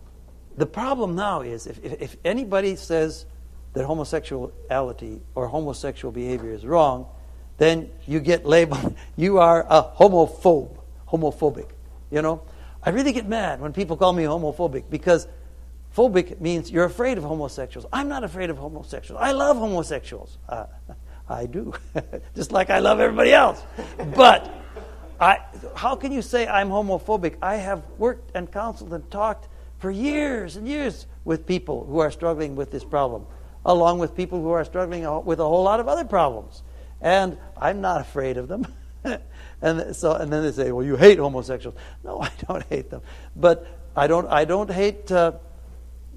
the 0.57 0.65
problem 0.65 1.15
now 1.15 1.41
is 1.41 1.65
if, 1.65 1.83
if, 1.83 2.01
if 2.01 2.17
anybody 2.25 2.75
says 2.75 3.25
that 3.73 3.85
homosexuality 3.85 5.21
or 5.33 5.47
homosexual 5.47 6.11
behavior 6.11 6.51
is 6.51 6.65
wrong, 6.65 7.07
then 7.57 7.89
you 8.05 8.19
get 8.19 8.45
labeled, 8.45 8.95
you 9.15 9.37
are 9.39 9.65
a 9.69 9.83
homophobe, 9.83 10.77
homophobic. 11.07 11.69
You 12.11 12.21
know? 12.21 12.41
I 12.83 12.89
really 12.89 13.13
get 13.13 13.27
mad 13.27 13.61
when 13.61 13.73
people 13.73 13.97
call 13.97 14.13
me 14.13 14.23
homophobic 14.23 14.89
because 14.89 15.27
phobic 15.95 16.39
means 16.41 16.71
you're 16.71 16.85
afraid 16.85 17.17
of 17.17 17.23
homosexuals. 17.23 17.87
I'm 17.91 18.07
not 18.07 18.23
afraid 18.23 18.49
of 18.49 18.57
homosexuals. 18.57 19.21
I 19.21 19.31
love 19.31 19.57
homosexuals. 19.57 20.37
Uh, 20.47 20.65
I 21.29 21.45
do, 21.45 21.73
just 22.35 22.51
like 22.51 22.69
I 22.69 22.79
love 22.79 22.99
everybody 22.99 23.31
else. 23.31 23.63
But 24.15 24.53
I, 25.19 25.39
how 25.75 25.95
can 25.95 26.11
you 26.11 26.21
say 26.21 26.47
I'm 26.47 26.69
homophobic? 26.69 27.37
I 27.41 27.55
have 27.55 27.83
worked 27.97 28.31
and 28.35 28.51
counseled 28.51 28.93
and 28.93 29.09
talked 29.09 29.47
for 29.79 29.91
years 29.91 30.55
and 30.55 30.67
years 30.67 31.07
with 31.23 31.45
people 31.45 31.85
who 31.85 31.99
are 31.99 32.11
struggling 32.11 32.55
with 32.55 32.71
this 32.71 32.83
problem, 32.83 33.25
along 33.65 33.99
with 33.99 34.15
people 34.15 34.41
who 34.41 34.51
are 34.51 34.65
struggling 34.65 35.03
with 35.25 35.39
a 35.39 35.43
whole 35.43 35.63
lot 35.63 35.79
of 35.79 35.87
other 35.87 36.05
problems 36.05 36.63
and 37.03 37.37
I'm 37.57 37.81
not 37.81 38.01
afraid 38.01 38.37
of 38.37 38.47
them. 38.47 38.65
and 39.61 39.95
so, 39.95 40.13
and 40.13 40.31
then 40.31 40.41
they 40.41 40.51
say, 40.51 40.71
"Well, 40.71 40.85
you 40.85 40.95
hate 40.95 41.19
homosexuals." 41.19 41.77
No, 42.03 42.21
I 42.21 42.31
don't 42.47 42.63
hate 42.67 42.89
them, 42.89 43.01
but 43.35 43.67
I 43.95 44.07
don't. 44.07 44.27
I 44.27 44.45
don't 44.45 44.71
hate. 44.71 45.11
Uh, 45.11 45.33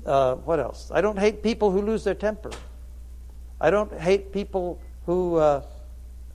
uh, 0.06 0.36
what 0.36 0.60
else? 0.60 0.90
I 0.92 1.00
don't 1.00 1.18
hate 1.18 1.42
people 1.42 1.70
who 1.70 1.82
lose 1.82 2.04
their 2.04 2.14
temper. 2.14 2.50
I 3.60 3.70
don't 3.70 3.92
hate 3.98 4.32
people 4.32 4.80
who 5.06 5.36
uh, 5.36 5.62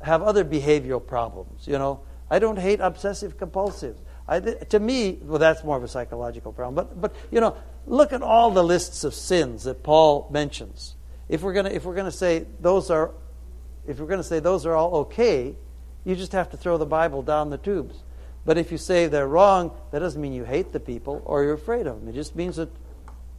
have 0.01 0.22
other 0.22 0.45
behavioral 0.45 1.05
problems. 1.05 1.67
You 1.67 1.78
know, 1.78 2.01
I 2.30 2.39
don't 2.39 2.59
hate 2.59 2.80
obsessive 2.80 3.38
compulsives. 3.38 3.97
I, 4.28 4.39
to 4.39 4.80
me, 4.80 5.19
well, 5.24 5.39
that's 5.39 5.63
more 5.63 5.78
of 5.78 5.84
a 5.84 5.88
psychological 5.88 6.53
problem. 6.53 6.76
But, 6.76 7.01
but 7.01 7.15
you 7.32 7.41
know, 7.41 7.57
look 7.88 8.13
at 8.13 8.22
all 8.22 8.51
the 8.51 8.63
lists 8.63 9.03
of 9.03 9.13
sins 9.13 9.63
that 9.63 9.84
Paul 9.84 10.30
mentions. 10.32 10.95
If 11.30 11.41
we're 11.41 11.53
gonna, 11.53 11.69
if 11.69 11.86
we're 11.86 11.95
gonna 11.95 12.11
say 12.11 12.45
those 12.59 12.89
are 12.89 13.11
if 13.88 13.97
going 13.97 14.17
to 14.17 14.24
say 14.24 14.39
those 14.39 14.65
are 14.65 14.76
all 14.76 14.95
okay, 14.97 15.55
you 16.03 16.15
just 16.15 16.32
have 16.34 16.49
to 16.51 16.57
throw 16.57 16.78
the 16.78 16.86
Bible 16.86 17.22
down 17.22 17.49
the 17.49 17.57
tubes. 17.57 18.03
But 18.45 18.57
if 18.57 18.72
you 18.72 18.78
say 18.78 19.07
they're 19.07 19.28
wrong, 19.28 19.72
that 19.91 19.99
doesn't 19.99 20.22
mean 20.22 20.34
you 20.34 20.45
hate 20.45 20.72
the 20.72 20.80
people 20.80 21.22
or 21.26 21.43
you're 21.43 21.53
afraid 21.53 21.88
of 21.88 21.99
them. 21.99 22.09
It 22.09 22.13
just 22.13 22.36
means 22.36 22.55
that 22.55 22.69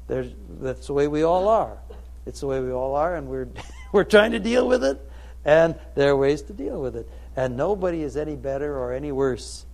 that's 0.07 0.87
the 0.87 0.93
way 0.93 1.09
we 1.09 1.23
all 1.23 1.49
are. 1.49 1.79
It's 2.27 2.41
the 2.41 2.47
way 2.47 2.61
we 2.61 2.73
all 2.73 2.95
are, 2.95 3.17
and 3.17 3.29
we're, 3.29 3.49
we're 3.93 4.05
trying 4.05 4.33
to 4.33 4.39
deal 4.39 4.67
with 4.67 4.85
it, 4.85 5.01
and 5.45 5.75
there 5.95 6.11
are 6.11 6.17
ways 6.17 6.43
to 6.43 6.53
deal 6.53 6.81
with 6.81 6.97
it. 6.97 7.09
And 7.35 7.57
nobody 7.57 8.03
is 8.03 8.17
any 8.17 8.37
better 8.37 8.79
or 8.79 8.93
any 8.93 9.11
worse 9.11 9.65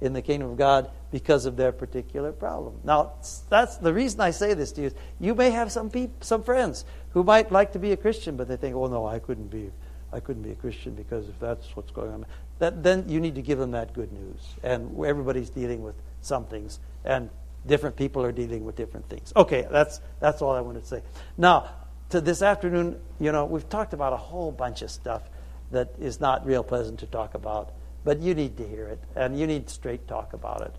in 0.00 0.12
the 0.12 0.22
kingdom 0.22 0.50
of 0.50 0.56
God 0.56 0.90
because 1.10 1.46
of 1.46 1.56
their 1.56 1.72
particular 1.72 2.32
problem. 2.32 2.80
Now, 2.84 3.12
that's 3.48 3.76
the 3.76 3.92
reason 3.92 4.20
I 4.20 4.30
say 4.30 4.54
this 4.54 4.72
to 4.72 4.82
you. 4.82 4.86
Is 4.88 4.94
you 5.18 5.34
may 5.34 5.50
have 5.50 5.72
some 5.72 5.90
people, 5.90 6.14
some 6.20 6.42
friends 6.42 6.84
who 7.10 7.24
might 7.24 7.50
like 7.50 7.72
to 7.72 7.78
be 7.78 7.92
a 7.92 7.96
Christian, 7.96 8.36
but 8.36 8.48
they 8.48 8.56
think, 8.56 8.74
"Oh 8.76 8.86
no, 8.86 9.06
I 9.06 9.18
couldn't 9.18 9.50
be. 9.50 9.70
I 10.12 10.20
couldn't 10.20 10.42
be 10.42 10.50
a 10.50 10.56
Christian 10.56 10.94
because 10.94 11.28
if 11.28 11.38
that's 11.38 11.76
what's 11.76 11.90
going 11.90 12.12
on, 12.12 12.26
that, 12.58 12.82
then 12.82 13.08
you 13.08 13.20
need 13.20 13.34
to 13.36 13.42
give 13.42 13.58
them 13.58 13.70
that 13.72 13.92
good 13.92 14.12
news. 14.12 14.54
And 14.62 14.98
everybody's 15.04 15.50
dealing 15.50 15.82
with 15.82 15.94
some 16.20 16.46
things, 16.46 16.80
and 17.04 17.30
different 17.66 17.96
people 17.96 18.24
are 18.24 18.32
dealing 18.32 18.64
with 18.64 18.76
different 18.76 19.08
things. 19.08 19.32
Okay, 19.36 19.66
that's 19.70 20.00
that's 20.20 20.42
all 20.42 20.52
I 20.52 20.60
wanted 20.60 20.80
to 20.80 20.88
say. 20.88 21.02
Now, 21.36 21.70
to 22.10 22.20
this 22.20 22.42
afternoon, 22.42 23.00
you 23.18 23.32
know, 23.32 23.44
we've 23.44 23.68
talked 23.68 23.92
about 23.92 24.12
a 24.12 24.16
whole 24.16 24.52
bunch 24.52 24.82
of 24.82 24.90
stuff 24.90 25.22
that 25.70 25.94
is 26.00 26.20
not 26.20 26.44
real 26.46 26.64
pleasant 26.64 26.98
to 27.00 27.06
talk 27.06 27.34
about, 27.34 27.72
but 28.04 28.20
you 28.20 28.34
need 28.34 28.56
to 28.56 28.66
hear 28.66 28.86
it, 28.86 29.00
and 29.14 29.38
you 29.38 29.46
need 29.46 29.70
straight 29.70 30.08
talk 30.08 30.32
about 30.32 30.62
it. 30.62 30.74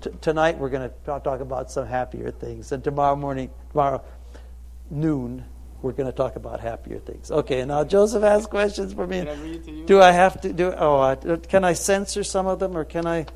T- 0.00 0.10
tonight, 0.20 0.58
we're 0.58 0.70
going 0.70 0.88
to 0.88 0.94
talk 1.20 1.40
about 1.40 1.70
some 1.70 1.86
happier 1.86 2.30
things, 2.30 2.72
and 2.72 2.82
tomorrow 2.82 3.14
morning, 3.14 3.50
tomorrow 3.70 4.02
noon, 4.90 5.44
we're 5.80 5.92
going 5.92 6.10
to 6.10 6.16
talk 6.16 6.36
about 6.36 6.60
happier 6.60 6.98
things. 6.98 7.30
Okay, 7.30 7.64
now 7.64 7.84
Joseph 7.84 8.22
has 8.22 8.46
questions 8.46 8.92
for 8.92 9.06
me. 9.06 9.20
Can 9.20 9.28
I 9.28 9.42
read 9.42 9.64
to 9.64 9.70
you? 9.70 9.84
Do 9.84 10.00
I 10.00 10.12
have 10.12 10.40
to 10.42 10.52
do? 10.52 10.72
Oh, 10.76 11.00
I, 11.00 11.14
can 11.14 11.64
I 11.64 11.72
censor 11.74 12.24
some 12.24 12.46
of 12.46 12.58
them, 12.58 12.76
or 12.76 12.84
can 12.84 13.06
I? 13.06 13.26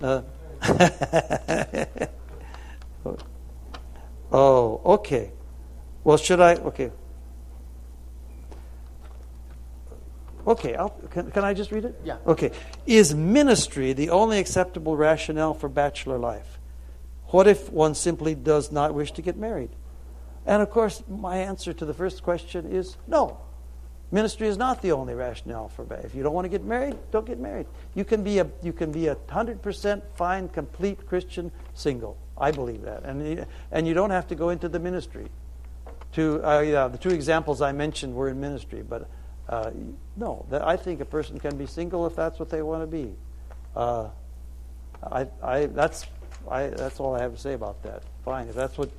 Uh, 0.00 0.22
oh, 4.32 4.80
okay. 4.84 5.32
Well, 6.04 6.16
should 6.16 6.40
I? 6.40 6.54
Okay. 6.54 6.90
Okay, 10.46 10.74
can, 11.10 11.30
can 11.30 11.44
I 11.44 11.52
just 11.52 11.70
read 11.70 11.84
it? 11.84 12.00
Yeah. 12.02 12.16
Okay. 12.26 12.50
Is 12.86 13.14
ministry 13.14 13.92
the 13.92 14.10
only 14.10 14.38
acceptable 14.38 14.96
rationale 14.96 15.54
for 15.54 15.68
bachelor 15.68 16.18
life? 16.18 16.58
What 17.26 17.46
if 17.46 17.70
one 17.70 17.94
simply 17.94 18.34
does 18.34 18.72
not 18.72 18.94
wish 18.94 19.12
to 19.12 19.22
get 19.22 19.36
married? 19.36 19.70
And 20.46 20.62
of 20.62 20.70
course, 20.70 21.02
my 21.08 21.36
answer 21.36 21.72
to 21.72 21.84
the 21.84 21.94
first 21.94 22.22
question 22.22 22.66
is 22.66 22.96
no. 23.06 23.38
Ministry 24.12 24.48
is 24.48 24.56
not 24.56 24.82
the 24.82 24.90
only 24.90 25.14
rationale 25.14 25.68
for. 25.68 25.86
If 26.02 26.16
you 26.16 26.24
don't 26.24 26.34
want 26.34 26.46
to 26.46 26.48
get 26.48 26.64
married, 26.64 26.96
don't 27.12 27.26
get 27.26 27.38
married. 27.38 27.66
You 27.94 28.04
can 28.04 28.24
be 28.24 28.40
a 28.40 28.46
you 28.62 28.72
can 28.72 28.90
be 28.90 29.06
a 29.06 29.16
hundred 29.28 29.62
percent 29.62 30.02
fine, 30.16 30.48
complete 30.48 31.06
Christian 31.06 31.52
single. 31.74 32.16
I 32.40 32.50
believe 32.50 32.82
that, 32.82 33.04
and 33.04 33.46
and 33.70 33.86
you 33.86 33.94
don't 33.94 34.10
have 34.10 34.26
to 34.28 34.34
go 34.34 34.48
into 34.48 34.68
the 34.68 34.78
ministry. 34.78 35.28
To 36.12 36.42
uh, 36.44 36.60
yeah, 36.60 36.88
the 36.88 36.98
two 36.98 37.10
examples 37.10 37.60
I 37.60 37.72
mentioned 37.72 38.14
were 38.14 38.28
in 38.28 38.40
ministry, 38.40 38.82
but 38.82 39.08
uh, 39.48 39.70
no, 40.16 40.46
I 40.50 40.76
think 40.76 41.00
a 41.00 41.04
person 41.04 41.38
can 41.38 41.56
be 41.56 41.66
single 41.66 42.06
if 42.06 42.16
that's 42.16 42.38
what 42.38 42.50
they 42.50 42.62
want 42.62 42.82
to 42.82 42.86
be. 42.86 43.14
Uh, 43.76 44.08
I, 45.02 45.26
I 45.42 45.66
that's 45.66 46.06
I 46.50 46.68
that's 46.68 46.98
all 46.98 47.14
I 47.14 47.22
have 47.22 47.34
to 47.34 47.40
say 47.40 47.52
about 47.52 47.82
that. 47.82 48.02
Fine, 48.24 48.48
if 48.48 48.54
that's 48.54 48.78
what 48.78 48.90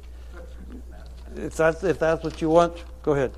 if 1.36 1.56
that's 1.56 1.84
if 1.84 2.00
that's 2.00 2.24
what 2.24 2.42
you 2.42 2.50
want, 2.50 2.84
go 3.02 3.14
ahead. 3.14 3.32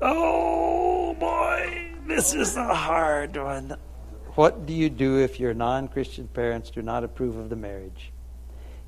Oh 0.00 1.14
boy, 1.14 1.88
this 2.06 2.34
is 2.34 2.56
a 2.56 2.74
hard 2.74 3.36
one. 3.36 3.76
What 4.36 4.66
do 4.66 4.74
you 4.74 4.90
do 4.90 5.18
if 5.18 5.40
your 5.40 5.54
non 5.54 5.88
Christian 5.88 6.28
parents 6.28 6.70
do 6.70 6.82
not 6.82 7.04
approve 7.04 7.36
of 7.36 7.50
the 7.50 7.56
marriage, 7.56 8.12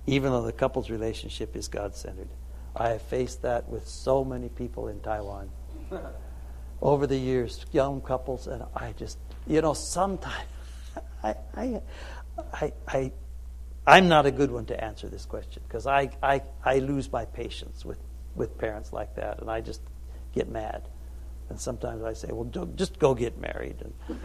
even 0.07 0.31
though 0.31 0.43
the 0.43 0.53
couple's 0.53 0.91
relationship 0.91 1.57
is 1.57 1.69
God 1.69 1.97
centered? 1.97 2.29
I 2.77 2.91
have 2.91 3.03
faced 3.03 3.43
that 3.43 3.69
with 3.69 3.89
so 3.89 4.25
many 4.25 4.51
people 4.51 4.89
in 4.89 5.01
Taiwan 5.01 5.51
over 6.83 7.07
the 7.07 7.17
years, 7.17 7.65
young 7.73 8.01
couples, 8.01 8.47
and 8.47 8.63
I 8.77 8.93
just, 8.93 9.19
you 9.47 9.61
know, 9.61 9.75
sometimes 9.75 10.47
I, 11.25 11.35
I, 11.57 11.83
I, 12.53 12.73
I, 12.87 13.13
I'm 13.87 14.07
not 14.07 14.27
a 14.27 14.31
good 14.31 14.51
one 14.51 14.67
to 14.67 14.85
answer 14.85 15.09
this 15.09 15.25
question 15.25 15.63
because 15.67 15.87
I, 15.87 16.11
I, 16.23 16.43
I 16.65 16.79
lose 16.79 17.11
my 17.11 17.25
patience 17.25 17.85
with 17.85 17.99
with 18.39 18.57
parents 18.57 18.93
like 18.93 19.17
that, 19.17 19.41
and 19.41 19.51
I 19.51 19.61
just 19.61 19.83
get 20.33 20.49
mad. 20.49 20.89
And 21.51 21.59
sometimes 21.59 22.03
I 22.05 22.13
say, 22.13 22.29
well, 22.31 22.45
just 22.77 22.99
go 22.99 23.15
get 23.15 23.39
married. 23.39 23.77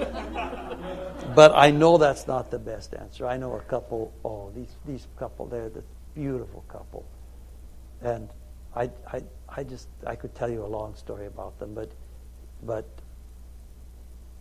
but 1.35 1.53
I 1.55 1.71
know 1.71 1.97
that's 1.97 2.27
not 2.27 2.51
the 2.51 2.59
best 2.59 2.93
answer. 2.93 3.25
I 3.25 3.37
know 3.37 3.53
a 3.55 3.61
couple, 3.61 4.13
oh, 4.25 4.51
these, 4.53 4.75
these 4.85 5.07
couple, 5.17 5.45
they're 5.45 5.69
the 5.69 5.83
beautiful 6.13 6.65
couple. 6.67 7.05
And 8.01 8.27
I, 8.75 8.89
I, 9.07 9.23
I 9.47 9.63
just, 9.63 9.87
I 10.05 10.15
could 10.15 10.35
tell 10.35 10.49
you 10.49 10.65
a 10.65 10.67
long 10.67 10.95
story 10.95 11.27
about 11.27 11.57
them, 11.59 11.73
but, 11.73 11.91
but 12.61 12.85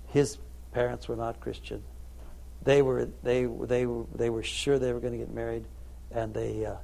his 0.09 0.39
parents 0.73 1.07
were 1.07 1.17
not 1.17 1.41
Christian. 1.41 1.83
They 2.65 2.83
were, 2.83 3.09
they, 3.23 3.45
they, 3.45 3.87
they 4.15 4.31
were 4.31 4.43
sure 4.43 4.79
they 4.79 4.93
were 4.93 5.01
going 5.01 5.13
to 5.13 5.19
get 5.19 5.33
married, 5.33 5.65
and 6.11 6.35
they, 6.35 6.67
uh, 6.67 6.77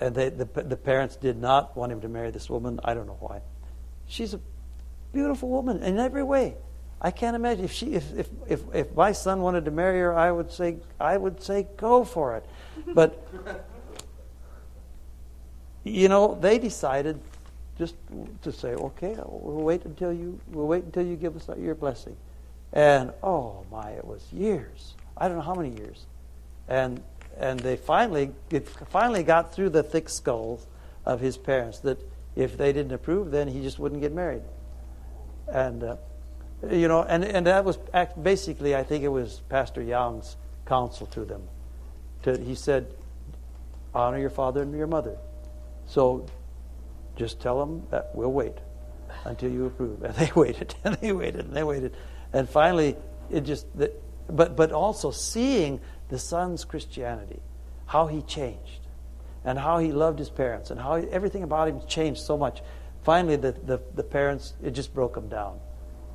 and 0.00 0.14
they, 0.14 0.30
the, 0.30 0.44
the 0.44 0.76
parents 0.76 1.16
did 1.16 1.36
not 1.36 1.76
want 1.76 1.92
him 1.92 2.00
to 2.00 2.08
marry 2.08 2.30
this 2.30 2.48
woman. 2.48 2.80
I 2.82 2.94
don't 2.94 3.06
know 3.06 3.18
why. 3.20 3.42
She's 4.06 4.34
a 4.34 4.40
beautiful 5.12 5.48
woman 5.50 5.82
in 5.82 5.98
every 5.98 6.22
way. 6.22 6.56
I 7.02 7.10
can't 7.10 7.34
imagine 7.34 7.64
if 7.64 7.72
she 7.72 7.94
if, 7.94 8.12
if, 8.18 8.28
if, 8.46 8.60
if 8.74 8.94
my 8.94 9.12
son 9.12 9.40
wanted 9.40 9.64
to 9.66 9.70
marry 9.70 10.00
her, 10.00 10.16
I 10.16 10.30
would 10.30 10.52
say 10.52 10.76
I 10.98 11.16
would 11.16 11.42
say 11.42 11.66
go 11.76 12.04
for 12.04 12.36
it. 12.36 12.46
But 12.94 13.26
you 15.84 16.08
know, 16.08 16.36
they 16.40 16.58
decided 16.58 17.18
just 17.78 17.94
to 18.42 18.52
say, 18.52 18.74
okay, 18.74 19.16
we'll 19.24 19.64
wait 19.64 19.84
until 19.86 20.12
you 20.12 20.38
we'll 20.48 20.66
wait 20.66 20.84
until 20.84 21.06
you 21.06 21.16
give 21.16 21.36
us 21.36 21.48
your 21.58 21.74
blessing. 21.74 22.16
And 22.72 23.12
oh 23.22 23.64
my, 23.70 23.90
it 23.90 24.04
was 24.04 24.30
years. 24.32 24.94
I 25.16 25.28
don't 25.28 25.38
know 25.38 25.42
how 25.42 25.54
many 25.54 25.70
years. 25.70 26.06
And 26.68 27.02
and 27.38 27.60
they 27.60 27.76
finally 27.76 28.32
it 28.50 28.68
finally 28.68 29.22
got 29.22 29.54
through 29.54 29.70
the 29.70 29.82
thick 29.82 30.08
skulls 30.08 30.66
of 31.04 31.20
his 31.20 31.36
parents 31.36 31.80
that 31.80 31.98
if 32.36 32.56
they 32.56 32.72
didn't 32.72 32.92
approve, 32.92 33.30
then 33.30 33.48
he 33.48 33.60
just 33.60 33.78
wouldn't 33.78 34.00
get 34.00 34.12
married. 34.12 34.42
And 35.48 35.82
uh, 35.82 35.96
you 36.70 36.88
know, 36.88 37.02
and 37.02 37.24
and 37.24 37.46
that 37.46 37.64
was 37.64 37.78
basically, 38.22 38.76
I 38.76 38.82
think 38.82 39.04
it 39.04 39.08
was 39.08 39.40
Pastor 39.48 39.82
Young's 39.82 40.36
counsel 40.66 41.06
to 41.08 41.24
them. 41.24 41.42
To, 42.22 42.38
he 42.38 42.54
said, 42.54 42.86
honor 43.94 44.18
your 44.18 44.30
father 44.30 44.62
and 44.62 44.76
your 44.76 44.86
mother. 44.86 45.16
So 45.86 46.26
just 47.16 47.40
tell 47.40 47.58
them 47.58 47.86
that 47.90 48.14
we'll 48.14 48.32
wait 48.32 48.54
until 49.24 49.50
you 49.50 49.66
approve. 49.66 50.02
And 50.02 50.14
they 50.16 50.30
waited, 50.34 50.74
and 50.84 50.94
they 50.96 51.12
waited, 51.12 51.46
and 51.46 51.54
they 51.54 51.64
waited, 51.64 51.96
and 52.32 52.48
finally, 52.48 52.96
it 53.30 53.42
just. 53.42 53.66
But 54.28 54.54
but 54.54 54.70
also 54.70 55.10
seeing 55.10 55.80
the 56.10 56.18
son's 56.18 56.64
Christianity, 56.64 57.40
how 57.86 58.06
he 58.06 58.22
changed, 58.22 58.80
and 59.44 59.58
how 59.58 59.78
he 59.78 59.92
loved 59.92 60.18
his 60.18 60.30
parents, 60.30 60.70
and 60.70 60.80
how 60.80 60.96
he, 60.96 61.08
everything 61.08 61.42
about 61.42 61.68
him 61.68 61.80
changed 61.88 62.20
so 62.20 62.36
much. 62.36 62.60
Finally, 63.02 63.36
the, 63.36 63.52
the, 63.52 63.80
the 63.94 64.02
parents, 64.02 64.52
it 64.62 64.72
just 64.72 64.92
broke 64.92 65.14
them 65.14 65.28
down. 65.28 65.58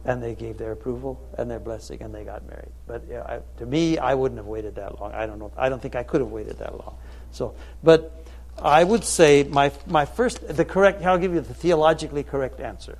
And 0.08 0.22
they 0.22 0.36
gave 0.36 0.60
their 0.60 0.72
approval 0.72 1.20
and 1.36 1.50
their 1.50 1.60
blessing, 1.60 2.04
and 2.04 2.14
they 2.14 2.24
got 2.24 2.46
married. 2.48 2.70
But 2.86 3.06
yeah, 3.10 3.24
I, 3.24 3.40
to 3.58 3.66
me, 3.66 3.98
I 3.98 4.14
wouldn't 4.14 4.38
have 4.38 4.46
waited 4.46 4.76
that 4.76 5.02
long. 5.02 5.12
I 5.14 5.26
don't 5.26 5.40
know. 5.40 5.52
I 5.58 5.68
don't 5.68 5.82
think 5.82 5.96
I 5.96 6.04
could 6.04 6.22
have 6.22 6.30
waited 6.30 6.60
that 6.60 6.78
long. 6.78 6.96
So, 7.32 7.56
but 7.84 8.24
I 8.62 8.84
would 8.84 9.04
say 9.04 9.44
my 9.44 9.72
my 9.88 10.06
first 10.06 10.48
the 10.48 10.64
correct. 10.64 11.02
I'll 11.04 11.18
give 11.18 11.34
you 11.34 11.42
the 11.42 11.56
theologically 11.56 12.22
correct 12.24 12.60
answer, 12.60 13.00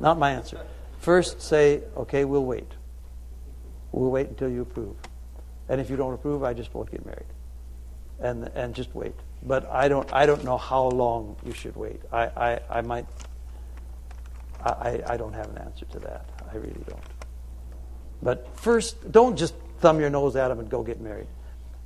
not 0.00 0.18
my 0.18 0.32
answer. 0.32 0.60
First, 1.00 1.40
say, 1.40 1.82
okay, 1.96 2.26
we'll 2.26 2.44
wait. 2.44 2.70
We'll 3.90 4.10
wait 4.10 4.28
until 4.28 4.50
you 4.50 4.62
approve. 4.62 4.96
And 5.68 5.80
if 5.80 5.90
you 5.90 5.96
don't 5.96 6.14
approve, 6.14 6.42
I 6.42 6.54
just 6.54 6.74
won't 6.74 6.90
get 6.90 7.04
married. 7.04 7.26
And 8.20 8.50
and 8.54 8.74
just 8.74 8.94
wait. 8.94 9.14
But 9.42 9.70
I 9.70 9.88
don't 9.88 10.12
I 10.12 10.26
don't 10.26 10.44
know 10.44 10.56
how 10.56 10.88
long 10.88 11.36
you 11.44 11.52
should 11.52 11.76
wait. 11.76 12.00
I, 12.12 12.24
I, 12.24 12.60
I 12.78 12.80
might 12.80 13.06
I, 14.60 15.00
I 15.06 15.16
don't 15.16 15.34
have 15.34 15.48
an 15.50 15.58
answer 15.58 15.84
to 15.86 15.98
that. 16.00 16.28
I 16.50 16.56
really 16.56 16.82
don't. 16.88 17.02
But 18.22 18.58
first, 18.58 19.12
don't 19.12 19.36
just 19.36 19.54
thumb 19.78 20.00
your 20.00 20.10
nose 20.10 20.34
at 20.34 20.48
them 20.48 20.58
and 20.58 20.68
go 20.68 20.82
get 20.82 21.00
married. 21.00 21.28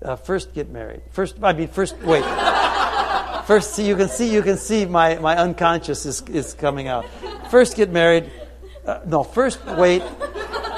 Uh, 0.03 0.16
first, 0.16 0.55
get 0.55 0.70
married. 0.70 1.03
First, 1.11 1.37
I 1.43 1.53
mean, 1.53 1.68
first, 1.68 1.99
wait. 1.99 2.24
first, 3.47 3.74
see, 3.74 3.87
you 3.87 3.95
can 3.95 4.09
see, 4.09 4.33
you 4.33 4.43
can 4.43 4.57
see 4.57 4.87
my, 4.87 5.16
my 5.16 5.37
unconscious 5.37 6.07
is, 6.07 6.22
is 6.22 6.55
coming 6.55 6.89
out. 6.89 7.05
First, 7.51 7.76
get 7.76 7.91
married. 7.91 8.30
Uh, 8.87 9.01
no, 9.05 9.22
first, 9.22 9.64
wait 9.66 10.03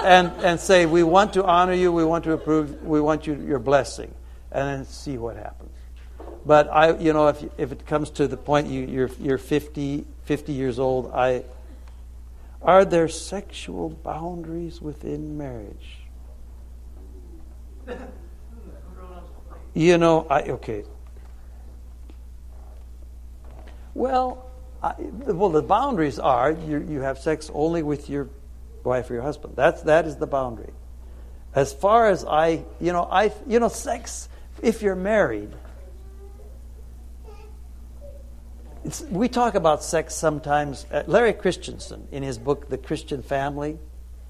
and, 0.05 0.33
and 0.45 0.61
say, 0.61 0.87
We 0.87 1.03
want 1.03 1.33
to 1.35 1.45
honor 1.45 1.73
you, 1.73 1.93
we 1.93 2.05
want 2.05 2.25
to 2.25 2.33
approve, 2.33 2.83
we 2.83 3.01
want 3.01 3.27
you, 3.27 3.35
your 3.35 3.59
blessing, 3.59 4.15
and 4.53 4.69
then 4.69 4.85
see 4.85 5.19
what 5.19 5.37
happens. 5.37 5.71
But 6.47 6.69
I, 6.71 6.97
you 6.99 7.13
know, 7.13 7.29
if, 7.29 7.43
if 7.59 7.73
it 7.73 7.87
comes 7.87 8.11
to 8.11 8.29
the 8.29 8.37
point 8.37 8.69
you, 8.69 8.85
you're, 8.85 9.11
you're 9.19 9.39
50, 9.39 10.05
50 10.25 10.53
years 10.53 10.79
old, 10.79 11.11
I, 11.13 11.45
are 12.61 12.85
there 12.85 13.09
sexual 13.09 13.91
boundaries 13.91 14.81
within 14.81 15.39
marriage? 15.39 15.99
You 19.75 19.99
know, 19.99 20.27
I, 20.31 20.43
okay. 20.43 20.85
Well, 23.95 24.51
I, 24.83 24.95
well, 24.99 25.51
the 25.51 25.63
boundaries 25.63 26.19
are 26.19 26.53
you, 26.53 26.87
you 26.89 27.01
have 27.01 27.19
sex 27.19 27.51
only 27.55 27.83
with 27.83 28.09
your 28.09 28.29
wife 28.85 29.11
or 29.11 29.15
your 29.15 29.23
husband. 29.23 29.55
That's 29.57 29.83
that 29.83 30.07
is 30.07 30.17
the 30.17 30.27
boundary. 30.27 30.73
As 31.55 31.73
far 31.73 32.09
as 32.09 32.25
I, 32.25 32.65
you 32.81 32.93
know, 32.93 33.09
I, 33.11 33.33
you 33.47 33.61
know, 33.61 33.69
sex. 33.69 34.29
If 34.63 34.83
you're 34.83 34.97
married, 34.97 35.51
we 39.11 39.29
talk 39.29 39.55
about 39.55 39.83
sex 39.85 40.15
sometimes. 40.15 40.87
Uh, 40.91 41.03
Larry 41.07 41.33
Christenson, 41.33 42.09
in 42.11 42.23
his 42.23 42.39
book 42.39 42.69
*The 42.69 42.79
Christian 42.79 43.23
Family*, 43.23 43.79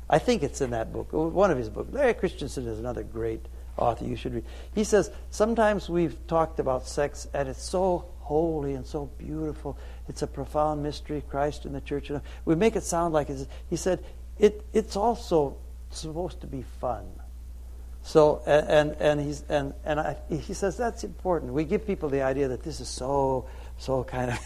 I 0.09 0.18
think 0.18 0.42
it's 0.42 0.61
in 0.61 0.70
that 0.70 0.92
book, 0.92 1.12
one 1.12 1.50
of 1.50 1.59
his 1.59 1.68
books. 1.68 1.92
Larry 1.92 2.14
Christenson 2.14 2.66
is 2.66 2.78
another 2.78 3.02
great 3.02 3.46
author 3.76 4.05
you 4.05 4.16
should 4.16 4.34
read. 4.34 4.44
He 4.74 4.84
says 4.84 5.11
sometimes 5.30 5.88
we've 5.88 6.26
talked 6.26 6.61
about 6.61 6.86
sex 6.86 7.26
and 7.34 7.48
it's 7.48 7.62
so 7.62 8.07
holy 8.20 8.74
and 8.74 8.86
so 8.86 9.07
beautiful. 9.18 9.76
It's 10.09 10.22
a 10.22 10.26
profound 10.26 10.82
mystery, 10.82 11.22
Christ 11.28 11.66
in 11.66 11.72
the 11.72 11.80
church. 11.80 12.11
We 12.44 12.55
make 12.55 12.76
it 12.76 12.84
sound 12.84 13.12
like 13.12 13.30
it's, 13.30 13.46
he 13.68 13.76
said 13.76 14.05
it, 14.39 14.64
it's 14.72 14.97
also 14.97 15.57
supposed 15.91 16.41
to 16.41 16.47
be 16.47 16.62
fun. 16.80 17.05
So 18.03 18.43
and 18.45 18.95
and 19.01 19.18
he's 19.18 19.45
and 19.49 19.72
and 19.85 19.99
I, 19.99 20.16
he 20.28 20.53
says 20.53 20.76
that's 20.76 21.05
important. 21.05 21.55
We 21.55 21.64
give 21.64 21.87
people 21.87 22.11
the 22.11 22.20
idea 22.20 22.49
that 22.49 22.62
this 22.62 22.80
is 22.80 22.89
so 22.89 23.47
so 23.78 24.05
kind 24.05 24.30
of 24.30 24.39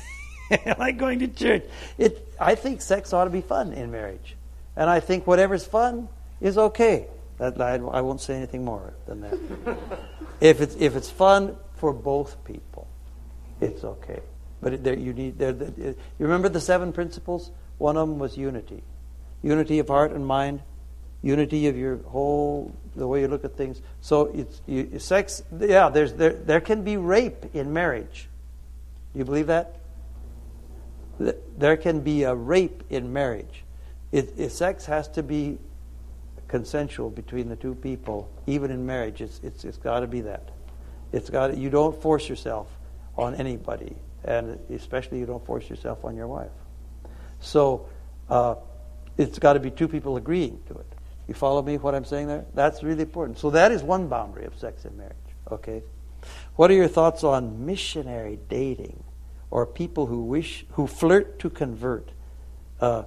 like 0.78 0.97
going 0.97 1.18
to 1.18 1.28
church. 1.28 1.64
It 1.99 2.32
I 2.39 2.55
think 2.55 2.80
sex 2.80 3.12
ought 3.12 3.24
to 3.24 3.30
be 3.30 3.41
fun 3.41 3.72
in 3.72 3.91
marriage, 3.91 4.36
and 4.76 4.89
I 4.89 5.01
think 5.01 5.26
whatever's 5.26 5.66
fun 5.66 6.09
is 6.41 6.57
okay. 6.57 7.09
That 7.39 7.61
I, 7.61 7.74
I 7.74 8.01
won't 8.01 8.20
say 8.20 8.36
anything 8.36 8.64
more 8.64 8.95
than 9.07 9.22
that. 9.22 9.39
if 10.41 10.61
it's 10.61 10.76
if 10.78 10.95
it's 10.95 11.11
fun 11.11 11.57
for 11.74 11.93
both 11.93 12.45
people, 12.45 12.86
it's 13.61 13.82
okay. 13.82 14.20
But 14.61 14.74
it, 14.74 14.84
there, 14.84 14.97
you 14.97 15.12
need 15.12 15.36
there. 15.39 15.53
You 15.53 15.97
remember 16.18 16.49
the 16.49 16.61
seven 16.61 16.93
principles? 16.93 17.51
One 17.78 17.97
of 17.97 18.09
them 18.09 18.18
was 18.20 18.36
unity, 18.36 18.84
unity 19.43 19.78
of 19.78 19.89
heart 19.89 20.12
and 20.12 20.26
mind, 20.26 20.62
unity 21.22 21.66
of 21.68 21.76
your 21.76 21.99
whole 21.99 22.74
the 22.97 23.07
way 23.07 23.20
you 23.20 23.28
look 23.28 23.45
at 23.45 23.57
things. 23.57 23.80
So 24.01 24.26
it's 24.26 24.61
you, 24.66 24.99
sex. 24.99 25.43
Yeah, 25.59 25.89
there's 25.89 26.12
there 26.14 26.32
there 26.32 26.61
can 26.61 26.82
be 26.82 26.97
rape 26.97 27.55
in 27.55 27.72
marriage. 27.72 28.28
Do 29.12 29.18
you 29.20 29.24
believe 29.24 29.47
that? 29.47 29.76
There 31.57 31.76
can 31.76 32.01
be 32.01 32.22
a 32.22 32.34
rape 32.34 32.84
in 32.91 33.12
marriage. 33.12 33.64
It, 34.12 34.34
it, 34.39 34.51
sex 34.51 34.86
has 34.86 35.09
to 35.09 35.22
be 35.22 35.59
consensual 36.47 37.11
between 37.11 37.49
the 37.49 37.57
two 37.57 37.74
people, 37.74 38.30
even 38.47 38.70
in 38.70 38.86
marriage. 38.86 39.20
It's 39.20 39.41
it's 39.43 39.64
it's 39.64 39.78
got 39.78 40.01
to 40.01 40.07
be 40.07 40.22
that. 40.22 40.51
It's 41.12 41.30
got 41.30 41.57
you 41.57 41.70
don't 41.70 42.01
force 42.01 42.28
yourself 42.28 42.68
on 43.16 43.34
anybody, 43.34 43.97
and 44.24 44.59
especially 44.70 45.18
you 45.18 45.26
don't 45.26 45.45
force 45.45 45.68
yourself 45.68 46.05
on 46.05 46.16
your 46.16 46.28
wife. 46.28 46.51
So 47.41 47.89
uh, 48.28 48.57
it's 49.19 49.39
got 49.39 49.55
to 49.55 49.61
be 49.61 49.71
two 49.71 49.89
people 49.89 50.16
agreeing 50.16 50.61
to 50.69 50.75
it. 50.75 50.87
You 51.27 51.35
follow 51.35 51.61
me 51.61 51.77
what 51.77 51.95
I'm 51.95 52.07
saying 52.07 52.29
there? 52.29 52.47
That's 52.55 52.83
really 52.83 53.03
important. 53.03 53.39
So 53.39 53.51
that 53.51 53.71
is 53.71 53.83
one 53.83 54.09
boundary 54.09 54.47
of 54.47 54.57
sex 54.57 54.85
and 54.87 54.97
marriage. 54.97 55.16
Okay. 55.51 55.83
What 56.57 56.71
are 56.71 56.75
your 56.75 56.89
thoughts 56.89 57.23
on 57.23 57.66
missionary 57.66 58.39
dating, 58.49 59.05
or 59.51 59.66
people 59.66 60.07
who 60.07 60.25
wish 60.25 60.64
who 60.73 60.87
flirt 60.87 61.39
to 61.41 61.51
convert? 61.51 62.11
Uh, 62.81 63.05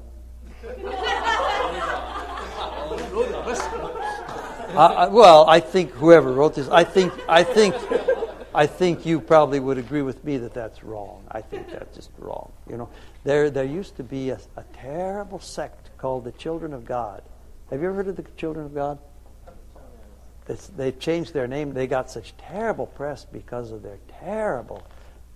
I, 4.78 5.08
well, 5.08 5.46
I 5.50 5.60
think 5.60 5.92
whoever 5.92 6.32
wrote 6.32 6.56
this, 6.56 6.70
I 6.70 6.84
think, 6.84 7.14
I 7.28 7.44
think, 7.44 7.76
I 8.54 8.68
think 8.68 9.06
you 9.06 9.22
probably 9.22 9.60
would 9.60 9.78
agree 9.78 10.02
with 10.02 10.24
me 10.24 10.38
that 10.38 10.54
that's 10.54 10.84
wrong. 10.84 11.24
I 11.32 11.42
think 11.42 11.70
that's 11.72 11.96
just 11.96 12.12
wrong. 12.18 12.52
You 12.70 12.78
know, 12.78 12.90
there, 13.24 13.50
there 13.50 13.64
used 13.64 13.96
to 13.98 14.04
be 14.04 14.30
a, 14.30 14.40
a 14.58 14.64
terrible 14.74 15.40
sect 15.40 15.90
called 15.98 16.24
the 16.26 16.32
Children 16.32 16.74
of 16.74 16.86
God 16.86 17.22
have 17.72 17.82
you 17.82 17.88
ever 17.88 17.96
heard 17.96 18.08
of 18.10 18.18
the 18.18 18.26
Children 18.36 18.66
of 18.66 18.76
God? 18.76 19.00
It's, 20.48 20.68
they 20.68 20.92
changed 20.92 21.34
their 21.34 21.48
name. 21.48 21.74
They 21.74 21.88
got 21.88 22.12
such 22.12 22.36
terrible 22.36 22.86
press 22.86 23.24
because 23.24 23.72
of 23.72 23.82
their 23.82 23.98
terrible 24.20 24.86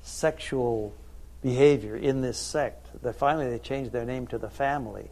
sexual 0.02 0.94
behavior 1.42 1.96
in 1.96 2.22
this 2.22 2.38
sect 2.38 2.88
that 3.04 3.16
finally 3.16 3.50
they 3.50 3.60
changed 3.60 3.94
their 3.94 4.04
name 4.04 4.28
to 4.28 4.38
the 4.38 4.50
family. 4.50 5.10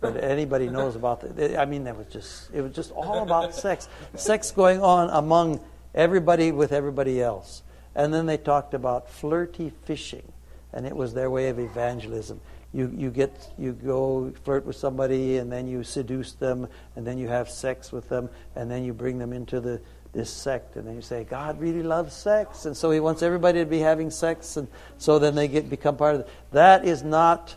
But 0.00 0.16
anybody 0.22 0.68
knows 0.68 0.94
about 0.94 1.36
that. 1.36 1.58
I 1.58 1.64
mean, 1.64 1.84
that 1.84 1.96
was 1.96 2.08
just 2.08 2.50
it 2.52 2.60
was 2.60 2.74
just 2.74 2.92
all 2.92 3.22
about 3.22 3.54
sex, 3.54 3.88
sex 4.14 4.50
going 4.50 4.82
on 4.82 5.08
among 5.08 5.64
everybody 5.98 6.50
with 6.50 6.72
everybody 6.72 7.20
else. 7.20 7.62
And 7.94 8.14
then 8.14 8.24
they 8.24 8.38
talked 8.38 8.72
about 8.72 9.10
flirty 9.10 9.72
fishing, 9.84 10.32
and 10.72 10.86
it 10.86 10.96
was 10.96 11.12
their 11.12 11.30
way 11.30 11.50
of 11.50 11.58
evangelism 11.58 12.40
you, 12.72 12.92
you 12.94 13.10
get 13.10 13.50
you 13.56 13.72
go 13.72 14.32
flirt 14.44 14.66
with 14.66 14.76
somebody 14.76 15.38
and 15.38 15.50
then 15.50 15.66
you 15.66 15.82
seduce 15.82 16.32
them 16.32 16.68
and 16.96 17.06
then 17.06 17.16
you 17.18 17.28
have 17.28 17.48
sex 17.48 17.90
with 17.90 18.08
them 18.08 18.28
and 18.56 18.70
then 18.70 18.84
you 18.84 18.92
bring 18.92 19.18
them 19.18 19.32
into 19.32 19.60
the 19.60 19.80
this 20.12 20.30
sect 20.30 20.76
and 20.76 20.86
then 20.86 20.94
you 20.94 21.02
say 21.02 21.24
God 21.24 21.60
really 21.60 21.82
loves 21.82 22.14
sex 22.14 22.66
and 22.66 22.76
so 22.76 22.90
he 22.90 23.00
wants 23.00 23.22
everybody 23.22 23.60
to 23.60 23.66
be 23.66 23.78
having 23.78 24.10
sex 24.10 24.56
and 24.56 24.68
so 24.96 25.18
then 25.18 25.34
they 25.34 25.48
get 25.48 25.70
become 25.70 25.96
part 25.96 26.14
of 26.14 26.20
it. 26.22 26.28
That 26.52 26.84
is 26.84 27.02
not 27.02 27.54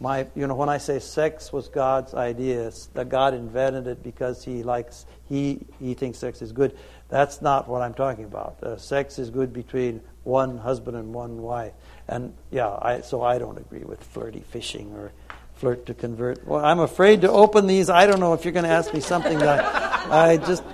my 0.00 0.26
you 0.34 0.46
know 0.46 0.54
when 0.54 0.68
I 0.68 0.78
say 0.78 0.98
sex 0.98 1.52
was 1.52 1.68
God's 1.68 2.14
idea 2.14 2.70
that 2.94 3.08
God 3.08 3.34
invented 3.34 3.86
it 3.86 4.02
because 4.02 4.44
he 4.44 4.62
likes 4.62 5.04
he 5.28 5.60
he 5.78 5.94
thinks 5.94 6.18
sex 6.18 6.40
is 6.40 6.52
good. 6.52 6.76
That's 7.08 7.42
not 7.42 7.68
what 7.68 7.82
I'm 7.82 7.94
talking 7.94 8.24
about. 8.24 8.62
Uh, 8.62 8.76
sex 8.76 9.18
is 9.18 9.30
good 9.30 9.52
between 9.52 10.00
one 10.24 10.58
husband 10.58 10.96
and 10.96 11.12
one 11.12 11.42
wife. 11.42 11.72
And 12.08 12.34
yeah, 12.50 12.76
I, 12.80 13.02
so 13.02 13.22
I 13.22 13.38
don't 13.38 13.58
agree 13.58 13.84
with 13.84 14.02
flirty 14.02 14.40
fishing 14.40 14.92
or 14.94 15.12
flirt 15.54 15.86
to 15.86 15.94
convert. 15.94 16.46
Well, 16.46 16.64
I'm 16.64 16.80
afraid 16.80 17.22
to 17.22 17.30
open 17.30 17.66
these. 17.66 17.90
I 17.90 18.06
don't 18.06 18.20
know 18.20 18.34
if 18.34 18.44
you're 18.44 18.52
going 18.52 18.64
to 18.64 18.70
ask 18.70 18.92
me 18.92 19.00
something 19.00 19.38
that 19.38 19.64
I, 20.10 20.36
just. 20.38 20.64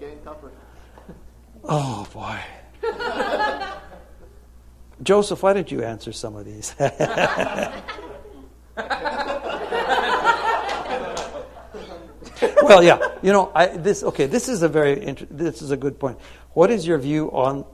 Getting 0.00 0.20
tougher. 0.24 0.50
Oh 1.64 2.06
boy. 2.12 2.38
Joseph, 5.02 5.42
why 5.42 5.52
don't 5.52 5.70
you 5.70 5.82
answer 5.82 6.12
some 6.12 6.34
of 6.34 6.44
these? 6.44 6.74
well, 12.62 12.82
yeah, 12.82 12.98
you 13.22 13.32
know, 13.32 13.52
I, 13.54 13.66
this 13.66 14.02
okay. 14.02 14.26
This 14.26 14.48
is 14.48 14.62
a 14.62 14.68
very 14.68 15.02
inter- 15.02 15.26
this 15.30 15.62
is 15.62 15.70
a 15.70 15.76
good 15.76 15.98
point. 15.98 16.18
What 16.52 16.70
is 16.70 16.86
your 16.86 16.98
view 16.98 17.30
on 17.32 17.64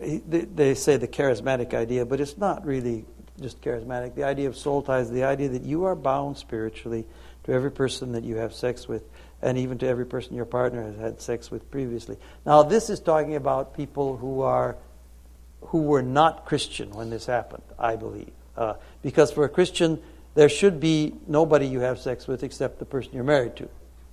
they 0.00 0.74
say 0.74 0.96
the 0.96 1.08
charismatic 1.08 1.74
idea, 1.74 2.04
but 2.04 2.20
it's 2.20 2.36
not 2.36 2.66
really 2.66 3.04
just 3.40 3.60
charismatic. 3.60 4.14
The 4.14 4.24
idea 4.24 4.48
of 4.48 4.56
soul 4.56 4.82
ties, 4.82 5.10
the 5.10 5.24
idea 5.24 5.48
that 5.50 5.62
you 5.62 5.84
are 5.84 5.94
bound 5.94 6.36
spiritually 6.36 7.06
to 7.44 7.52
every 7.52 7.70
person 7.70 8.12
that 8.12 8.24
you 8.24 8.36
have 8.36 8.54
sex 8.54 8.86
with, 8.86 9.02
and 9.40 9.58
even 9.58 9.78
to 9.78 9.86
every 9.88 10.06
person 10.06 10.36
your 10.36 10.44
partner 10.44 10.82
has 10.82 10.96
had 10.96 11.20
sex 11.20 11.50
with 11.50 11.70
previously. 11.70 12.16
Now, 12.44 12.62
this 12.62 12.90
is 12.90 13.00
talking 13.00 13.36
about 13.36 13.74
people 13.74 14.16
who 14.16 14.42
are 14.42 14.76
who 15.66 15.82
were 15.82 16.02
not 16.02 16.44
Christian 16.44 16.90
when 16.90 17.10
this 17.10 17.26
happened. 17.26 17.62
I 17.78 17.96
believe, 17.96 18.32
uh, 18.56 18.74
because 19.02 19.30
for 19.32 19.44
a 19.44 19.48
Christian, 19.48 20.00
there 20.34 20.48
should 20.48 20.80
be 20.80 21.14
nobody 21.26 21.66
you 21.66 21.80
have 21.80 21.98
sex 21.98 22.26
with 22.26 22.42
except 22.42 22.78
the 22.78 22.84
person 22.84 23.12
you're 23.14 23.24
married 23.24 23.56
to. 23.56 23.68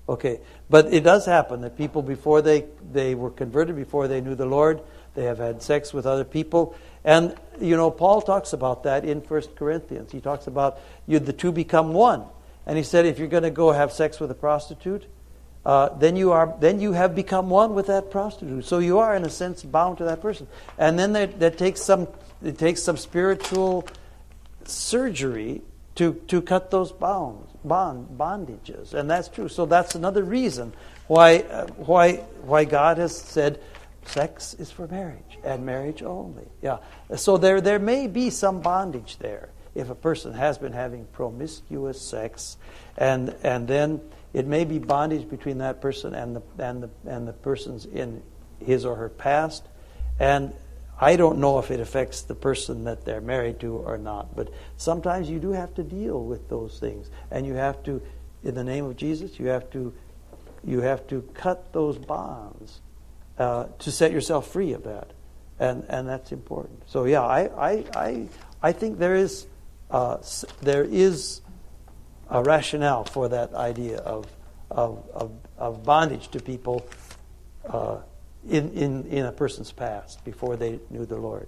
Okay, 0.10 0.40
but 0.72 0.92
it 0.92 1.04
does 1.04 1.28
happen 1.28 1.62
that 1.62 1.78
people 1.78 2.02
before 2.02 2.42
they 2.42 2.66
they 2.92 3.14
were 3.14 3.30
converted, 3.30 3.76
before 3.76 4.08
they 4.08 4.22
knew 4.22 4.34
the 4.34 4.48
Lord 4.48 4.82
they 5.14 5.26
have 5.26 5.38
had 5.38 5.62
sex 5.62 5.94
with 5.94 6.08
other 6.08 6.24
people. 6.24 6.76
And, 7.04 7.36
you 7.62 7.78
know, 7.78 7.92
Paul 7.92 8.22
talks 8.24 8.52
about 8.52 8.84
that 8.84 9.06
in 9.06 9.20
1 9.20 9.42
Corinthians. 9.56 10.12
He 10.12 10.20
talks 10.20 10.48
about 10.48 10.80
you, 11.06 11.20
the 11.20 11.32
two 11.32 11.52
become 11.52 11.94
one. 11.94 12.24
And 12.66 12.76
he 12.76 12.84
said, 12.84 13.06
if 13.06 13.20
you're 13.20 13.28
going 13.28 13.44
to 13.44 13.52
go 13.52 13.72
have 13.72 13.92
sex 13.92 14.20
with 14.20 14.32
a 14.32 14.36
prostitute, 14.36 15.06
uh, 15.64 15.90
then 15.90 16.16
you 16.16 16.32
are 16.32 16.56
then 16.60 16.80
you 16.80 16.94
have 16.94 17.14
become 17.14 17.52
one 17.52 17.76
with 17.76 17.88
that 17.88 18.10
prostitute. 18.10 18.66
So 18.66 18.80
you 18.80 18.98
are 18.98 19.16
in 19.16 19.24
a 19.24 19.30
sense 19.30 19.62
bound 19.62 20.00
to 20.00 20.06
that 20.06 20.22
person. 20.22 20.48
And 20.80 20.98
then 20.98 21.14
that, 21.14 21.40
that 21.40 21.58
takes 21.60 21.84
some 21.84 22.08
it 22.44 22.58
takes 22.58 22.82
some 22.82 22.98
spiritual 22.98 23.88
surgery 24.64 25.62
to 25.96 26.14
to 26.30 26.42
cut 26.42 26.72
those 26.72 26.92
bounds 26.92 27.49
bond 27.64 28.18
bondages. 28.18 28.94
And 28.94 29.10
that's 29.10 29.28
true. 29.28 29.48
So 29.48 29.66
that's 29.66 29.96
another 29.96 30.24
reason 30.24 30.74
why 31.08 31.40
uh, 31.40 31.68
why 31.78 32.18
why 32.44 32.66
God 32.66 32.98
has 32.98 33.16
said 33.16 33.60
Sex 34.10 34.56
is 34.56 34.72
for 34.72 34.88
marriage 34.88 35.38
and 35.44 35.66
marriage 35.66 36.02
only. 36.02 36.48
Yeah. 36.64 36.80
So 37.16 37.38
there, 37.38 37.62
there 37.62 37.78
may 37.78 38.08
be 38.08 38.32
some 38.32 38.60
bondage 38.60 39.18
there 39.18 39.50
if 39.76 39.92
a 39.92 39.96
person 39.96 40.34
has 40.34 40.58
been 40.58 40.74
having 40.74 41.06
promiscuous 41.06 42.02
sex, 42.02 42.58
and 42.98 43.36
and 43.44 43.68
then 43.68 44.02
it 44.34 44.48
may 44.48 44.66
be 44.66 44.80
bondage 44.80 45.30
between 45.30 45.60
that 45.60 45.80
person 45.80 46.16
and 46.16 46.36
the 46.36 46.42
and 46.58 46.84
the 46.84 46.90
and 47.06 47.28
the 47.28 47.34
persons 47.34 47.86
in 47.86 48.24
his 48.60 48.84
or 48.84 48.96
her 48.96 49.10
past, 49.10 49.68
and 50.20 50.54
I 51.00 51.16
don't 51.16 51.40
know 51.40 51.60
if 51.60 51.72
it 51.72 51.80
affects 51.80 52.24
the 52.24 52.36
person 52.36 52.84
that 52.84 53.06
they're 53.06 53.22
married 53.22 53.60
to 53.62 53.78
or 53.78 53.98
not. 53.98 54.36
But 54.36 54.54
sometimes 54.76 55.30
you 55.30 55.40
do 55.40 55.52
have 55.52 55.74
to 55.76 55.84
deal 55.84 56.22
with 56.24 56.50
those 56.50 56.78
things, 56.80 57.10
and 57.32 57.46
you 57.46 57.54
have 57.54 57.82
to, 57.84 58.02
in 58.44 58.56
the 58.56 58.64
name 58.64 58.86
of 58.86 58.98
Jesus, 58.98 59.40
you 59.40 59.48
have 59.48 59.70
to 59.72 59.94
you 60.62 60.82
have 60.82 61.08
to 61.08 61.22
cut 61.34 61.72
those 61.72 61.98
bonds 61.98 62.82
uh, 63.38 63.68
to 63.80 63.92
set 63.92 64.12
yourself 64.12 64.52
free 64.52 64.74
of 64.74 64.84
that, 64.84 65.12
and 65.58 65.86
and 65.88 66.08
that's 66.08 66.34
important. 66.34 66.84
So 66.88 67.06
yeah, 67.06 67.22
I 67.22 67.72
I 67.72 67.86
I, 67.96 68.28
I 68.62 68.72
think 68.74 69.00
there 69.00 69.16
is 69.16 69.48
uh, 69.90 70.18
there 70.62 70.84
is 70.84 71.40
a 72.30 72.44
rationale 72.44 73.06
for 73.06 73.30
that 73.30 73.54
idea 73.54 74.00
of 74.00 74.28
of 74.70 75.08
of, 75.14 75.32
of 75.58 75.84
bondage 75.86 76.28
to 76.32 76.42
people 76.42 76.86
uh, 77.70 78.00
in 78.48 78.72
in 78.72 79.06
in 79.08 79.26
a 79.26 79.32
person's 79.32 79.72
past 79.72 80.24
before 80.24 80.56
they 80.56 80.80
knew 80.90 81.06
the 81.06 81.18
Lord. 81.18 81.48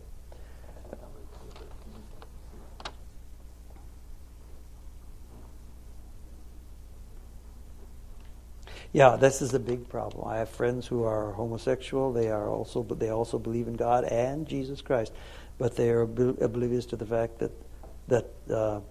Yeah, 8.93 9.15
this 9.15 9.41
is 9.41 9.53
a 9.53 9.59
big 9.59 9.87
problem. 9.87 10.27
I 10.27 10.37
have 10.37 10.49
friends 10.49 10.85
who 10.85 11.03
are 11.03 11.31
homosexual. 11.31 12.11
They 12.11 12.29
are 12.29 12.49
also, 12.49 12.83
but 12.83 12.99
they 12.99 13.09
also 13.09 13.39
believe 13.39 13.69
in 13.69 13.75
God 13.75 14.03
and 14.03 14.45
Jesus 14.45 14.81
Christ, 14.81 15.13
but 15.57 15.77
they 15.77 15.89
are 15.91 16.01
oblivious 16.01 16.85
to 16.87 16.97
the 16.97 17.05
fact 17.05 17.39
that 17.39 17.51
that 18.09 18.25
uh, 18.53 18.81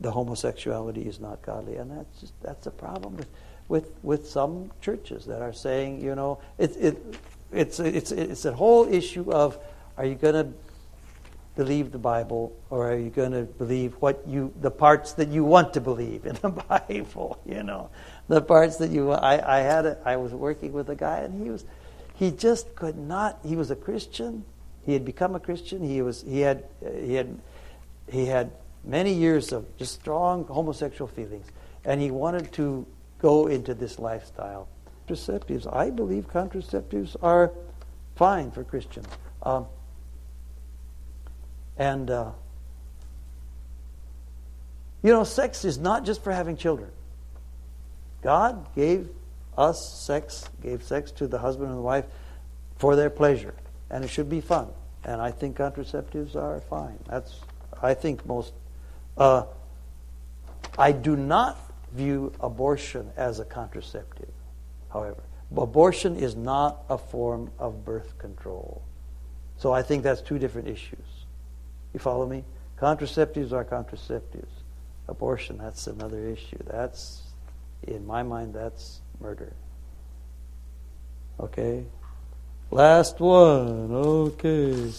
the 0.00 0.10
homosexuality 0.10 1.02
is 1.02 1.20
not 1.20 1.42
godly, 1.42 1.76
and 1.76 1.90
that's 1.90 2.20
just 2.20 2.32
that's 2.40 2.66
a 2.66 2.70
problem 2.70 3.18
with 3.18 3.28
with 3.68 3.90
with 4.02 4.26
some 4.26 4.70
churches 4.80 5.26
that 5.26 5.42
are 5.42 5.52
saying, 5.52 6.00
you 6.00 6.14
know, 6.14 6.38
it, 6.56 6.74
it 6.76 7.16
it's 7.54 7.80
it's 7.80 8.12
it's 8.12 8.44
a 8.44 8.52
whole 8.52 8.92
issue 8.92 9.30
of 9.32 9.58
are 9.96 10.04
you 10.04 10.14
going 10.14 10.34
to 10.34 10.52
believe 11.56 11.92
the 11.92 11.98
Bible 11.98 12.56
or 12.68 12.90
are 12.90 12.96
you 12.96 13.10
going 13.10 13.30
to 13.30 13.42
believe 13.42 13.94
what 14.00 14.26
you 14.26 14.52
the 14.60 14.70
parts 14.70 15.12
that 15.14 15.28
you 15.28 15.44
want 15.44 15.72
to 15.74 15.80
believe 15.80 16.26
in 16.26 16.36
the 16.42 16.48
Bible? 16.68 17.40
You 17.46 17.62
know, 17.62 17.90
the 18.28 18.40
parts 18.40 18.76
that 18.76 18.90
you. 18.90 19.12
I 19.12 19.58
I 19.58 19.60
had 19.60 19.86
a, 19.86 19.98
I 20.04 20.16
was 20.16 20.32
working 20.32 20.72
with 20.72 20.90
a 20.90 20.96
guy 20.96 21.18
and 21.18 21.42
he 21.42 21.50
was 21.50 21.64
he 22.14 22.30
just 22.30 22.74
could 22.74 22.96
not. 22.96 23.38
He 23.44 23.56
was 23.56 23.70
a 23.70 23.76
Christian. 23.76 24.44
He 24.84 24.92
had 24.92 25.04
become 25.04 25.34
a 25.34 25.40
Christian. 25.40 25.82
He 25.82 26.02
was 26.02 26.22
he 26.22 26.40
had 26.40 26.64
he 27.00 27.14
had 27.14 27.38
he 28.10 28.26
had 28.26 28.50
many 28.84 29.12
years 29.12 29.52
of 29.52 29.76
just 29.76 29.94
strong 29.94 30.44
homosexual 30.44 31.08
feelings, 31.08 31.46
and 31.84 32.00
he 32.00 32.10
wanted 32.10 32.52
to 32.52 32.86
go 33.18 33.46
into 33.46 33.74
this 33.74 33.98
lifestyle. 33.98 34.68
Contraceptives. 35.06 35.72
I 35.72 35.90
believe 35.90 36.28
contraceptives 36.28 37.16
are 37.22 37.52
fine 38.16 38.50
for 38.50 38.64
Christians. 38.64 39.06
Um, 39.42 39.66
and, 41.76 42.10
uh, 42.10 42.30
you 45.02 45.12
know, 45.12 45.24
sex 45.24 45.64
is 45.64 45.78
not 45.78 46.04
just 46.04 46.22
for 46.22 46.32
having 46.32 46.56
children. 46.56 46.90
God 48.22 48.74
gave 48.74 49.08
us 49.58 49.92
sex, 49.92 50.48
gave 50.62 50.82
sex 50.82 51.10
to 51.12 51.26
the 51.26 51.38
husband 51.38 51.68
and 51.68 51.78
the 51.78 51.82
wife 51.82 52.06
for 52.76 52.96
their 52.96 53.10
pleasure, 53.10 53.54
and 53.90 54.04
it 54.04 54.08
should 54.08 54.30
be 54.30 54.40
fun. 54.40 54.68
And 55.04 55.20
I 55.20 55.30
think 55.30 55.58
contraceptives 55.58 56.34
are 56.34 56.60
fine. 56.62 56.98
That's, 57.06 57.40
I 57.82 57.94
think 57.94 58.24
most. 58.24 58.54
Uh, 59.18 59.44
I 60.78 60.92
do 60.92 61.14
not 61.14 61.58
view 61.92 62.32
abortion 62.40 63.10
as 63.16 63.38
a 63.38 63.44
contraceptive, 63.44 64.32
however. 64.94 65.22
Abortion 65.54 66.16
is 66.16 66.34
not 66.34 66.84
a 66.88 66.96
form 66.96 67.50
of 67.58 67.84
birth 67.84 68.16
control. 68.18 68.82
So 69.58 69.72
I 69.72 69.82
think 69.82 70.02
that's 70.02 70.22
two 70.22 70.38
different 70.38 70.68
issues. 70.68 71.26
You 71.92 72.00
follow 72.00 72.26
me? 72.26 72.44
Contraceptives 72.80 73.52
are 73.52 73.64
contraceptives. 73.64 74.48
Abortion, 75.06 75.58
that's 75.58 75.86
another 75.86 76.26
issue. 76.26 76.58
That's, 76.64 77.22
in 77.82 78.06
my 78.06 78.22
mind, 78.22 78.54
that's 78.54 79.00
murder. 79.20 79.52
Okay? 81.38 81.84
Last 82.70 83.20
one. 83.20 83.92
Okay. 83.92 84.90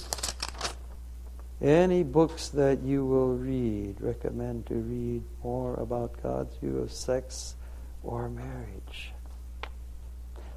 Any 1.61 2.03
books 2.03 2.49
that 2.49 2.81
you 2.81 3.05
will 3.05 3.35
read, 3.35 3.95
recommend 3.99 4.67
to 4.67 4.75
read 4.75 5.23
more 5.43 5.73
about 5.75 6.21
God's 6.21 6.55
view 6.57 6.77
of 6.77 6.91
sex 6.91 7.55
or 8.03 8.29
marriage? 8.29 9.14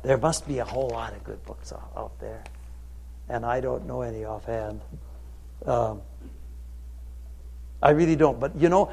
There 0.02 0.18
must 0.18 0.46
be 0.46 0.58
a 0.58 0.64
whole 0.64 0.88
lot 0.90 1.12
of 1.12 1.24
good 1.24 1.44
books 1.44 1.72
out 1.72 2.18
there, 2.20 2.44
and 3.28 3.44
I 3.44 3.60
don't 3.60 3.86
know 3.86 4.02
any 4.02 4.24
offhand. 4.24 4.80
Um, 5.66 6.02
I 7.82 7.90
really 7.90 8.16
don't. 8.16 8.38
But 8.38 8.56
you 8.56 8.68
know, 8.68 8.90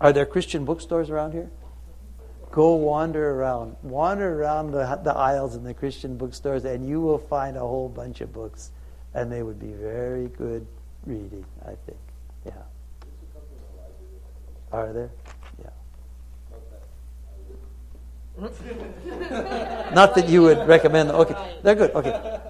are 0.00 0.12
there 0.12 0.26
Christian 0.26 0.64
bookstores 0.64 1.10
around 1.10 1.32
here? 1.32 1.50
Go 2.50 2.74
wander 2.74 3.30
around. 3.30 3.76
Wander 3.82 4.40
around 4.40 4.72
the, 4.72 5.00
the 5.02 5.14
aisles 5.14 5.56
in 5.56 5.64
the 5.64 5.72
Christian 5.72 6.18
bookstores, 6.18 6.64
and 6.66 6.86
you 6.86 7.00
will 7.00 7.18
find 7.18 7.56
a 7.56 7.60
whole 7.60 7.88
bunch 7.88 8.20
of 8.20 8.32
books. 8.32 8.70
And 9.14 9.32
they 9.32 9.42
would 9.42 9.58
be 9.58 9.72
very 9.72 10.28
good 10.28 10.66
reading, 11.06 11.44
I 11.62 11.74
think. 11.86 11.98
Yeah. 12.44 12.52
Are 14.70 14.92
there? 14.92 15.10
Yeah. 15.62 15.70
Not 19.94 20.14
that 20.14 20.28
you 20.28 20.42
would 20.42 20.66
recommend 20.66 21.10
them. 21.10 21.16
Okay, 21.16 21.58
they're 21.62 21.74
good. 21.74 21.90
Okay. 21.94 22.40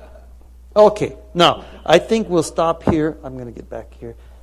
Okay. 0.74 1.16
Now, 1.34 1.64
I 1.84 1.98
think 1.98 2.28
we'll 2.28 2.42
stop 2.42 2.82
here. 2.84 3.18
I'm 3.22 3.34
going 3.34 3.46
to 3.46 3.52
get 3.52 3.68
back 3.68 3.92
here. 3.94 4.16